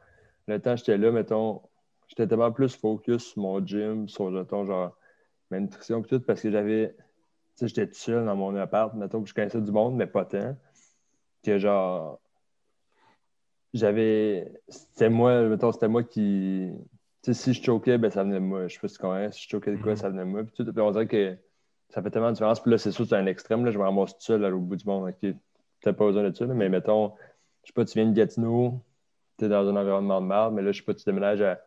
le 0.49 0.61
temps 0.61 0.73
que 0.73 0.79
j'étais 0.79 0.99
là, 0.99 1.13
mettons, 1.13 1.63
j'étais 2.09 2.27
tellement 2.27 2.51
plus 2.51 2.75
focus 2.75 3.33
sur 3.33 3.43
mon 3.43 3.65
gym, 3.65 4.09
sur, 4.09 4.31
mettons, 4.31 4.65
genre, 4.65 4.97
ma 5.51 5.61
nutrition 5.61 6.03
et 6.03 6.07
tout, 6.07 6.21
parce 6.21 6.43
que 6.43 6.51
j'avais, 6.51 6.95
tu 6.97 6.97
sais, 7.55 7.69
j'étais 7.69 7.87
tout 7.87 7.95
seul 7.95 8.25
dans 8.25 8.37
mon 8.37 8.57
appart, 8.57 8.93
mettons, 8.95 9.23
que 9.23 9.29
je 9.29 9.35
connaissais 9.35 9.61
du 9.61 9.71
monde, 9.71 9.95
mais 9.95 10.07
pas 10.09 10.25
tant. 10.25 10.57
Que 11.45 11.59
genre, 11.59 12.21
j'avais. 13.77 14.53
C'était 14.69 15.09
moi, 15.11 15.43
mettons, 15.43 15.73
c'était 15.73 15.89
moi 15.89 16.03
qui. 16.03 16.71
Tu 17.23 17.35
sais, 17.35 17.35
si 17.35 17.53
je 17.55 17.63
choquais, 17.63 17.99
ben 17.99 18.11
ça 18.11 18.23
venait 18.23 18.37
de 18.37 18.41
moi. 18.41 18.69
Je 18.69 18.75
sais 18.75 18.81
pas 18.81 18.89
si 18.89 18.95
tu 18.95 19.01
connais. 19.01 19.33
Si 19.33 19.43
je 19.45 19.49
choquais 19.49 19.73
de 19.73 19.83
quoi, 19.83 19.93
mm-hmm. 19.93 19.97
ça 19.97 20.09
venait 20.11 20.25
de 20.25 20.29
moi. 20.29 20.43
Puis, 20.45 20.65
on 20.77 20.91
dirait 20.91 21.07
que 21.07 21.37
ça 21.91 22.03
fait 22.03 22.11
tellement 22.11 22.29
de 22.29 22.35
différence. 22.35 22.61
Puis 22.61 22.71
là, 22.71 22.79
c'est 22.79 22.93
sûr, 22.93 23.07
c'est 23.07 23.17
un 23.17 23.27
extrême. 23.27 23.65
Là, 23.65 23.71
je 23.71 23.79
me 23.79 23.85
ramasse 23.85 24.13
tout 24.13 24.23
seul 24.23 24.45
au 24.53 24.61
bout 24.61 24.77
du 24.77 24.87
monde. 24.87 25.09
Okay. 25.09 25.35
T'as 25.81 25.93
pas 25.93 26.07
besoin 26.07 26.29
de 26.29 26.35
ça. 26.35 26.47
mais 26.47 26.69
mettons, 26.69 27.13
je 27.63 27.69
sais 27.69 27.73
pas, 27.73 27.85
tu 27.85 27.99
viens 27.99 28.09
de 28.09 28.15
Gatineau, 28.15 28.81
tu 29.39 29.45
es 29.45 29.49
dans 29.49 29.69
un 29.69 29.77
environnement 29.77 30.21
de 30.21 30.27
merde, 30.27 30.55
mais 30.55 30.63
là, 30.63 30.73
je 30.73 30.79
sais 30.79 30.85
pas, 30.85 30.95
tu 30.95 31.05
déménages 31.05 31.43
à, 31.43 31.61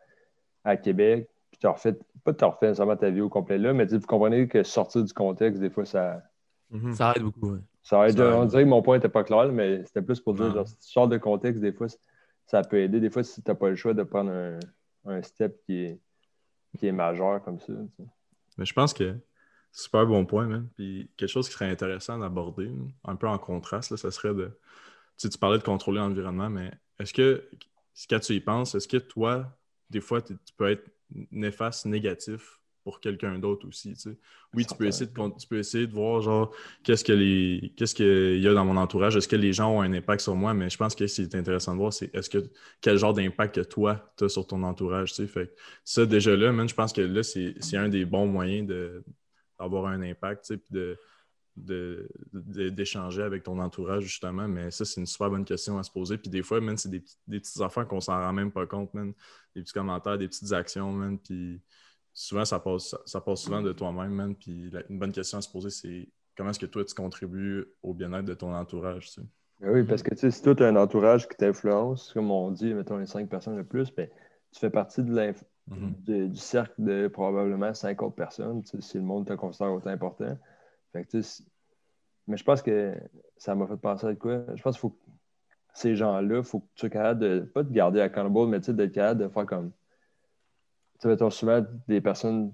à 0.64 0.76
Québec, 0.76 1.28
puis 1.50 1.58
tu 1.58 1.66
refais, 1.66 1.96
pas 2.24 2.34
tu 2.34 2.44
refais 2.44 2.66
nécessairement 2.66 2.96
ta 2.96 3.10
vie 3.10 3.20
au 3.20 3.28
complet 3.28 3.58
là, 3.58 3.72
mais 3.72 3.86
vous 3.86 4.00
comprenez 4.00 4.48
que 4.48 4.62
sortir 4.62 5.04
du 5.04 5.12
contexte, 5.12 5.60
des 5.60 5.70
fois, 5.70 5.84
ça. 5.84 6.22
Mm-hmm. 6.72 6.94
Ça 6.94 7.12
aide 7.16 7.22
beaucoup. 7.22 7.56
Ça. 7.82 7.98
On 8.00 8.44
dirait 8.44 8.64
que 8.64 8.68
mon 8.68 8.82
point 8.82 8.96
n'était 8.96 9.08
pas 9.08 9.24
clair, 9.24 9.50
mais 9.52 9.84
c'était 9.84 10.02
plus 10.02 10.20
pour 10.20 10.34
dire, 10.34 10.52
genre, 10.52 10.68
si 10.68 10.76
tu 10.76 10.88
sors 10.90 11.08
de 11.08 11.18
contexte, 11.18 11.60
des 11.60 11.72
fois, 11.72 11.86
ça 12.46 12.62
peut 12.62 12.78
aider. 12.78 13.00
Des 13.00 13.10
fois, 13.10 13.22
si 13.22 13.42
tu 13.42 13.50
n'as 13.50 13.54
pas 13.54 13.70
le 13.70 13.76
choix 13.76 13.94
de 13.94 14.02
prendre 14.02 14.30
un, 14.30 14.58
un 15.06 15.22
step 15.22 15.60
qui 15.64 15.84
est, 15.84 16.00
qui 16.78 16.86
est 16.86 16.92
majeur 16.92 17.42
comme 17.42 17.58
ça. 17.60 17.72
Mais 18.58 18.64
je 18.64 18.72
pense 18.72 18.92
que 18.92 19.16
super 19.72 20.06
bon 20.06 20.26
point, 20.26 20.46
man. 20.46 20.68
Puis 20.74 21.10
quelque 21.16 21.28
chose 21.28 21.48
qui 21.48 21.54
serait 21.54 21.70
intéressant 21.70 22.18
d'aborder, 22.18 22.70
un 23.04 23.16
peu 23.16 23.28
en 23.28 23.38
contraste, 23.38 23.90
là, 23.90 23.96
ça 23.96 24.10
serait 24.10 24.34
de. 24.34 24.46
Tu 24.46 25.26
sais, 25.26 25.28
tu 25.28 25.38
parlais 25.38 25.58
de 25.58 25.62
contrôler 25.62 25.98
l'environnement, 25.98 26.50
mais 26.50 26.72
est-ce 26.98 27.12
que, 27.12 27.48
quand 28.08 28.20
tu 28.20 28.34
y 28.34 28.40
penses, 28.40 28.74
est-ce 28.74 28.88
que 28.88 28.96
toi, 28.96 29.58
des 29.90 30.00
fois, 30.00 30.22
tu 30.22 30.36
peux 30.56 30.70
être 30.70 30.88
néfaste, 31.30 31.86
négatif 31.86 32.59
pour 32.82 33.00
quelqu'un 33.00 33.38
d'autre 33.38 33.68
aussi, 33.68 33.94
tu 33.94 34.00
sais? 34.00 34.18
Oui, 34.54 34.66
tu 34.66 34.74
peux, 34.74 34.86
essayer 34.86 35.06
de, 35.06 35.38
tu 35.38 35.46
peux 35.46 35.58
essayer 35.58 35.86
de 35.86 35.92
voir, 35.92 36.20
genre, 36.22 36.54
qu'est-ce 36.82 37.04
que 37.04 37.12
les 37.12 37.72
qu'est-ce 37.76 37.94
qu'il 37.94 38.40
y 38.42 38.48
a 38.48 38.54
dans 38.54 38.64
mon 38.64 38.76
entourage, 38.76 39.16
est-ce 39.16 39.28
que 39.28 39.36
les 39.36 39.52
gens 39.52 39.70
ont 39.70 39.80
un 39.80 39.92
impact 39.92 40.22
sur 40.22 40.34
moi, 40.34 40.54
mais 40.54 40.70
je 40.70 40.76
pense 40.76 40.94
que 40.94 41.06
ce 41.06 41.22
qui 41.22 41.22
est 41.22 41.34
intéressant 41.34 41.72
de 41.72 41.78
voir, 41.78 41.92
c'est 41.92 42.14
est-ce 42.14 42.30
que 42.30 42.38
quel 42.80 42.96
genre 42.98 43.12
d'impact 43.12 43.56
que 43.56 43.60
toi, 43.60 44.12
tu 44.16 44.24
as 44.24 44.28
sur 44.28 44.46
ton 44.46 44.62
entourage, 44.62 45.10
tu 45.10 45.16
sais? 45.16 45.26
Fait 45.26 45.46
que 45.46 45.52
ça, 45.84 46.06
déjà 46.06 46.34
là, 46.36 46.52
man, 46.52 46.68
je 46.68 46.74
pense 46.74 46.92
que 46.92 47.00
là, 47.02 47.22
c'est 47.22 47.54
c'est 47.60 47.76
un 47.76 47.88
des 47.88 48.04
bons 48.04 48.26
moyens 48.26 48.66
de 48.68 49.04
d'avoir 49.58 49.86
un 49.86 50.00
impact, 50.02 50.44
tu 50.44 50.54
sais, 50.54 50.56
puis 50.58 50.72
de, 50.72 50.98
de- 51.56 52.08
de- 52.32 52.68
d'échanger 52.70 53.22
avec 53.22 53.42
ton 53.42 53.58
entourage, 53.58 54.04
justement. 54.04 54.48
Mais 54.48 54.70
ça, 54.70 54.84
c'est 54.84 55.00
une 55.00 55.06
super 55.06 55.30
bonne 55.30 55.44
question 55.44 55.78
à 55.78 55.82
se 55.82 55.90
poser. 55.90 56.16
Puis 56.18 56.30
des 56.30 56.42
fois, 56.42 56.60
man, 56.60 56.76
c'est 56.76 56.88
des, 56.88 57.00
petits- 57.00 57.16
des 57.26 57.40
petites 57.40 57.60
affaires 57.60 57.86
qu'on 57.86 58.00
s'en 58.00 58.14
rend 58.14 58.32
même 58.32 58.50
pas 58.52 58.66
compte, 58.66 58.92
man. 58.94 59.12
Des 59.54 59.62
petits 59.62 59.72
commentaires, 59.72 60.16
des 60.18 60.28
petites 60.28 60.52
actions, 60.52 60.92
man. 60.92 61.18
Puis 61.18 61.60
souvent, 62.20 62.44
ça 62.44 62.60
passe, 62.60 62.94
ça, 63.06 63.20
passe 63.20 63.40
souvent 63.40 63.62
de 63.62 63.72
toi-même, 63.72 64.12
man. 64.12 64.34
Puis 64.34 64.70
la- 64.70 64.82
une 64.90 64.98
bonne 64.98 65.12
question 65.12 65.38
à 65.38 65.40
se 65.40 65.50
poser, 65.50 65.70
c'est 65.70 66.08
comment 66.36 66.50
est-ce 66.50 66.58
que 66.58 66.66
toi, 66.66 66.84
tu 66.84 66.94
contribues 66.94 67.66
au 67.82 67.94
bien-être 67.94 68.26
de 68.26 68.34
ton 68.34 68.54
entourage, 68.54 69.06
tu 69.06 69.12
sais? 69.12 69.26
Ben 69.60 69.70
oui, 69.72 69.84
parce 69.84 70.02
que 70.02 70.10
tu 70.10 70.20
sais, 70.20 70.30
si 70.30 70.42
toi, 70.42 70.54
tu 70.54 70.62
as 70.62 70.68
un 70.68 70.76
entourage 70.76 71.28
qui 71.28 71.36
t'influence, 71.36 72.12
comme 72.12 72.30
on 72.30 72.50
dit, 72.50 72.74
mettons 72.74 72.98
les 72.98 73.06
cinq 73.06 73.28
personnes 73.28 73.56
le 73.56 73.64
plus, 73.64 73.90
ben, 73.94 74.08
tu 74.52 74.60
fais 74.60 74.70
partie 74.70 75.02
de 75.02 75.34
Mhm. 75.68 75.94
de- 76.04 76.26
du 76.26 76.36
cercle 76.36 76.74
de 76.78 77.08
probablement 77.08 77.72
cinq 77.74 78.02
autres 78.02 78.16
personnes, 78.16 78.62
tu 78.64 78.70
sais, 78.70 78.80
si 78.80 78.98
le 78.98 79.04
monde 79.04 79.26
te 79.26 79.32
considère 79.34 79.72
autant 79.72 79.90
important. 79.90 80.36
Fait 80.92 81.04
que, 81.04 81.10
tu 81.10 81.22
sais, 81.22 81.28
si- 81.42 81.46
mais 82.26 82.36
je 82.36 82.44
pense 82.44 82.62
que 82.62 82.94
ça 83.36 83.54
m'a 83.54 83.66
fait 83.66 83.76
penser 83.76 84.06
à 84.06 84.14
quoi? 84.14 84.44
Je 84.54 84.62
pense 84.62 84.74
qu'il 84.76 84.80
faut 84.80 84.90
que 84.90 85.10
ces 85.74 85.94
gens-là, 85.96 86.38
il 86.38 86.44
faut 86.44 86.60
que 86.60 86.66
tu 86.74 86.80
sois 86.80 86.90
capable 86.90 87.20
de, 87.20 87.40
pas 87.40 87.62
de 87.62 87.72
garder 87.72 88.00
accountable, 88.00 88.48
mais 88.48 88.60
d'être 88.60 88.92
capable 88.92 89.22
de 89.22 89.28
faire 89.28 89.46
comme. 89.46 89.72
Mettons, 91.04 91.30
souvent, 91.30 91.64
des 91.88 92.00
personnes 92.00 92.52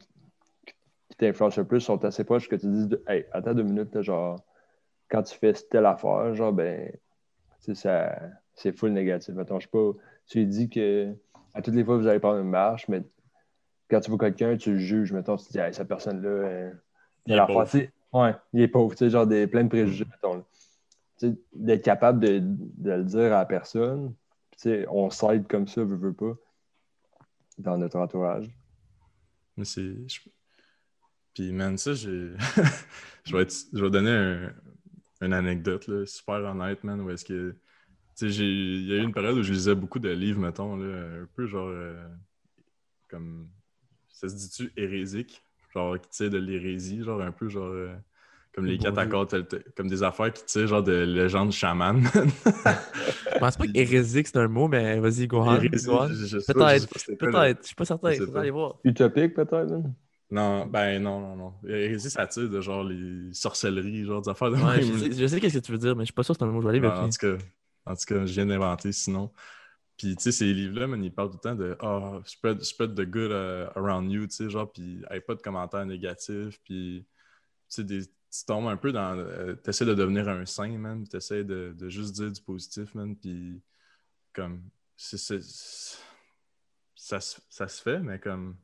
qui 1.09 1.17
t'influencent 1.17 1.61
le 1.61 1.67
plus 1.67 1.81
sont 1.81 2.05
assez 2.05 2.25
proches 2.25 2.49
que 2.49 2.57
tu 2.57 2.67
dis, 2.67 2.87
de- 2.87 3.03
hey, 3.09 3.27
attends 3.33 3.55
deux 3.55 3.63
minutes, 3.63 4.01
genre, 4.03 4.41
quand 5.09 5.23
tu 5.23 5.37
fais 5.37 5.53
telle 5.53 5.87
affaire, 5.87 6.35
genre, 6.35 6.53
ben, 6.53 6.91
tu 7.63 7.75
sais, 7.75 7.75
ça, 7.75 8.17
c'est 8.55 8.73
full 8.73 8.93
négatif. 8.93 9.35
Mettons, 9.35 9.59
je 9.61 9.67
sais 9.67 9.71
pas, 9.71 9.93
tu 10.27 10.39
lui 10.39 10.47
dis 10.47 10.69
que 10.69 11.15
à 11.55 11.63
toutes 11.63 11.75
les 11.75 11.85
fois, 11.85 11.97
vous 11.97 12.07
allez 12.07 12.21
prendre 12.21 12.39
une 12.39 12.51
marche, 12.51 12.87
mais 12.89 13.03
quand 13.89 14.01
tu 14.01 14.11
vois 14.11 14.19
quelqu'un, 14.19 14.57
tu 14.57 14.73
le 14.73 14.79
juges. 14.79 15.13
Mettons, 15.13 15.37
tu 15.37 15.47
te 15.47 15.53
dis, 15.53 15.59
hey, 15.59 15.73
cette 15.73 15.89
personne-là, 15.89 16.29
euh, 16.29 16.73
Il 17.27 17.35
est 17.35 17.47
pauvre. 17.47 17.71
ouais, 18.13 18.35
il 18.53 18.61
est 18.63 18.69
pauvre, 18.69 18.93
tu 18.95 18.99
sais, 18.99 19.11
genre 19.11 19.27
des, 19.27 19.47
plein 19.47 19.65
de 19.65 19.69
préjugés, 19.69 20.05
mettons. 20.05 20.45
Tu 21.19 21.31
sais, 21.31 21.37
d'être 21.55 21.83
capable 21.83 22.21
de, 22.21 22.41
de 22.43 22.91
le 22.93 23.05
dire 23.05 23.33
à 23.33 23.39
la 23.39 23.47
personne, 23.47 24.13
tu 24.53 24.59
sais, 24.59 24.87
on 24.91 25.09
s'aide 25.11 25.47
comme 25.47 25.67
ça, 25.67 25.83
veut, 25.83 25.97
veut 25.97 26.13
pas, 26.13 26.35
dans 27.59 27.77
notre 27.79 27.99
entourage. 27.99 28.51
Mais 29.57 29.64
c'est. 29.64 30.07
Puis, 31.35 31.53
man, 31.53 31.77
ça, 31.79 31.95
j'ai. 31.95 32.33
je, 33.25 33.37
vais 33.37 33.47
je 33.73 33.85
vais 33.85 33.90
donner 33.90 34.11
un- 34.11 34.55
une 35.21 35.33
anecdote, 35.33 35.87
là, 35.88 36.07
super 36.07 36.37
honnête, 36.37 36.85
man, 36.85 37.01
où 37.01 37.11
est-ce 37.11 37.25
que. 37.25 37.57
Tu 38.16 38.33
sais, 38.33 38.45
il 38.47 38.87
y 38.88 38.92
a 38.95 38.97
eu 38.97 39.03
une 39.05 39.14
période 39.14 39.37
où 39.38 39.42
je 39.42 39.53
lisais 39.53 39.75
beaucoup 39.75 39.99
de 40.01 40.11
livres, 40.11 40.40
mettons, 40.40 40.77
là, 40.77 41.23
un 41.23 41.27
peu 41.35 41.47
genre. 41.47 41.69
euh, 41.69 42.09
comme. 43.09 43.49
Ça 44.11 44.29
se 44.29 44.37
dit-tu 44.37 44.73
hérésique? 44.77 45.42
Genre, 45.75 46.01
qui 46.01 46.11
tire 46.11 46.31
de 46.31 46.38
l'hérésie, 46.38 47.03
genre, 47.05 47.23
un 47.23 47.33
peu 47.33 47.49
genre. 47.49 47.66
euh, 47.73 47.97
comme 48.57 48.64
les 48.66 48.79
Bon 48.79 48.85
quatre 48.85 48.99
accords, 48.99 49.29
comme 49.77 49.88
des 49.88 50.03
affaires 50.03 50.33
qui 50.33 50.45
tirent 50.47 50.66
genre 50.66 50.83
de 50.83 51.05
légendes 51.05 51.53
chamanes. 51.53 52.03
Je 52.14 53.38
pense 53.38 53.57
pas 53.57 53.66
qu'hérésique 53.66 54.29
c'est 54.29 54.38
un 54.38 54.49
mot, 54.49 54.66
mais 54.66 54.99
vas-y, 54.99 55.29
go 55.29 55.45
Peut-être, 55.45 56.88
peut-être, 57.19 57.62
je 57.62 57.66
suis 57.66 57.75
pas 57.77 57.85
certain, 57.85 58.12
faudra 58.12 58.33
pas. 58.33 58.40
aller 58.40 58.51
voir. 58.51 58.77
Utopique, 58.85 59.35
peut-être, 59.35 59.69
man? 59.71 59.95
Non, 60.31 60.66
ben 60.66 61.01
non, 61.01 61.21
non, 61.21 61.37
non. 61.37 61.55
Hérésie, 61.69 62.11
ça 62.11 62.27
tire 62.27 62.51
de 62.51 62.61
genre 62.61 62.83
les 62.83 63.33
sorcelleries, 63.33 64.05
genre 64.05 64.23
des 64.23 64.29
affaires 64.31 64.51
de 64.51 64.57
Ouais, 64.57 64.81
même, 64.81 64.83
je 64.83 64.99
sais, 64.99 65.12
je 65.12 65.27
sais 65.27 65.40
qu'est-ce 65.40 65.59
que 65.59 65.64
tu 65.64 65.73
veux 65.73 65.79
dire, 65.79 65.95
mais 65.95 66.03
je 66.03 66.07
suis 66.07 66.14
pas 66.14 66.25
sûr 66.25 66.35
que 66.35 66.38
c'est 66.38 66.45
un 66.45 66.49
mot 66.49 66.59
que 66.59 66.62
je 66.64 66.69
vais 66.69 66.79
aller 66.79 66.87
Non, 66.87 66.92
en 67.05 67.09
tout 67.09 67.19
cas, 67.19 67.37
en 67.85 67.95
tout 67.95 68.05
cas, 68.07 68.27
je 68.27 68.33
viens 68.33 68.47
d'inventer 68.47 68.90
sinon. 68.92 69.31
Puis, 69.97 70.16
tu 70.16 70.25
sais, 70.25 70.33
ces 70.33 70.53
livres-là, 70.53 70.88
ils 70.97 71.12
parlent 71.14 71.31
tout 71.31 71.38
le 71.42 71.49
temps 71.51 71.55
de 71.55 71.77
Ah, 71.81 72.21
spread, 72.25 72.62
spread 72.62 72.95
the 72.95 73.07
good 73.07 73.31
uh, 73.31 73.71
around 73.79 74.11
you, 74.11 74.27
tu 74.27 74.35
sais, 74.35 74.51
genre, 74.51 74.71
puis 74.71 75.03
hey, 75.11 75.21
pas 75.21 75.35
de 75.35 75.42
commentaires 75.42 75.87
négatifs, 75.87 76.61
puis, 76.64 77.07
tu 77.07 77.07
sais, 77.69 77.85
des- 77.85 78.07
tu 78.40 78.44
tombes 78.46 78.66
un 78.68 78.77
peu 78.77 78.92
dans. 78.92 79.16
euh, 79.18 79.55
t'essaies 79.55 79.85
de 79.85 79.94
devenir 79.94 80.29
un 80.29 80.44
saint, 80.46 80.77
man, 80.79 81.01
puis 81.03 81.09
t'essaies 81.09 81.44
de, 81.44 81.75
de 81.77 81.88
juste 81.88 82.14
dire 82.14 82.31
du 82.31 82.40
positif, 82.42 82.94
man, 82.94 83.16
puis, 83.16 83.61
comme, 84.33 84.62
ça, 84.96 85.16
se- 85.18 85.96
fait, 87.83 88.01
mais 88.01 88.18
comme, 88.18 88.57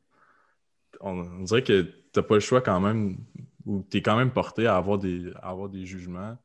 on, 1.01 1.43
dirait 1.43 1.63
que 1.63 1.81
t'as 2.11 2.23
pas 2.23 2.35
le 2.35 2.39
choix 2.39 2.61
quand 2.61 2.79
même, 2.79 3.17
ou 3.65 3.83
t'es 3.89 4.01
quand 4.01 4.17
même 4.17 4.31
porté 4.31 4.67
à 4.67 4.77
avoir 4.77 4.97
des, 4.97 5.31
avoir 5.41 5.69
des 5.69 5.85
jugements. 5.85 6.37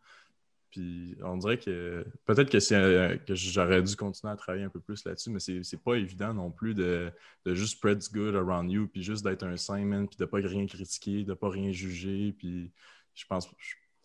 Puis 0.70 1.16
on 1.22 1.38
dirait 1.38 1.58
que 1.58 2.04
peut-être 2.26 2.50
que, 2.50 2.74
euh, 2.74 3.16
que 3.16 3.34
j'aurais 3.34 3.82
dû 3.82 3.96
continuer 3.96 4.32
à 4.32 4.36
travailler 4.36 4.64
un 4.64 4.68
peu 4.68 4.80
plus 4.80 5.02
là-dessus, 5.04 5.30
mais 5.30 5.40
c'est 5.40 5.82
pas 5.82 5.94
évident 5.94 6.34
non 6.34 6.50
plus 6.50 6.74
de, 6.74 7.10
de 7.46 7.54
juste 7.54 7.78
spread 7.78 8.02
good 8.12 8.36
around 8.36 8.70
you, 8.70 8.86
puis 8.86 9.02
juste 9.02 9.24
d'être 9.24 9.44
un 9.44 9.56
saint, 9.56 9.84
man, 9.84 10.06
puis 10.06 10.18
de 10.18 10.26
pas 10.26 10.38
rien 10.38 10.66
critiquer, 10.66 11.24
de 11.24 11.32
pas 11.34 11.48
rien 11.48 11.72
juger. 11.72 12.34
Puis 12.38 12.70
je 13.18 13.26
pense, 13.26 13.48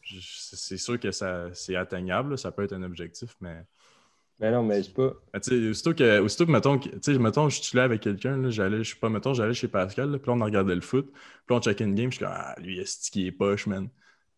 c'est 0.01 0.77
sûr 0.77 0.99
que 0.99 1.11
ça, 1.11 1.53
c'est 1.53 1.75
atteignable, 1.75 2.31
là, 2.31 2.37
ça 2.37 2.51
peut 2.51 2.63
être 2.63 2.73
un 2.73 2.83
objectif, 2.83 3.35
mais 3.39 3.63
Mais 4.39 4.51
non, 4.51 4.63
mais 4.63 4.83
c'est 4.83 4.93
pas. 4.93 5.13
mais 5.33 5.39
tu 5.39 5.49
sais, 5.51 5.69
aussitôt 5.69 5.93
que, 5.93 6.19
aussitôt 6.19 6.45
que, 6.45 6.51
mettons, 6.51 6.79
mettons, 7.19 7.49
je 7.49 7.61
suis 7.61 7.77
là 7.77 7.83
avec 7.83 8.01
quelqu'un, 8.01 8.49
j'allais, 8.49 8.83
je 8.83 8.93
sais 8.93 8.99
pas, 8.99 9.09
mettons, 9.09 9.33
j'allais 9.33 9.53
chez 9.53 9.67
Pascal, 9.67 10.11
là, 10.11 10.19
puis 10.19 10.27
là, 10.27 10.33
on 10.33 10.43
regardait 10.43 10.75
le 10.75 10.81
foot, 10.81 11.11
puis 11.11 11.21
là, 11.49 11.55
on 11.57 11.61
checkait 11.61 11.83
une 11.85 11.95
game, 11.95 12.11
je 12.11 12.17
suis 12.17 12.25
comme, 12.25 12.33
ah, 12.35 12.55
lui, 12.59 12.79
est-ce 12.79 13.11
qu'il 13.11 13.27
est 13.27 13.31
poche, 13.31 13.67
man? 13.67 13.89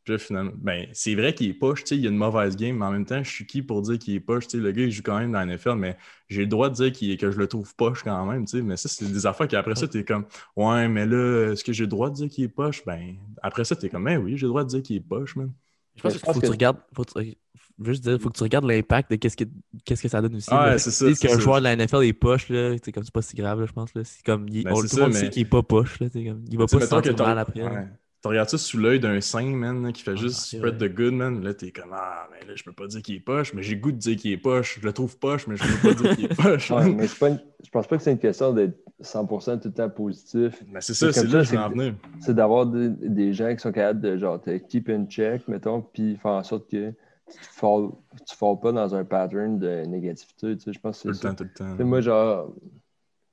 Puis 0.05 0.13
là, 0.13 0.19
finalement, 0.19 0.51
ben, 0.55 0.85
c'est 0.93 1.15
vrai 1.15 1.33
qu'il 1.33 1.49
est 1.49 1.53
poche, 1.53 1.83
tu 1.83 1.89
sais, 1.89 1.95
il 1.97 2.03
y 2.03 2.05
a 2.07 2.11
une 2.11 2.15
mauvaise 2.17 2.55
game, 2.55 2.77
mais 2.77 2.85
en 2.85 2.91
même 2.91 3.05
temps, 3.05 3.23
je 3.23 3.29
suis 3.29 3.45
qui 3.47 3.63
pour 3.63 3.81
dire 3.81 3.97
qu'il 3.97 4.13
est 4.13 4.19
poche, 4.19 4.47
tu 4.47 4.57
sais, 4.57 4.63
le 4.63 4.71
gars, 4.71 4.83
il 4.83 4.91
joue 4.91 5.01
quand 5.03 5.17
même 5.17 5.31
dans 5.31 5.39
la 5.39 5.45
NFL, 5.47 5.73
mais 5.75 5.97
j'ai 6.29 6.41
le 6.41 6.47
droit 6.47 6.69
de 6.69 6.75
dire 6.75 6.91
qu'il 6.91 7.09
est- 7.09 7.17
que 7.17 7.31
je 7.31 7.37
le 7.39 7.47
trouve 7.47 7.73
poche 7.75 8.03
quand 8.03 8.23
même, 8.27 8.45
tu 8.45 8.57
sais, 8.57 8.61
mais 8.63 8.77
ça, 8.77 8.87
c'est 8.87 9.11
des 9.11 9.25
affaires 9.25 9.47
qu'après 9.47 9.73
ça, 9.75 9.87
t'es 9.87 10.03
comme, 10.03 10.25
ouais, 10.55 10.87
mais 10.87 11.07
là, 11.07 11.51
est-ce 11.53 11.63
que 11.63 11.73
j'ai 11.73 11.83
le 11.85 11.89
droit 11.89 12.09
de 12.11 12.15
dire 12.15 12.29
qu'il 12.29 12.43
est 12.43 12.49
poche? 12.49 12.85
Ben, 12.85 13.15
après 13.41 13.63
ça, 13.65 13.75
t'es 13.75 13.89
comme, 13.89 14.03
ben 14.03 14.19
oui, 14.23 14.37
j'ai 14.37 14.43
le 14.45 14.49
droit 14.49 14.63
de 14.63 14.69
dire 14.69 14.83
qu'il 14.83 14.95
est 14.97 14.99
poche, 14.99 15.35
man. 15.35 15.51
Je 15.95 16.01
pense 16.03 16.13
Mais 16.13 16.19
je 16.19 16.23
qu'il 16.23 16.25
faut 16.27 16.33
pense 16.33 16.41
que 16.41 16.45
tu 16.45 16.51
regardes. 16.51 16.77
Faut 16.93 17.03
que 17.03 17.19
tu- 17.21 17.35
juste 17.83 18.03
dire, 18.03 18.19
faut 18.21 18.29
que 18.29 18.37
tu 18.37 18.43
regardes 18.43 18.65
l'impact 18.65 19.09
de 19.11 19.15
qu'est-ce 19.15 19.35
que, 19.37 19.45
qu'est-ce 19.85 20.03
que 20.03 20.07
ça 20.09 20.21
donne 20.21 20.35
aussi. 20.35 20.51
Là. 20.51 20.77
c'est 20.77 20.91
Si 20.91 20.97
ça, 21.15 21.27
tu 21.27 21.27
qu'un 21.27 21.39
joueur 21.39 21.57
de 21.59 21.63
la 21.63 21.75
NFL 21.75 22.03
est 22.03 22.13
poche, 22.13 22.49
là, 22.49 22.75
c'est 22.83 22.91
comme 22.91 23.03
c'est 23.03 23.13
pas 23.13 23.21
si 23.23 23.35
grave, 23.35 23.59
là, 23.59 23.65
je 23.65 23.71
pense. 23.73 23.93
Là. 23.95 24.03
C'est 24.03 24.23
comme, 24.23 24.47
il, 24.49 24.63
Ben, 24.65 24.71
on, 24.73 24.81
tout 24.81 24.95
le 24.95 25.01
monde 25.03 25.13
sait 25.13 25.23
mais- 25.23 25.29
qu'il 25.31 25.41
est 25.41 25.45
pas 25.49 25.63
poche. 25.63 25.99
Là, 25.99 26.07
c'est 26.13 26.23
comme, 26.23 26.43
il 26.51 26.57
va 26.57 26.65
Tu 26.67 26.75
pas 26.75 26.79
se 26.81 26.85
que 26.85 26.89
sentir 26.89 27.17
mal 27.17 27.39
après. 27.39 27.63
ouais. 27.63 27.87
Tu 28.25 28.29
regardes 28.29 28.49
ça 28.49 28.57
sous 28.57 28.79
l'œil 28.79 28.99
d'un 28.99 29.21
saint, 29.21 29.45
man, 29.45 29.93
qui 29.93 30.01
fait 30.01 30.13
Ah, 30.13 30.15
juste 30.15 30.47
spread 30.47 30.79
vrai. 30.79 30.89
the 30.89 30.91
good, 30.91 31.13
man. 31.13 31.43
Là, 31.43 31.53
t'es 31.53 31.69
comme, 31.71 31.93
ah, 31.93 32.27
mais 32.31 32.43
là, 32.47 32.53
je 32.55 32.63
peux 32.63 32.73
pas 32.73 32.87
dire 32.87 33.03
qu'il 33.03 33.13
est 33.13 33.19
poche, 33.19 33.53
mais 33.53 33.61
j'ai 33.61 33.75
le 33.75 33.81
goût 33.81 33.91
de 33.91 33.97
dire 33.97 34.17
qu'il 34.17 34.31
est 34.31 34.37
poche. 34.37 34.79
Je 34.81 34.83
le 34.87 34.93
trouve 34.93 35.15
poche, 35.19 35.45
mais 35.45 35.55
je 35.55 35.61
peux 35.63 35.89
pas 35.89 35.93
dire 35.93 36.15
qu'il 36.15 36.25
est 36.25 36.35
poche. 36.41 36.71
Ouais, 36.71 36.91
mais 36.91 37.05
c'est 37.05 37.19
pas 37.19 37.29
une- 37.29 37.39
je 37.63 37.69
pense 37.69 37.85
pas 37.85 37.97
que 37.97 38.01
c'est 38.03 38.13
une 38.13 38.17
question 38.17 38.51
d'être 38.51 38.79
100% 38.99 39.59
tout 39.59 39.67
le 39.67 39.75
temps 39.75 39.91
positif. 39.91 40.63
Mais 40.73 40.81
c'est 40.81 40.95
ça, 40.95 41.13
C'est 41.13 41.27
là 41.27 41.43
que 41.43 41.45
je 41.45 41.55
en 41.55 41.69
venir. 41.69 41.93
C'est 42.19 42.33
d'avoir 42.33 42.65
des, 42.65 42.89
des 42.89 43.31
gens 43.31 43.53
qui 43.53 43.59
sont 43.59 43.71
capables 43.71 44.01
de 44.01 44.17
genre 44.17 44.41
te 44.41 44.57
keep 44.57 44.89
in 44.89 45.05
check, 45.05 45.47
mettons, 45.47 45.83
puis 45.83 46.15
faire 46.15 46.31
en 46.31 46.41
sorte 46.43 46.67
que 46.67 46.93
tu 47.29 47.37
ne 47.37 47.89
tu 48.25 48.35
falls 48.35 48.59
pas 48.59 48.71
dans 48.71 48.95
un 48.95 49.05
pattern 49.05 49.59
de 49.59 49.85
négativité. 49.85 50.57
Tu 50.57 50.63
sais, 50.63 50.73
je 50.73 50.79
pense 50.79 50.99
Tout 51.03 51.09
que 51.09 51.13
le 51.13 51.15
c'est 51.15 51.21
ça. 51.21 51.29
temps, 51.29 51.35
tout 51.35 51.43
le 51.43 51.49
temps. 51.77 51.85
Moi, 51.85 52.01
genre, 52.01 52.51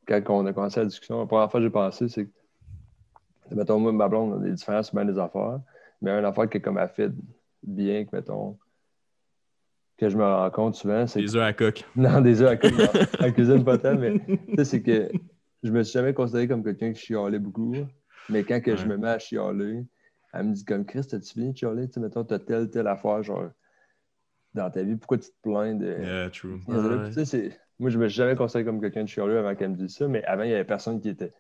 quand 0.07 0.23
on 0.29 0.47
a 0.47 0.53
commencé 0.53 0.81
la 0.81 0.87
discussion, 0.87 1.21
la 1.21 1.27
première 1.27 1.51
fois 1.51 1.61
que 1.61 1.65
j'ai 1.67 1.71
pensé, 1.71 2.09
c'est 2.09 2.27
que, 2.27 2.31
mettons, 3.51 3.79
moi, 3.79 3.93
ma 3.93 4.09
blonde, 4.09 4.33
on 4.33 4.41
a 4.41 4.45
des 4.45 4.53
différences 4.53 4.87
sur 4.87 4.95
bien 4.97 5.05
des 5.05 5.19
affaires, 5.19 5.61
mais 6.01 6.11
une 6.11 6.25
affaire 6.25 6.49
qui 6.49 6.59
est 6.59 6.61
comme 6.61 6.79
elle 6.79 6.89
fait 6.89 7.11
bien, 7.63 8.05
que, 8.05 8.11
mettons, 8.17 8.59
que 9.99 10.09
je 10.09 10.17
me 10.17 10.25
rends 10.25 10.51
compte 10.51 10.75
souvent, 10.75 11.07
c'est 11.07 11.21
Les 11.21 11.37
œufs 11.37 11.43
à 11.43 11.53
coque. 11.53 11.85
non, 11.97 12.21
des 12.21 12.43
œufs 12.43 12.51
à 12.65 12.69
non, 12.71 12.89
à 13.21 13.31
cuisine 13.31 13.65
pas 13.65 13.79
tant, 13.79 13.97
mais 13.97 14.13
tu 14.19 14.55
sais, 14.59 14.65
c'est 14.65 14.83
que 14.83 15.11
je 15.63 15.71
me 15.71 15.83
suis 15.83 15.93
jamais 15.93 16.15
considéré 16.15 16.49
comme 16.49 16.65
quelqu'un 16.65 16.93
qui 16.93 17.01
chialait 17.01 17.39
beaucoup. 17.39 17.87
Mais 18.29 18.45
quand 18.45 18.61
que 18.61 18.77
je 18.77 18.87
me 18.87 18.97
mets 18.97 19.09
à 19.09 19.19
chialer, 19.19 19.85
elle 20.33 20.45
me 20.47 20.53
dit 20.53 20.65
comme 20.65 20.85
Chris, 20.85 21.07
t'as-tu 21.09 21.39
bien 21.39 21.55
chialé? 21.55 21.87
Tu 21.89 21.95
sais, 21.95 22.01
mettons, 22.01 22.25
t'as 22.25 22.39
telle, 22.39 22.71
telle 22.71 22.87
affaire, 22.87 23.23
genre, 23.23 23.51
dans 24.55 24.71
ta 24.71 24.83
vie, 24.83 24.97
pourquoi 24.97 25.19
tu 25.19 25.29
te 25.29 25.35
plains 25.43 25.75
de. 25.75 25.87
Yeah, 26.03 26.31
true. 26.31 26.59
Puis, 26.69 26.77
Ouais. 26.77 27.07
tu 27.09 27.13
sais, 27.13 27.25
c'est- 27.25 27.61
Moi, 27.79 27.91
je 27.91 27.99
me 27.99 28.09
suis 28.09 28.17
jamais 28.17 28.37
considéré 28.37 28.65
comme 28.65 28.81
quelqu'un 28.81 29.03
de 29.03 29.09
chialeux 29.09 29.39
avant 29.39 29.55
qu'elle 29.55 29.71
me 29.71 29.77
dise 29.77 29.97
ça, 29.97 30.07
mais 30.09 30.23
avant, 30.25 30.45
il 30.45 30.51
y 30.51 30.55
avait 30.55 30.65
personne 30.65 31.01
qui 31.01 31.09
était 31.09 31.33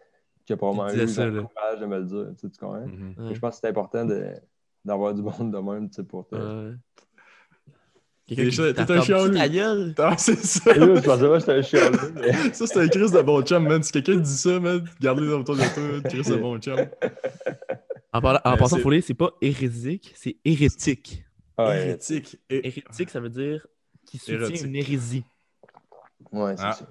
qui 0.44 0.52
a 0.52 0.56
probablement 0.56 0.92
eu 1.04 1.08
ça, 1.08 1.26
le 1.26 1.42
courage 1.42 1.78
de 1.80 1.86
me 1.86 1.98
le 1.98 2.04
dire. 2.04 2.26
Tu, 2.34 2.40
sais, 2.40 2.50
tu 2.50 2.58
comprends? 2.58 2.86
Mhm. 2.86 3.14
Ouais. 3.18 3.34
Je 3.34 3.40
pense 3.40 3.54
que 3.56 3.60
c'est 3.62 3.68
important 3.68 4.04
de- 4.04 4.34
d'avoir 4.84 5.14
du 5.14 5.22
monde 5.22 5.52
de 5.52 5.58
même, 5.58 5.88
tu 5.88 5.96
sais, 5.96 6.02
pour. 6.04 6.26
Ouais. 6.32 6.72
Quelqu'un 8.26 8.72
T'es 8.72 8.92
un 8.92 9.28
lui. 9.28 9.36
ta 9.36 9.48
gueule. 9.48 9.94
C'est 10.16 10.36
ça. 10.38 10.72
Là, 10.74 10.94
je 10.94 11.00
pensais 11.00 11.28
pas 11.28 11.34
que 11.34 11.40
c'était 11.40 11.52
un 11.52 11.62
chien. 11.62 11.90
mais... 12.14 12.32
Ça, 12.54 12.66
c'est 12.66 12.80
un 12.80 12.88
Chris 12.88 13.10
de 13.10 13.20
bon 13.22 13.42
chum, 13.42 13.66
man. 13.66 13.82
Si 13.82 13.92
quelqu'un 13.92 14.16
dit 14.16 14.30
ça, 14.36 14.58
man, 14.60 14.82
gardez-le 15.00 15.34
autour 15.36 15.56
de 15.56 15.60
toi, 15.60 16.08
Chris 16.08 16.22
de 16.30 16.36
bon 16.36 16.58
chum. 16.58 16.78
En, 18.12 18.18
en 18.18 18.56
passant, 18.56 18.76
c'est- 18.76 18.82
faut 18.82 18.90
lire, 18.90 19.02
c'est 19.04 19.14
pas 19.14 19.30
hérésique, 19.42 20.12
c'est 20.16 20.36
hérétique. 20.44 21.24
Ah 21.58 21.66
Ouais, 21.68 21.88
Hérétique. 21.88 22.38
Hé- 22.48 22.66
Hérétique, 22.68 23.10
ça 23.10 23.20
veut 23.20 23.28
dire 23.28 23.66
qui 24.06 24.18
soutient 24.18 24.48
une 24.66 24.76
hérésie. 24.76 25.24
ouais 26.32 26.56
c'est 26.56 26.62
Ah. 26.64 26.72
ça. 26.72 26.86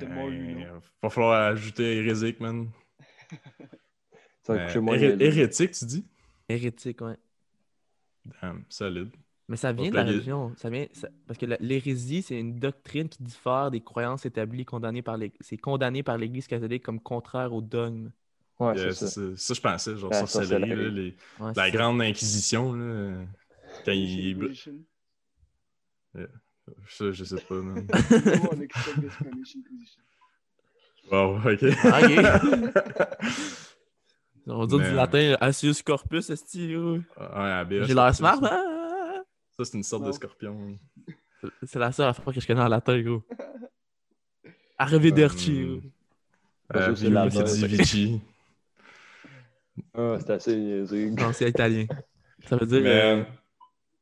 The 0.00 0.08
more 0.08 0.30
you 0.30 0.54
know. 0.54 0.64
Ben, 0.64 0.80
va 1.02 1.10
falloir 1.10 1.42
ajouter 1.52 1.96
hérésique, 1.98 2.40
man. 2.40 2.70
Ça 4.42 4.54
va 4.54 4.60
Mais 4.60 4.66
coucher 4.66 4.80
moins 4.80 4.96
hérétique, 4.98 5.72
tu 5.72 5.84
dis? 5.84 6.04
Hérétique, 6.48 7.00
ouais. 7.02 7.16
Damn, 8.40 8.64
solide. 8.68 9.10
Mais 9.50 9.56
ça 9.56 9.72
vient 9.72 9.90
de 9.90 9.94
la 9.94 10.04
religion. 10.04 10.52
Ça 10.56 10.68
vient, 10.70 10.86
ça- 10.92 11.08
parce 11.26 11.38
que 11.38 11.46
l'hérésie, 11.60 12.22
c'est 12.22 12.38
une 12.38 12.58
doctrine 12.58 13.08
qui 13.08 13.22
diffère 13.22 13.70
des 13.70 13.80
croyances 13.82 14.26
établies 14.26 14.64
condamnées 14.66 15.02
par 15.02 15.16
l'Église. 15.16 15.38
C'est 15.40 15.56
condamné 15.56 16.02
par 16.02 16.18
l'Église 16.18 16.46
catholique 16.46 16.82
comme 16.82 17.00
contraire 17.00 17.52
au 17.54 17.60
dogme. 17.62 18.10
Ouais, 18.58 18.78
Euh, 18.78 18.92
c'est 18.92 19.06
ça. 19.06 19.08
ça. 19.08 19.20
Ça, 19.36 19.54
je 19.54 19.60
pensais, 19.60 19.96
genre, 19.96 20.10
La 20.10 20.26
sorcellerie, 20.26 20.68
sorcellerie. 20.68 20.84
là, 20.84 20.90
les- 20.90 21.16
Ouais, 21.40 21.52
la 21.54 21.54
c'est 21.54 21.60
ça. 21.60 21.70
grande 21.70 22.02
inquisition, 22.02 22.72
là. 22.74 23.24
Quand 23.84 23.92
il. 23.92 24.36
Ça, 26.88 27.10
je 27.12 27.24
sais 27.24 27.40
pas, 27.40 27.54
man. 27.54 27.86
Wow, 31.10 31.36
ok. 31.38 31.62
On 34.50 34.60
va 34.60 34.66
dire 34.66 34.78
Mais, 34.78 34.88
du 34.90 34.94
latin, 34.94 35.36
Asius 35.40 35.82
corpus, 35.82 36.30
esti. 36.30 36.74
ouais. 36.76 37.00
Ouais, 37.18 37.66
J'ai 37.84 37.94
l'air 37.94 38.06
ça, 38.08 38.12
smart, 38.14 38.38
ça. 38.40 38.54
hein? 38.54 39.22
Ça, 39.56 39.64
c'est 39.64 39.74
une 39.76 39.82
sorte 39.82 40.02
de 40.02 40.06
Non. 40.08 40.12
scorpion. 40.12 40.78
C'est 41.64 41.78
la 41.78 41.92
seule 41.92 42.08
affaire 42.08 42.32
que 42.34 42.40
je 42.40 42.46
connais 42.46 42.60
en 42.62 42.68
latin, 42.68 43.00
gros. 43.00 43.22
Arrivederci, 44.78 45.60
Euh, 45.62 45.76
gros. 45.76 45.80
Pas 46.68 46.78
Euh, 46.80 46.94
c'est 46.94 47.06
Viu, 47.06 47.14
la 47.14 47.30
c'est 47.30 47.42
dit 47.44 47.66
Vici. 47.66 48.20
Ah, 49.94 50.16
c'est 50.20 50.30
assez 50.30 50.56
niaisé. 50.56 51.10
Non, 51.10 51.32
c'est 51.32 51.48
italien. 51.50 51.86
Ça 52.48 52.56
veut 52.56 52.66
dire. 52.66 52.80
Mais 52.82 53.02
euh, 53.02 53.24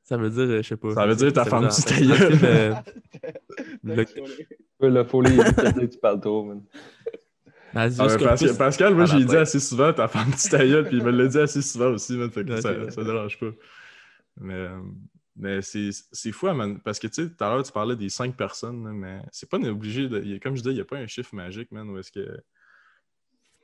ça 0.07 0.17
veut 0.17 0.31
dire, 0.31 0.43
euh, 0.43 0.63
je 0.63 0.69
sais 0.69 0.77
pas. 0.77 0.95
Ça 0.95 1.05
veut 1.05 1.17
dire 1.17 1.33
ta 1.33 1.45
femme 1.45 1.69
du 1.69 2.13
euh, 2.45 2.75
le- 4.81 5.05
folie, 5.05 5.37
tu 5.91 5.99
parles 5.99 6.21
trop, 6.21 6.45
man. 6.45 6.63
Ah, 7.75 7.89
corpus. 7.91 8.25
Pascal, 8.25 8.57
Pascal, 8.57 8.95
moi, 8.95 9.07
j'ai 9.07 9.25
dit 9.25 9.37
assez 9.37 9.59
souvent, 9.59 9.93
ta 9.93 10.07
femme 10.07 10.31
du 10.31 10.49
tailleul, 10.49 10.87
puis 10.87 10.99
il 10.99 11.03
me 11.03 11.11
l'a 11.11 11.27
dit 11.27 11.39
assez 11.39 11.61
souvent 11.61 11.91
aussi, 11.91 12.17
man, 12.17 12.31
fait 12.31 12.45
que 12.45 12.61
ça, 12.61 12.73
vrai. 12.73 12.91
ça 12.91 13.03
dérange 13.03 13.37
pas. 13.39 13.51
Mais, 14.41 14.55
euh, 14.55 14.81
mais 15.35 15.61
c'est 15.61 15.91
c'est 16.13 16.31
fou, 16.31 16.47
man, 16.53 16.79
parce 16.79 17.01
que, 17.01 17.09
tu 17.09 17.25
sais, 17.25 17.29
tout 17.29 17.45
à 17.45 17.49
l'heure, 17.49 17.65
tu 17.65 17.73
parlais 17.73 17.97
des 17.97 18.09
cinq 18.09 18.37
personnes, 18.37 18.93
mais 18.93 19.23
c'est 19.33 19.51
pas 19.51 19.59
obligé, 19.59 20.09
de, 20.09 20.39
comme 20.39 20.55
je 20.55 20.63
disais, 20.63 20.71
il 20.71 20.77
n'y 20.77 20.81
a 20.81 20.85
pas 20.85 20.99
un 20.99 21.09
chiffre 21.09 21.35
magique, 21.35 21.73
man, 21.73 21.91
où 21.91 21.99
est-ce 21.99 22.13
que... 22.13 22.41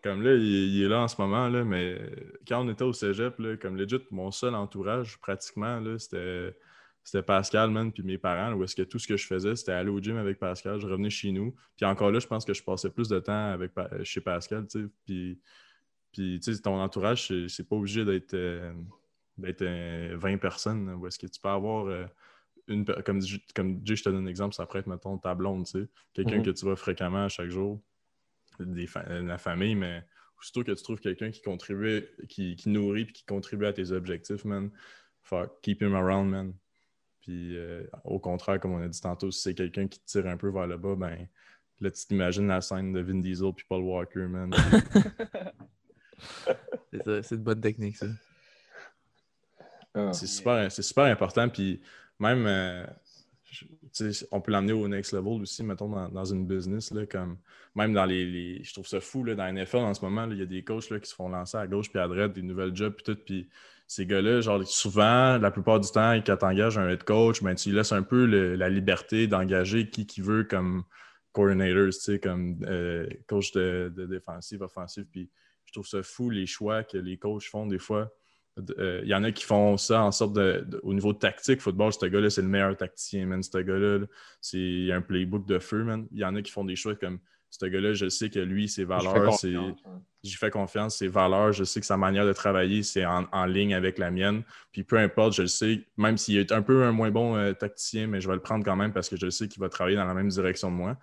Comme 0.03 0.23
là, 0.23 0.35
il, 0.35 0.43
il 0.45 0.83
est 0.83 0.89
là 0.89 1.01
en 1.03 1.09
ce 1.09 1.21
moment, 1.21 1.49
là, 1.49 1.65
mais 1.65 2.01
quand 2.49 2.65
on 2.65 2.69
était 2.69 2.85
au 2.85 2.93
cégep, 2.93 3.39
là, 3.39 3.57
comme 3.57 3.77
legit, 3.77 4.01
mon 4.11 4.31
seul 4.31 4.55
entourage, 4.55 5.19
pratiquement, 5.21 5.83
c'était... 5.99 6.57
C'était 7.05 7.25
Pascal, 7.25 7.69
man, 7.73 7.91
puis 7.91 8.05
mes 8.05 8.17
parents, 8.17 8.53
où 8.53 8.63
est-ce 8.63 8.77
que 8.77 8.83
tout 8.83 9.01
ce 9.01 9.09
que 9.09 9.17
je 9.17 9.27
faisais, 9.27 9.57
c'était 9.57 9.73
aller 9.73 9.91
au 9.91 9.99
gym 10.01 10.17
avec 10.19 10.39
Pascal, 10.39 10.79
je 10.79 10.87
revenais 10.87 11.11
chez 11.11 11.33
nous. 11.33 11.53
Puis 11.77 11.85
encore 11.85 12.13
là, 12.13 12.21
je 12.21 12.29
pense 12.29 12.45
que 12.45 12.55
je 12.55 12.63
passais 12.63 12.91
plus 12.91 13.09
de 13.09 13.19
temps 13.19 13.51
avec, 13.51 13.75
Pa- 13.75 13.91
chez 14.05 14.21
Pascal, 14.21 14.69
tu 14.69 14.83
sais. 14.85 14.89
Puis, 15.05 15.41
puis 16.13 16.39
tu 16.41 16.55
sais, 16.55 16.61
ton 16.63 16.81
entourage, 16.81 17.27
c'est- 17.49 17.69
pas 17.69 17.75
obligé 17.75 18.05
d'être 18.05 18.35
euh, 18.35 18.73
d'être 19.37 19.63
euh, 19.63 20.15
20 20.17 20.39
personnes, 20.39 20.91
où 20.95 21.05
est-ce 21.09 21.19
que 21.19 21.27
tu 21.27 21.41
peux 21.41 21.49
avoir 21.49 21.87
euh, 21.87 22.05
une... 22.69 22.85
Comme, 22.85 23.21
comme 23.55 23.81
Jay, 23.85 23.97
je 23.97 24.05
te 24.05 24.09
donne 24.11 24.25
un 24.27 24.31
exemple, 24.31 24.55
ça 24.55 24.65
pourrait 24.65 24.79
être, 24.81 24.87
mettons, 24.87 25.19
ta 25.19 25.35
blonde, 25.35 25.65
tu 25.65 25.81
sais. 25.81 25.89
Quelqu'un 26.13 26.37
Mhm. 26.39 26.45
que 26.45 26.51
tu 26.51 26.65
vois 26.65 26.77
fréquemment 26.77 27.25
à 27.25 27.29
chaque 27.29 27.51
jour, 27.51 27.83
des 28.61 28.87
fa- 28.87 29.05
euh, 29.09 29.23
la 29.23 29.39
famille, 29.39 29.75
mais 29.75 30.03
aussitôt 30.39 30.65
que 30.65 30.73
tu 30.73 30.83
trouves 30.83 31.01
quelqu'un 31.01 31.31
qui 31.31 31.43
contribue, 31.43 32.05
qui, 32.29 32.57
qui 32.57 32.69
nourrit 32.69 33.05
puis 33.05 33.15
qui 33.15 33.25
contribue 33.25 33.67
à 33.67 33.73
tes 33.73 33.93
objectifs, 33.93 34.45
man, 34.45 34.71
fuck, 35.23 35.61
keep 35.63 35.83
him 35.83 35.95
around, 35.95 36.31
man. 36.31 36.55
Puis 37.21 37.57
euh, 37.57 37.85
au 38.05 38.19
contraire, 38.19 38.59
comme 38.59 38.73
on 38.73 38.83
a 38.83 38.89
dit 38.89 39.01
tantôt, 39.01 39.31
si 39.31 39.41
c'est 39.41 39.55
quelqu'un 39.55 39.87
qui 39.87 40.01
te 40.01 40.07
tire 40.07 40.27
un 40.27 40.37
peu 40.37 40.51
vers 40.51 40.67
le 40.67 40.77
bas, 40.77 40.97
ben 40.97 41.29
là, 41.81 41.91
tu 41.91 42.07
t'imagines 42.07 42.49
la 42.49 42.61
scène 42.61 42.93
de 42.93 43.01
Vin 43.01 43.21
Diesel 43.21 43.53
puis 43.55 43.65
Paul 43.69 43.83
Walker, 43.83 44.27
man. 44.27 44.53
C'est 46.93 47.03
ça, 47.03 47.23
c'est 47.23 47.35
une 47.35 47.43
bonne 47.43 47.61
technique, 47.61 47.97
ça. 47.97 48.07
Ah. 49.95 50.13
c'est 50.13 50.27
super, 50.27 50.71
c'est 50.71 50.83
super 50.83 51.05
important. 51.05 51.49
Puis 51.49 51.83
même, 52.19 52.47
euh, 52.47 52.87
on 54.31 54.41
peut 54.41 54.53
l'amener 54.53 54.73
au 54.73 54.89
next 54.89 55.13
level 55.13 55.43
aussi, 55.43 55.63
mettons, 55.63 55.89
dans, 55.89 56.25
une 56.25 56.47
business, 56.47 56.91
là, 56.93 57.07
comme 57.07 57.39
même 57.75 57.93
dans 57.93 58.05
les, 58.05 58.63
Je 58.63 58.73
trouve 58.73 58.87
ça 58.87 59.01
fou, 59.01 59.25
là, 59.25 59.35
dans 59.35 59.45
la 59.45 59.53
NFL 59.53 59.79
en 59.79 59.95
ce 59.95 60.05
moment, 60.05 60.29
il 60.31 60.39
y 60.39 60.43
a 60.43 60.47
des 60.47 60.63
coachs 60.63 60.91
là, 60.91 60.99
qui 60.99 61.09
se 61.09 61.15
font 61.15 61.29
lancer 61.29 61.57
à 61.57 61.67
gauche 61.67 61.91
puis 61.91 61.99
à 61.99 62.09
droite, 62.09 62.33
des 62.33 62.43
nouvelles 62.43 62.75
jobs 62.75 62.95
puis 62.95 63.05
tout. 63.05 63.19
Puis 63.25 63.49
ces 63.87 64.07
gars-là, 64.07 64.41
genre, 64.41 64.67
souvent, 64.67 65.39
la 65.39 65.51
plupart 65.51 65.81
du 65.81 65.91
temps, 65.91 66.15
quand 66.25 66.37
tu 66.37 66.45
engages 66.45 66.79
un 66.79 66.89
head 66.89 67.05
coach, 67.05 67.43
ben, 67.43 67.55
tu 67.55 67.71
lui 67.71 67.77
laisses 67.77 67.93
un 67.93 68.03
peu 68.03 68.25
la 68.25 68.69
liberté 68.69 69.27
d'engager 69.27 69.91
qui 69.91 70.07
qui 70.07 70.21
veut 70.21 70.45
comme 70.45 70.85
coordinators, 71.33 72.21
comme 72.23 72.59
euh, 72.65 73.07
coach 73.27 73.53
de, 73.53 73.93
de 73.95 74.07
défensive, 74.07 74.63
offensive. 74.63 75.07
Puis 75.11 75.31
je 75.67 75.73
trouve 75.73 75.87
ça 75.87 76.03
fou, 76.03 76.31
les 76.31 76.47
choix 76.47 76.85
que 76.85 76.99
les 76.99 77.19
coachs 77.19 77.45
font 77.45 77.67
des 77.67 77.79
fois. 77.79 78.13
Euh, 78.79 79.01
Il 79.03 79.09
y 79.09 79.15
en 79.15 79.25
a 79.25 79.33
qui 79.33 79.45
font 79.45 79.77
ça 79.77 80.03
en 80.03 80.13
sorte 80.13 80.35
de, 80.35 80.65
de- 80.67 80.81
au 80.83 80.93
niveau 80.93 81.13
tactique, 81.13 81.61
football, 81.61 81.93
ce 81.93 82.05
gars-là, 82.07 82.29
c'est 82.31 82.43
le 82.43 82.49
meilleur 82.49 82.77
tacticien, 82.77 83.25
man. 83.27 83.43
Ce 83.43 83.57
gars-là, 83.59 83.99
là, 83.99 84.07
c'est 84.41 84.91
un 84.93 85.01
playbook 85.01 85.47
de 85.47 85.59
feu, 85.59 85.85
man. 85.85 86.07
Il 86.13 86.19
y 86.19 86.25
en 86.25 86.35
a 86.37 86.43
qui 86.43 86.53
font 86.53 86.65
des 86.65 86.77
choix 86.77 86.95
comme 86.95 87.19
ce 87.49 87.67
gars-là, 87.67 87.93
je 87.93 88.09
sais 88.09 88.31
que 88.31 88.39
lui, 88.39 88.69
ses 88.69 88.85
valeurs, 88.85 89.13
c'est. 89.39 89.53
J'y 90.23 90.37
fais 90.37 90.51
confiance, 90.51 90.99
ses 90.99 91.09
valeurs, 91.09 91.53
je 91.53 91.65
sais 91.65 91.81
que 91.81 91.87
sa 91.87 91.97
manière 91.97 92.25
de 92.25 92.33
travailler, 92.33 92.83
c'est 92.85 93.05
en, 93.05 93.27
en 93.33 93.45
ligne 93.45 93.75
avec 93.75 93.99
la 93.99 94.11
mienne. 94.13 94.43
Puis 94.71 94.85
peu 94.85 94.97
importe, 94.97 95.35
je 95.35 95.43
le 95.43 95.49
sais, 95.49 95.85
même 95.97 96.17
s'il 96.17 96.37
est 96.39 96.53
un 96.53 96.63
peu 96.63 96.85
un 96.85 96.93
moins 96.93 97.11
bon 97.11 97.37
euh, 97.37 97.53
tacticien, 97.55 98.07
mais 98.07 98.21
je 98.21 98.29
vais 98.29 98.35
le 98.35 98.41
prendre 98.41 98.65
quand 98.65 98.77
même 98.77 98.93
parce 98.93 99.09
que 99.09 99.17
je 99.17 99.29
sais 99.31 99.49
qu'il 99.49 99.61
va 99.61 99.69
travailler 99.69 99.97
dans 99.97 100.05
la 100.05 100.15
même 100.15 100.29
direction 100.29 100.71
de 100.71 100.77
moi. 100.77 100.97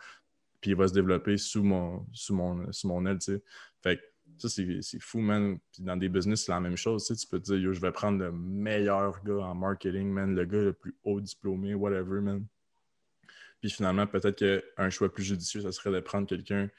Puis 0.61 0.71
il 0.71 0.77
va 0.77 0.87
se 0.87 0.93
développer 0.93 1.37
sous 1.37 1.63
mon, 1.63 2.05
sous 2.13 2.33
mon, 2.33 2.71
sous 2.71 2.87
mon 2.87 3.05
aile, 3.05 3.19
tu 3.19 3.33
sais. 3.33 3.43
Fait 3.83 3.97
que 3.97 4.01
ça, 4.39 4.49
c'est 4.49 4.81
c'est 4.81 5.01
fou, 5.01 5.19
man. 5.19 5.57
Puis 5.71 5.83
dans 5.83 5.97
des 5.97 6.09
business, 6.09 6.45
c'est 6.45 6.51
la 6.51 6.59
même 6.59 6.77
chose. 6.77 7.05
Tu, 7.05 7.15
sais, 7.15 7.19
tu 7.19 7.27
peux 7.27 7.39
te 7.39 7.45
dire, 7.45 7.57
yo, 7.57 7.73
je 7.73 7.81
vais 7.81 7.91
prendre 7.91 8.19
le 8.19 8.31
meilleur 8.31 9.23
gars 9.23 9.45
en 9.45 9.55
marketing, 9.55 10.07
man, 10.09 10.35
le 10.35 10.45
gars 10.45 10.61
le 10.61 10.73
plus 10.73 10.95
haut 11.03 11.21
diplômé, 11.21 11.73
whatever, 11.73 12.21
man. 12.21 12.45
Puis 13.61 13.69
finalement, 13.69 14.07
peut-être 14.07 14.37
qu'un 14.37 14.89
choix 14.89 15.13
plus 15.13 15.23
judicieux, 15.23 15.61
ça 15.61 15.71
serait 15.71 15.91
de 15.91 15.99
prendre 15.99 16.27
quelqu'un 16.27 16.69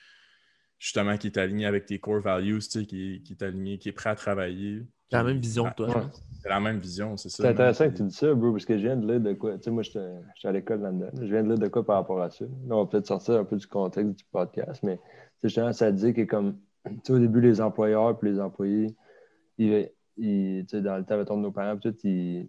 justement 0.78 1.16
qui 1.18 1.26
est 1.26 1.38
aligné 1.38 1.66
avec 1.66 1.86
tes 1.86 1.98
core 1.98 2.20
values, 2.20 2.58
tu 2.60 2.70
sais, 2.70 2.86
qui, 2.86 3.22
qui 3.22 3.34
est 3.34 3.42
aligné, 3.42 3.78
qui 3.78 3.90
est 3.90 3.92
prêt 3.92 4.10
à 4.10 4.14
travailler. 4.14 4.82
T'as 5.10 5.18
la 5.18 5.24
même 5.24 5.38
vision 5.38 5.64
que 5.64 5.74
toi, 5.74 5.88
Ouais. 5.88 6.04
C'est 6.42 6.48
la 6.48 6.60
même 6.60 6.78
vision, 6.78 7.18
c'est 7.18 7.28
ça. 7.28 7.36
C'est 7.36 7.42
man. 7.42 7.52
intéressant 7.52 7.90
que 7.90 7.96
tu 7.96 8.02
dis 8.04 8.14
ça, 8.14 8.32
bro, 8.32 8.52
parce 8.52 8.64
que 8.64 8.78
je 8.78 8.82
viens 8.82 8.96
de 8.96 9.06
lire 9.06 9.20
de 9.20 9.34
quoi. 9.34 9.58
Tu 9.58 9.64
sais, 9.64 9.70
moi, 9.70 9.82
j'étais 9.82 10.08
j'étais 10.34 10.48
à 10.48 10.52
l'école 10.52 10.80
là-dedans. 10.80 11.10
Je 11.20 11.26
viens 11.26 11.42
de 11.42 11.48
lire 11.48 11.58
de 11.58 11.68
quoi 11.68 11.84
par 11.84 11.96
rapport 11.96 12.22
à 12.22 12.30
ça. 12.30 12.46
Là, 12.46 12.76
on 12.76 12.84
va 12.84 12.86
peut-être 12.86 13.06
sortir 13.06 13.34
un 13.34 13.44
peu 13.44 13.56
du 13.56 13.66
contexte 13.66 14.14
du 14.14 14.24
podcast, 14.32 14.82
mais 14.82 14.98
justement, 15.44 15.72
ça 15.74 15.92
dit 15.92 16.14
que 16.14 16.22
comme, 16.22 16.56
au 17.08 17.18
début, 17.18 17.40
les 17.40 17.60
employeurs 17.60 18.18
puis 18.18 18.30
les 18.30 18.40
employés, 18.40 18.94
ils, 19.58 19.90
ils- 20.16 20.64
dans 20.64 20.96
le 20.96 21.04
temps, 21.04 21.16
mettons, 21.18 21.36
de 21.36 21.42
nos 21.42 21.52
parents, 21.52 21.76
tout, 21.78 21.94
ils, 22.04 22.48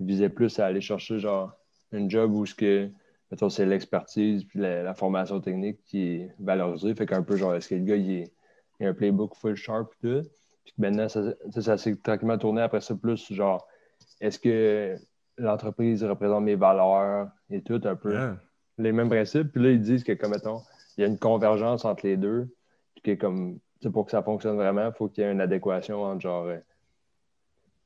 visaient 0.00 0.28
plus 0.30 0.58
à 0.58 0.66
aller 0.66 0.80
chercher, 0.80 1.18
genre, 1.20 1.52
un 1.92 2.08
job 2.08 2.32
où 2.32 2.44
ce 2.44 2.54
que, 2.54 2.90
mettons, 3.30 3.48
c'est 3.48 3.66
l'expertise 3.66 4.44
puis 4.44 4.58
la, 4.58 4.82
la 4.82 4.94
formation 4.94 5.40
technique 5.40 5.78
qui 5.84 6.02
est 6.02 6.34
valorisée. 6.40 6.94
Fait 6.94 7.06
qu'un 7.06 7.22
peu, 7.22 7.36
genre, 7.36 7.54
est-ce 7.54 7.68
que 7.68 7.74
le 7.76 7.84
gars, 7.84 7.96
il, 7.96 8.28
il 8.80 8.86
a 8.86 8.88
un 8.90 8.94
playbook 8.94 9.36
full 9.36 9.54
sharp 9.54 9.92
et 10.02 10.08
tout. 10.22 10.28
Puis 10.64 10.74
maintenant, 10.78 11.08
ça, 11.08 11.22
ça 11.60 11.76
s'est 11.78 11.94
tranquillement 11.96 12.38
tourné 12.38 12.62
après 12.62 12.80
ça 12.80 12.94
plus, 12.96 13.32
genre, 13.32 13.64
est-ce 14.20 14.38
que 14.40 14.96
l'entreprise 15.38 16.02
représente 16.04 16.42
mes 16.44 16.56
valeurs 16.56 17.28
et 17.50 17.62
tout, 17.62 17.80
un 17.84 17.94
peu 17.96 18.12
Yeah. 18.12 18.36
les 18.78 18.92
mêmes 18.92 19.08
principes. 19.08 19.52
Puis 19.52 19.62
là, 19.62 19.70
ils 19.70 19.80
disent 19.80 20.02
que, 20.04 20.12
comme 20.12 20.30
mettons, 20.32 20.62
il 20.96 21.02
y 21.02 21.04
a 21.04 21.06
une 21.06 21.18
convergence 21.18 21.84
entre 21.84 22.06
les 22.06 22.16
deux. 22.16 22.48
Puis 22.94 23.02
que, 23.02 23.20
comme, 23.20 23.58
pour 23.90 24.04
que 24.04 24.10
ça 24.10 24.22
fonctionne 24.22 24.56
vraiment, 24.56 24.86
il 24.86 24.92
faut 24.92 25.08
qu'il 25.08 25.24
y 25.24 25.26
ait 25.26 25.32
une 25.32 25.40
adéquation 25.40 26.02
entre, 26.02 26.20
genre, 26.20 26.46
euh, 26.46 26.58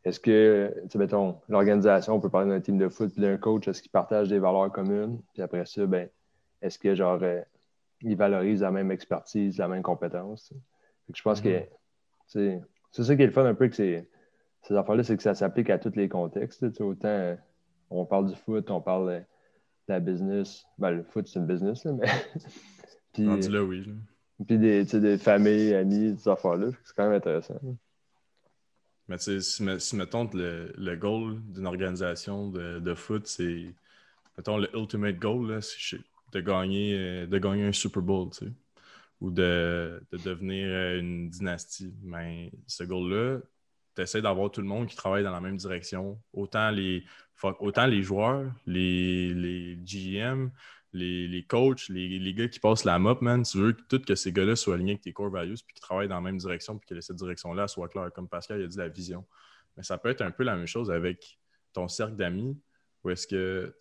est-ce 0.05 0.21
que, 0.21 0.73
tu 0.85 0.91
sais, 0.91 0.99
mettons, 0.99 1.41
l'organisation, 1.49 2.15
on 2.15 2.21
peut 2.21 2.29
parler 2.29 2.51
d'un 2.51 2.61
team 2.61 2.79
de 2.79 2.89
foot, 2.89 3.13
puis 3.13 3.23
d'un 3.23 3.37
coach, 3.37 3.67
est-ce 3.67 3.83
qu'ils 3.83 3.91
partagent 3.91 4.29
des 4.29 4.39
valeurs 4.39 4.71
communes? 4.71 5.21
Puis 5.33 5.43
après 5.43 5.67
ça, 5.67 5.85
ben, 5.87 6.09
est-ce 6.63 6.79
que, 6.79 6.95
genre, 6.95 7.19
euh, 7.23 7.41
ils 8.03 8.17
valorisent 8.17 8.63
la 8.63 8.71
même 8.71 8.91
expertise, 8.91 9.59
la 9.59 9.69
même 9.69 9.83
compétence? 9.83 10.53
je 11.13 11.23
pense 11.23 11.41
que, 11.41 11.59
tu 11.59 11.67
sais, 12.27 12.61
c'est 12.91 13.05
ça 13.05 13.17
qui 13.17 13.23
est 13.23 13.27
le 13.27 13.33
fun 13.33 13.45
un 13.45 13.55
peu 13.55 13.69
que 13.69 13.77
ces 13.77 14.07
affaires-là, 14.71 15.05
c'est 15.05 15.17
que 15.17 15.23
ça 15.23 15.35
s'applique 15.35 15.71
à 15.71 15.79
tous 15.79 15.95
les 15.95 16.09
contextes. 16.09 16.65
autant 16.81 17.09
euh, 17.09 17.37
on 17.91 18.05
parle 18.05 18.29
du 18.29 18.35
foot, 18.35 18.71
on 18.71 18.81
parle 18.81 19.09
de 19.09 19.23
la 19.89 20.01
business. 20.01 20.67
Ben, 20.79 20.91
le 20.91 21.03
foot, 21.05 21.29
c'est 21.29 21.39
une 21.39 21.47
business, 21.47 21.85
là, 21.85 21.93
mais. 21.93 22.07
puis, 23.13 23.25
là, 23.25 23.63
oui. 23.63 23.85
là. 23.85 23.93
Puis 24.45 24.59
des, 24.59 24.85
des 24.85 25.19
familles, 25.19 25.75
amis, 25.75 26.17
ces 26.19 26.29
affaires-là. 26.29 26.69
C'est 26.85 26.95
quand 26.97 27.05
même 27.05 27.15
intéressant. 27.17 27.55
Mais 29.09 29.19
tu 29.19 29.25
sais, 29.25 29.41
si, 29.41 29.63
me- 29.63 29.79
si, 29.79 29.97
mettons 29.97 30.29
le, 30.33 30.73
le 30.77 30.97
goal 30.97 31.41
d'une 31.53 31.67
organisation 31.67 32.49
de, 32.51 32.81
de 32.81 32.95
foot, 32.95 33.27
c'est 33.27 33.75
mettons 34.39 34.59
le 34.59 34.69
ultimate 34.77 35.19
goal, 35.19 35.63
c'est 35.63 35.99
de 36.33 36.41
gagner, 36.41 36.95
euh, 36.99 37.27
de 37.27 37.39
gagner 37.39 37.65
un 37.67 37.73
Super 37.73 38.03
Bowl, 38.03 38.31
tu 38.33 38.47
sais, 38.47 38.53
ou 39.21 39.31
de, 39.31 40.03
de 40.13 40.19
devenir 40.19 40.69
euh, 40.69 41.01
une 41.01 41.31
dynastie. 41.31 41.95
Mais 42.03 42.53
ce 42.67 42.85
goal-là, 42.85 43.41
tu 43.97 44.03
essaies 44.03 44.23
d'avoir 44.23 44.51
tout 44.51 44.61
le 44.63 44.69
monde 44.69 44.89
qui 44.89 44.97
travaille 44.97 45.25
dans 45.25 45.33
la 45.33 45.41
même 45.41 45.57
direction. 45.57 46.21
Autant 46.33 46.71
les, 46.71 47.05
autant 47.61 47.87
les 47.87 48.03
joueurs, 48.03 48.53
les, 48.67 49.35
les 49.35 49.77
GM, 49.85 50.51
les, 50.93 51.29
les 51.29 51.43
coachs, 51.45 51.89
les, 51.89 52.19
les 52.19 52.35
gars 52.35 52.49
qui 52.49 52.61
passent 52.61 52.85
la 52.85 52.99
mop, 52.99 53.21
man, 53.23 53.43
tu 53.43 53.59
veux 53.59 53.73
que 53.73 53.83
tout 53.89 54.01
que 54.01 54.15
ces 54.15 54.33
gars-là 54.33 54.57
soient 54.57 54.75
alignés 54.75 54.93
avec 54.93 55.03
tes 55.03 55.13
core 55.13 55.31
values 55.31 55.57
puis 55.67 55.75
qu'ils 55.75 55.83
travaillent 55.83 56.09
dans 56.09 56.17
la 56.17 56.21
même 56.21 56.39
direction 56.39 56.79
puis 56.79 56.89
que 56.89 57.01
cette 57.01 57.17
direction-là 57.17 57.69
soit 57.69 57.89
claire. 57.89 58.13
Comme 58.13 58.29
Pascal 58.29 58.63
a 58.63 58.67
dit, 58.67 58.77
la 58.77 58.89
vision. 58.89 59.25
Mais 59.77 59.83
ça 59.83 59.99
peut 59.99 60.09
être 60.09 60.23
un 60.23 60.31
peu 60.31 60.43
la 60.43 60.57
même 60.57 60.67
chose 60.67 60.91
avec 60.91 61.39
ton 61.73 61.89
cercle 61.89 62.17
d'amis 62.17 62.59
où 63.05 63.11
est-ce 63.11 63.27
que, 63.27 63.75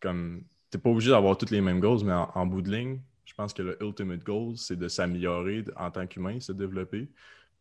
comme, 0.00 0.44
t'es 0.70 0.78
pas 0.78 0.90
obligé 0.90 1.10
d'avoir 1.10 1.36
tous 1.38 1.50
les 1.50 1.60
mêmes 1.60 1.80
goals, 1.80 2.04
mais 2.04 2.12
en, 2.12 2.46
bout 2.46 2.62
de 2.62 2.70
ligne, 2.70 3.00
je 3.24 3.34
pense 3.34 3.54
que 3.54 3.62
le 3.62 3.82
ultimate 3.82 4.24
goal, 4.24 4.56
c'est 4.56 4.76
de 4.76 4.88
s'améliorer 4.88 5.64
en 5.76 5.90
tant 5.90 6.06
qu'humain, 6.06 6.40
se 6.40 6.52
développer. 6.52 7.08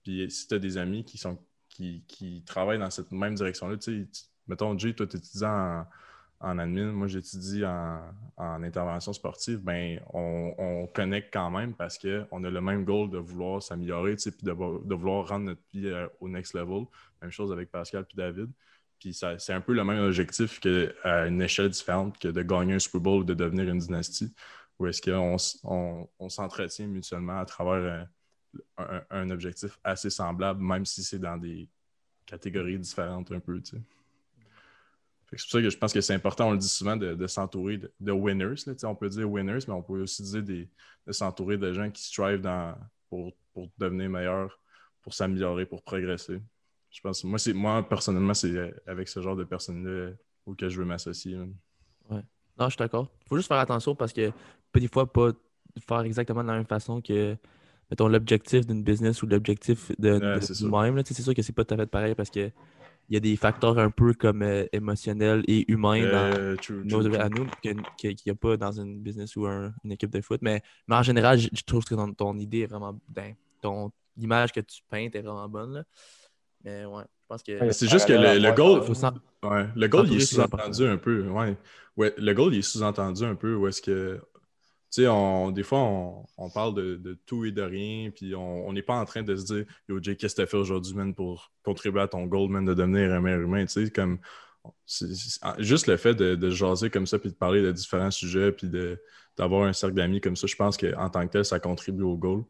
Puis 0.04 0.30
si 0.32 0.48
tu 0.48 0.56
as 0.56 0.60
des 0.60 0.78
amis 0.78 1.06
qui 1.06 1.18
sont 1.18 1.38
qui, 1.70 2.04
qui 2.08 2.44
travaillent 2.46 2.80
dans 2.80 2.90
cette 2.90 3.12
même 3.12 3.36
direction-là, 3.36 3.78
tu 3.78 4.08
sais, 4.12 4.28
mettons, 4.48 4.78
Jay, 4.78 4.94
toi, 4.94 5.08
tu 5.08 5.18
étudies 5.18 5.46
en, 5.46 5.86
en 6.42 6.58
admin, 6.58 6.92
moi, 6.92 7.08
j'étudie 7.08 7.64
en, 7.66 8.00
en 8.38 8.64
intervention 8.64 9.14
sportive, 9.14 9.60
ben, 9.60 10.00
on, 10.14 10.54
on 10.58 10.88
connecte 10.88 11.30
quand 11.32 11.52
même 11.52 11.74
parce 11.74 11.98
qu'on 11.98 12.44
a 12.44 12.50
le 12.50 12.62
même 12.62 12.84
goal 12.84 13.10
de 13.10 13.18
vouloir 13.18 13.62
s'améliorer, 13.62 14.16
puis 14.16 14.32
de, 14.42 14.52
vo- 14.52 14.82
de 14.84 14.96
vouloir 14.96 15.28
rendre 15.28 15.46
notre 15.46 15.62
vie 15.72 15.88
euh, 15.88 16.08
au 16.20 16.28
next 16.28 16.54
level. 16.54 16.86
Même 17.22 17.32
chose 17.32 17.52
avec 17.52 17.70
Pascal 17.72 18.06
puis 18.06 18.18
David. 18.18 18.50
Puis 19.00 19.14
c'est 19.14 19.54
un 19.54 19.62
peu 19.62 19.74
le 19.74 19.84
même 19.84 20.04
objectif 20.04 20.60
qu'à 20.60 21.28
une 21.28 21.42
échelle 21.42 21.70
différente 21.70 22.20
que 22.20 22.28
de 22.28 22.42
gagner 22.42 22.76
un 22.76 22.80
Super 22.80 23.02
Bowl 23.02 23.22
ou 23.22 23.24
de 23.24 23.34
devenir 23.34 23.68
une 23.70 23.80
dynastie. 23.80 24.34
Où 24.78 24.88
est-ce 24.88 25.02
qu'on 25.02 26.30
s'entretient 26.30 26.88
mutuellement 26.88 27.40
à 27.40 27.46
travers 27.46 28.08
euh, 28.80 29.04
un, 29.12 29.22
un 29.22 29.30
objectif 29.30 29.80
assez 29.84 30.10
semblable, 30.10 30.62
même 30.64 30.86
si 30.86 31.04
c'est 31.04 31.20
dans 31.20 31.38
des 31.38 31.70
catégories 32.26 32.80
différentes 32.80 33.32
un 33.32 33.40
peu, 33.40 33.62
tu 33.62 33.76
sais. 33.76 33.82
C'est 35.34 35.44
pour 35.46 35.52
ça 35.52 35.62
que 35.62 35.70
je 35.70 35.78
pense 35.78 35.94
que 35.94 36.02
c'est 36.02 36.14
important, 36.14 36.50
on 36.50 36.52
le 36.52 36.58
dit 36.58 36.68
souvent, 36.68 36.98
de, 36.98 37.14
de 37.16 37.28
s'entourer 37.28 37.78
de, 37.78 37.92
de 38.00 38.12
winners. 38.12 38.56
là, 38.68 38.74
on 38.90 38.96
peut 38.96 39.10
dire 39.10 39.30
winners, 39.30 39.60
mais 39.68 39.74
on 39.74 39.82
peut 39.82 40.02
aussi 40.02 40.24
dire 40.24 40.44
des- 40.44 40.70
de 41.08 41.12
s'entourer 41.12 41.58
de 41.58 41.72
gens 41.74 41.90
qui 41.90 42.04
strive 42.04 42.42
dans, 42.42 42.76
pour, 43.10 43.32
pour 43.54 43.70
devenir 43.78 44.10
meilleur, 44.10 44.60
pour 45.02 45.14
s'améliorer, 45.14 45.66
pour 45.66 45.82
progresser. 45.84 46.42
Je 46.92 47.00
pense, 47.02 47.24
moi, 47.24 47.40
c'est, 47.40 47.54
moi 47.54 47.88
personnellement, 47.88 48.34
c'est 48.34 48.56
euh, 48.56 48.72
avec 48.86 49.08
ce 49.08 49.22
genre 49.22 49.36
de 49.36 49.46
personnes-là 49.46 50.12
auquel 50.46 50.70
je 50.70 50.78
veux 50.80 50.86
m'associer. 50.86 51.36
man. 51.38 51.54
Non, 52.10 52.66
je 52.68 52.72
suis 52.72 52.78
d'accord. 52.78 53.08
faut 53.28 53.38
juste 53.38 53.48
faire 53.48 53.58
attention 53.58 53.96
parce 53.96 54.14
que 54.14 54.32
des 54.76 54.88
fois 54.88 55.12
pas 55.12 55.32
faire 55.88 56.02
exactement 56.02 56.44
de 56.44 56.48
la 56.50 56.56
même 56.56 56.66
façon 56.66 57.02
que 57.02 57.36
mettons 57.90 58.08
l'objectif 58.08 58.68
d'une 58.68 58.84
business 58.84 59.24
ou 59.24 59.28
l'objectif 59.28 59.92
de, 59.98 60.12
Ouais, 60.12 60.20
de. 60.20 60.40
Tu 60.40 60.46
sais, 60.46 61.14
C'est 61.14 61.24
sûr 61.24 61.34
que 61.34 61.42
c'est 61.42 61.54
pas 61.54 61.64
tout 61.66 61.74
à 61.74 61.78
fait 61.78 61.88
pareil 61.88 62.14
parce 62.14 62.30
que 62.30 62.52
il 63.10 63.14
y 63.16 63.18
a 63.18 63.20
des 63.20 63.36
facteurs 63.36 63.78
un 63.78 63.90
peu 63.90 64.14
comme 64.14 64.42
euh, 64.42 64.66
émotionnels 64.72 65.44
et 65.48 65.70
humains 65.72 66.02
dans 66.12 66.38
Euh, 66.40 66.56
true, 66.56 66.82
nos, 66.86 67.04
true, 67.04 67.16
à 67.18 67.28
nous 67.30 67.46
qu'il 67.62 68.16
n'y 68.26 68.32
a 68.32 68.36
pas 68.36 68.56
dans 68.58 68.72
une 68.72 69.00
business 69.02 69.36
ou 69.36 69.46
un- 69.48 69.74
une 69.84 69.92
équipe 69.92 70.10
de 70.12 70.22
foot. 70.22 70.40
Mais, 70.42 70.62
mais 70.88 70.96
en 70.96 71.04
général, 71.04 71.38
je, 71.40 71.50
je 71.52 71.64
trouve 71.64 71.84
que 71.84 71.96
ton, 71.96 72.14
ton 72.14 72.38
idée 72.38 72.60
est 72.62 72.68
vraiment. 72.68 72.98
ben, 73.10 73.36
ton 73.62 73.92
l'image 74.18 74.52
que 74.52 74.60
tu 74.60 74.82
peintes 74.90 75.16
est 75.16 75.22
vraiment 75.22 75.48
bonne. 75.50 75.74
là. 75.74 75.84
Mais 76.64 76.86
ouais, 76.86 77.04
je 77.04 77.26
pense 77.28 77.44
que. 77.44 77.60
Ouais, 77.60 77.74
C'est 77.74 77.88
juste 77.90 78.08
que 78.08 78.14
le, 78.14 78.40
le 78.40 78.52
goal, 78.54 78.82
Ouais, 79.44 79.68
le 79.76 79.88
goal, 79.88 80.08
il 80.08 80.18
est 80.18 80.26
sous-entendu 80.26 80.86
un 80.86 80.98
peu. 80.98 81.28
Ouais. 81.30 81.58
Ouais, 81.98 82.14
le 82.18 82.34
goal, 82.34 82.54
il 82.54 82.60
est 82.60 82.62
sous-entendu 82.62 83.24
un 83.26 83.36
peu 83.36 83.56
où 83.56 83.68
est-ce 83.68 83.82
que. 83.82 84.22
Tu 84.92 85.04
sais, 85.04 85.08
on, 85.08 85.52
des 85.52 85.64
fois, 85.64 85.80
on, 86.38 86.50
parle 86.50 86.76
de, 86.76 87.18
tout 87.26 87.46
et 87.46 87.52
de 87.54 87.62
rien, 87.62 88.12
puis 88.12 88.36
on 88.36 88.74
n'est 88.74 88.82
pas 88.82 89.00
en 89.00 89.06
train 89.06 89.24
de 89.24 89.36
se 89.38 89.46
dire 89.46 89.66
Yo, 89.88 90.02
Jay, 90.02 90.18
qu'est-ce 90.18 90.36
que 90.36 90.42
tu 90.42 90.44
as 90.44 90.48
fait 90.48 90.58
aujourd'hui, 90.58 90.94
man, 90.94 91.16
pour 91.16 91.54
contribuer 91.64 92.02
à 92.02 92.08
ton 92.10 92.26
goal, 92.26 92.50
man, 92.50 92.66
de 92.66 92.74
devenir 92.74 93.14
un 93.14 93.22
meilleur 93.22 93.40
humain, 93.40 93.66
tu 93.66 93.86
sais, 93.86 93.90
comme. 93.90 94.20
c'est- 94.86 95.08
juste 95.60 95.88
le 95.88 95.96
fait 95.98 96.14
de, 96.14 96.36
de 96.36 96.50
jaser 96.50 96.90
comme 96.90 97.08
ça, 97.08 97.20
puis 97.20 97.30
de 97.30 97.36
parler 97.36 97.62
de 97.62 97.72
différents 97.72 98.12
sujets, 98.12 98.52
puis 98.52 98.70
d'avoir 99.38 99.64
un 99.66 99.74
cercle 99.74 99.96
d'amis 99.96 100.20
comme 100.20 100.36
ça, 100.36 100.48
je 100.48 100.56
pense 100.58 100.78
qu'en 100.78 101.10
tant 101.10 101.26
que 101.26 101.32
tel, 101.32 101.46
ça 101.46 101.60
contribue 101.60 102.04
au 102.04 102.18
goal. 102.18 102.44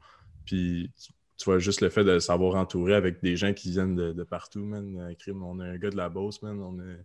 Puis 0.46 0.92
tu, 1.38 1.46
vois, 1.46 1.60
juste 1.60 1.82
le 1.82 1.89
fait 1.89 2.04
de 2.04 2.18
savoir 2.20 2.56
entourer 2.56 2.96
avec 2.96 3.22
des 3.22 3.36
gens 3.36 3.54
qui 3.54 3.70
viennent 3.72 3.96
de, 3.96 4.24
partout, 4.24 4.64
man. 4.66 4.98
Euh, 5.00 5.34
On 5.36 5.60
a 5.60 5.66
un 5.66 5.78
gars 5.78 5.92
de 5.92 5.98
la 5.98 6.10
Beauce, 6.10 6.42
man. 6.42 6.60
On 6.60 6.80
a 6.80 6.96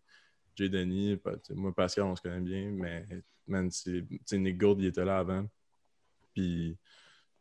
Jay 0.56 0.70
Denis, 0.70 1.18
moi, 1.50 1.74
Pascal, 1.74 2.04
on 2.04 2.16
se 2.16 2.22
connaît 2.22 2.40
bien, 2.40 2.70
mais 2.70 3.06
man, 3.46 3.70
c'est, 3.70 4.04
Nick 4.32 4.58
Gould, 4.58 4.80
il 4.80 4.86
était 4.86 5.04
là 5.04 5.18
avant. 5.18 5.46
Puis, 6.34 6.76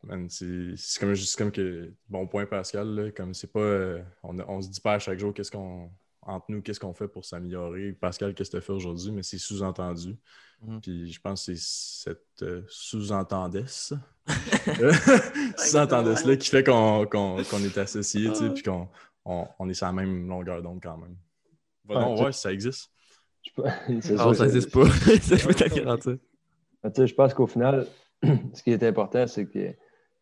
man, 0.03 0.29
c'est, 0.29 0.73
c'est 0.77 0.99
comme, 0.99 1.15
c'est 1.15 1.37
comme 1.37 1.51
que, 1.51 1.93
bon 2.07 2.27
point, 2.27 2.45
Pascal, 2.45 2.87
là, 2.95 3.11
comme 3.11 3.33
c'est 3.33 3.51
pas, 3.51 3.59
euh, 3.59 4.01
on, 4.23 4.37
on 4.39 4.61
se 4.61 4.69
dit 4.69 4.81
pas 4.81 4.93
à 4.93 4.99
chaque 4.99 5.19
jour 5.19 5.33
qu'est-ce 5.33 5.51
qu'on, 5.51 5.89
entre 6.25 6.45
nous, 6.49 6.61
qu'est-ce 6.61 6.79
qu'on 6.79 6.93
fait 6.93 7.07
pour 7.07 7.23
s'améliorer. 7.23 7.93
Pascal, 7.93 8.33
qu'est-ce 8.33 8.49
que 8.49 8.57
tu 8.57 8.63
as 8.63 8.65
fait 8.65 8.73
aujourd'hui, 8.73 9.11
mais 9.11 9.23
c'est 9.23 9.37
sous-entendu. 9.37 10.17
Mhm. 10.61 10.81
Puis 10.81 11.11
je 11.11 11.21
pense 11.21 11.45
que 11.45 11.53
c'est 11.55 12.09
cette 12.09 12.41
euh, 12.41 12.63
sous-entendesse, 12.67 13.93
sous-entendesse-là 15.57 16.37
qui 16.37 16.49
fait 16.49 16.63
qu'on, 16.63 17.05
qu'on, 17.05 17.43
qu'on 17.43 17.63
est 17.63 17.77
associés, 17.77 18.29
tu 18.29 18.35
sais, 18.35 18.49
puis 18.49 18.63
qu'on 18.63 18.89
on, 19.23 19.47
on 19.59 19.69
est 19.69 19.73
sur 19.73 19.85
la 19.85 19.93
même 19.93 20.27
longueur 20.27 20.61
d'onde 20.61 20.79
quand 20.81 20.97
même. 20.97 21.15
Va 21.85 22.09
Ouais, 22.09 22.31
ça 22.31 22.51
existe. 22.51 22.91
Je 23.45 23.51
peux- 23.53 24.01
sûr, 24.01 24.35
ça 24.35 24.43
n'existe 24.45 24.71
pas. 24.71 24.85
ça, 24.89 25.35
je 25.35 25.47
peux 25.47 25.53
te 25.53 25.75
garantir. 25.75 26.17
Tu 26.93 27.07
je 27.07 27.15
pense 27.15 27.33
qu'au 27.33 27.47
final, 27.47 27.87
ce 28.53 28.61
qui 28.63 28.71
est 28.71 28.83
important, 28.83 29.25
c'est 29.27 29.45
que 29.45 29.73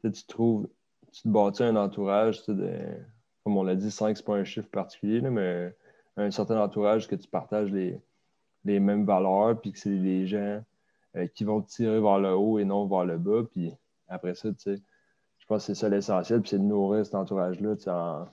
tu 0.03 0.11
tu 0.11 0.25
trouves, 0.25 0.67
tu 1.11 1.23
te 1.23 1.27
bâtis 1.27 1.63
un 1.63 1.75
entourage, 1.75 2.43
tu 2.43 2.53
de, 2.53 2.71
comme 3.43 3.57
on 3.57 3.63
l'a 3.63 3.75
dit, 3.75 3.91
5, 3.91 4.15
c'est 4.17 4.25
pas 4.25 4.35
un 4.35 4.43
chiffre 4.43 4.69
particulier, 4.69 5.21
là, 5.21 5.29
mais 5.29 5.75
un 6.17 6.31
certain 6.31 6.59
entourage 6.61 7.07
que 7.07 7.15
tu 7.15 7.27
partages 7.27 7.71
les, 7.71 7.99
les 8.65 8.79
mêmes 8.79 9.05
valeurs, 9.05 9.59
puis 9.59 9.71
que 9.71 9.79
c'est 9.79 9.97
des 9.97 10.25
gens 10.27 10.61
euh, 11.15 11.27
qui 11.27 11.43
vont 11.43 11.61
te 11.61 11.69
tirer 11.69 11.99
vers 11.99 12.19
le 12.19 12.33
haut 12.35 12.59
et 12.59 12.65
non 12.65 12.87
vers 12.87 13.05
le 13.05 13.17
bas. 13.17 13.43
Puis 13.51 13.73
après 14.07 14.35
ça, 14.35 14.49
tu 14.49 14.59
sais, 14.59 14.75
je 15.39 15.45
pense 15.45 15.65
que 15.67 15.73
c'est 15.73 15.79
ça 15.79 15.89
l'essentiel, 15.89 16.41
puis 16.41 16.49
c'est 16.51 16.59
de 16.59 16.63
nourrir 16.63 17.05
cet 17.05 17.15
entourage-là, 17.15 17.75
tu 17.75 17.83
sais, 17.83 17.89
en, 17.89 18.27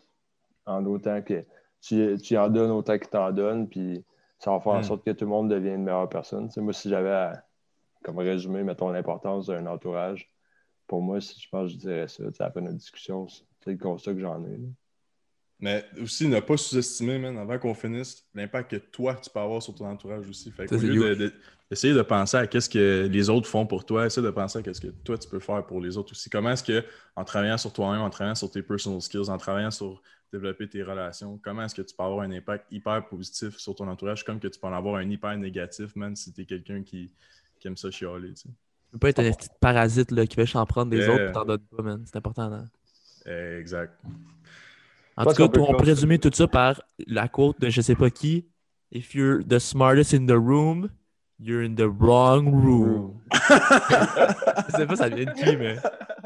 en 0.67 0.87
autant 0.87 1.21
que 1.23 1.45
tu, 1.81 2.17
tu 2.23 2.37
en 2.37 2.49
donnes 2.49 2.71
autant 2.71 2.99
qu'il 2.99 3.09
t'en 3.09 3.33
donne, 3.33 3.69
puis 3.69 4.05
ça 4.41 4.53
va 4.53 4.61
faire 4.61 4.73
en 4.75 4.83
Mm. 4.83 4.85
sorte 4.85 5.05
que 5.05 5.13
tout 5.13 5.27
le 5.27 5.31
monde 5.31 5.51
devienne 5.51 5.77
une 5.81 5.85
meilleure 5.85 6.09
personne. 6.11 6.51
Moi, 6.59 6.73
si 6.75 6.91
j'avais 6.91 7.11
à 7.13 7.45
comme 8.05 8.19
résumé, 8.19 8.65
mettons, 8.65 8.91
l'importance 8.91 9.49
d'un 9.49 9.67
entourage. 9.67 10.33
Pour 10.89 11.03
moi, 11.03 11.21
si 11.21 11.41
je 11.41 11.49
pense 11.51 11.69
que 11.69 11.75
je 11.75 11.79
dirais 11.79 12.09
ça, 12.09 12.25
après 12.41 12.63
notre 12.63 12.77
discussion, 12.79 13.29
c'est 13.29 13.73
le 13.73 13.79
constat 13.79 14.15
que 14.15 14.21
j'en 14.21 14.45
ai. 14.47 14.59
là. 14.59 14.69
Mais 15.61 15.85
aussi, 16.01 16.27
ne 16.27 16.41
pas 16.41 16.57
sous-estimer, 16.57 17.19
man, 17.19 17.37
avant 17.37 17.59
qu'on 17.59 17.75
finisse, 17.75 18.25
l'impact 18.35 18.71
que 18.71 18.77
toi, 18.77 19.15
tu 19.23 19.29
peux 19.29 19.41
avoir 19.41 19.63
sur 19.63 19.75
ton 19.75 19.87
entourage 19.87 20.27
aussi. 20.29 20.51
Fait 20.53 20.67
qu'au 20.67 20.79
c'est 20.79 20.87
lieu 20.87 21.11
huge. 21.11 21.19
de, 21.19 21.25
de- 21.27 21.33
essayer 21.71 21.93
de 21.93 22.03
penser 22.03 22.37
à 22.39 22.47
qu'est-ce 22.47 22.69
que 22.69 23.07
les 23.11 23.29
autres 23.31 23.47
font 23.47 23.67
pour 23.67 23.85
toi, 23.85 24.07
essayer 24.07 24.27
de 24.27 24.31
penser 24.33 24.59
à 24.59 24.63
qu'est-ce 24.63 24.81
que 24.81 24.89
toi, 24.89 25.19
tu 25.19 25.29
peux 25.29 25.39
faire 25.39 25.65
pour 25.67 25.81
les 25.81 25.97
autres 25.97 26.13
aussi. 26.13 26.31
Comment 26.31 26.51
est-ce 26.53 26.65
que, 26.65 26.83
en 27.15 27.25
travaillant 27.25 27.59
sur 27.59 27.73
toi-même, 27.73 28.01
en 28.01 28.11
travaillant 28.11 28.35
sur 28.35 28.51
tes 28.51 28.63
personal 28.63 29.01
skills, 29.03 29.29
en 29.29 29.37
travaillant 29.37 29.71
sur 29.71 30.01
développer 30.33 30.69
tes 30.69 30.83
relations, 30.83 31.39
comment 31.43 31.65
est-ce 31.65 31.75
que 31.75 31.83
tu 31.83 31.95
peux 31.95 32.05
avoir 32.05 32.21
un 32.21 32.31
impact 32.33 32.67
hyper 32.71 33.07
positif 33.09 33.57
sur 33.59 33.75
ton 33.75 33.87
entourage, 33.89 34.25
comme 34.25 34.41
que 34.41 34.49
tu 34.49 34.59
peux 34.59 34.67
en 34.69 34.73
avoir 34.73 34.95
un 34.97 35.11
hyper 35.11 35.37
négatif, 35.37 35.95
man, 35.97 36.17
si 36.17 36.33
tu 36.33 36.41
es 36.43 36.45
quelqu'un 36.45 36.83
qui, 36.83 37.13
qui 37.59 37.69
aime 37.69 37.77
ça 37.77 37.91
chialer, 37.91 38.31
tu 38.31 38.37
sais. 38.43 38.49
Tu 38.49 38.93
peux 38.93 38.99
pas 38.99 39.09
être 39.11 39.19
un 39.21 39.31
petit 39.33 39.49
parasite 39.61 40.11
là, 40.11 40.27
qui 40.27 40.35
fait 40.37 40.47
s'en 40.47 40.65
prendre 40.67 40.91
des 40.91 41.07
autres 41.09 41.29
et 41.29 41.33
t'en 41.33 41.45
donnes 41.45 41.61
pas, 41.77 41.83
man. 41.83 42.03
C'est 42.07 42.17
important. 42.17 42.49
là. 42.49 42.65
Eh, 43.27 43.59
Exact. 43.61 43.93
En 45.21 45.33
tout 45.33 45.49
cas, 45.49 45.61
on 45.61 45.77
résumer 45.77 46.19
tout 46.19 46.31
ça 46.33 46.49
par 46.49 46.83
la 47.07 47.29
quote 47.29 47.61
de 47.61 47.69
je 47.69 47.81
sais 47.81 47.95
pas 47.95 48.11
qui. 48.11 48.47
If 48.93 49.15
you're 49.15 49.45
the 49.47 49.59
smartest 49.59 50.15
in 50.15 50.27
the 50.27 50.33
room, 50.33 50.91
you're 51.39 51.63
in 51.63 51.75
the 51.75 51.89
wrong 52.01 52.49
room. 52.51 53.21
je 53.33 54.77
sais 54.77 54.87
pas 54.87 54.97
ça 54.97 55.09
vient 55.09 55.27
de 55.27 55.33
qui, 55.33 55.57
mais 55.57 55.77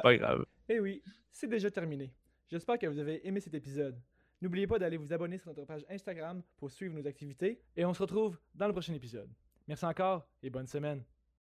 pas 0.03 0.17
grave. 0.17 0.45
Eh 0.69 0.81
oui, 0.81 1.03
c'est 1.31 1.49
déjà 1.49 1.71
terminé. 1.71 2.13
J'espère 2.51 2.79
que 2.79 2.87
vous 2.87 2.99
avez 2.99 3.27
aimé 3.27 3.41
cet 3.41 3.55
épisode. 3.55 4.01
N'oubliez 4.41 4.67
pas 4.67 4.79
d'aller 4.79 4.97
vous 4.97 5.13
abonner 5.13 5.39
sur 5.39 5.49
notre 5.49 5.65
page 5.65 5.85
Instagram 5.91 6.43
pour 6.57 6.71
suivre 6.71 6.95
nos 6.95 7.07
activités 7.07 7.61
et 7.77 7.85
on 7.85 7.95
se 7.95 8.03
retrouve 8.03 8.39
dans 8.55 8.67
le 8.67 8.73
prochain 8.73 8.95
épisode. 8.95 9.29
Merci 9.67 9.85
encore 9.87 10.27
et 10.43 10.51
bonne 10.51 10.67
semaine. 10.67 11.03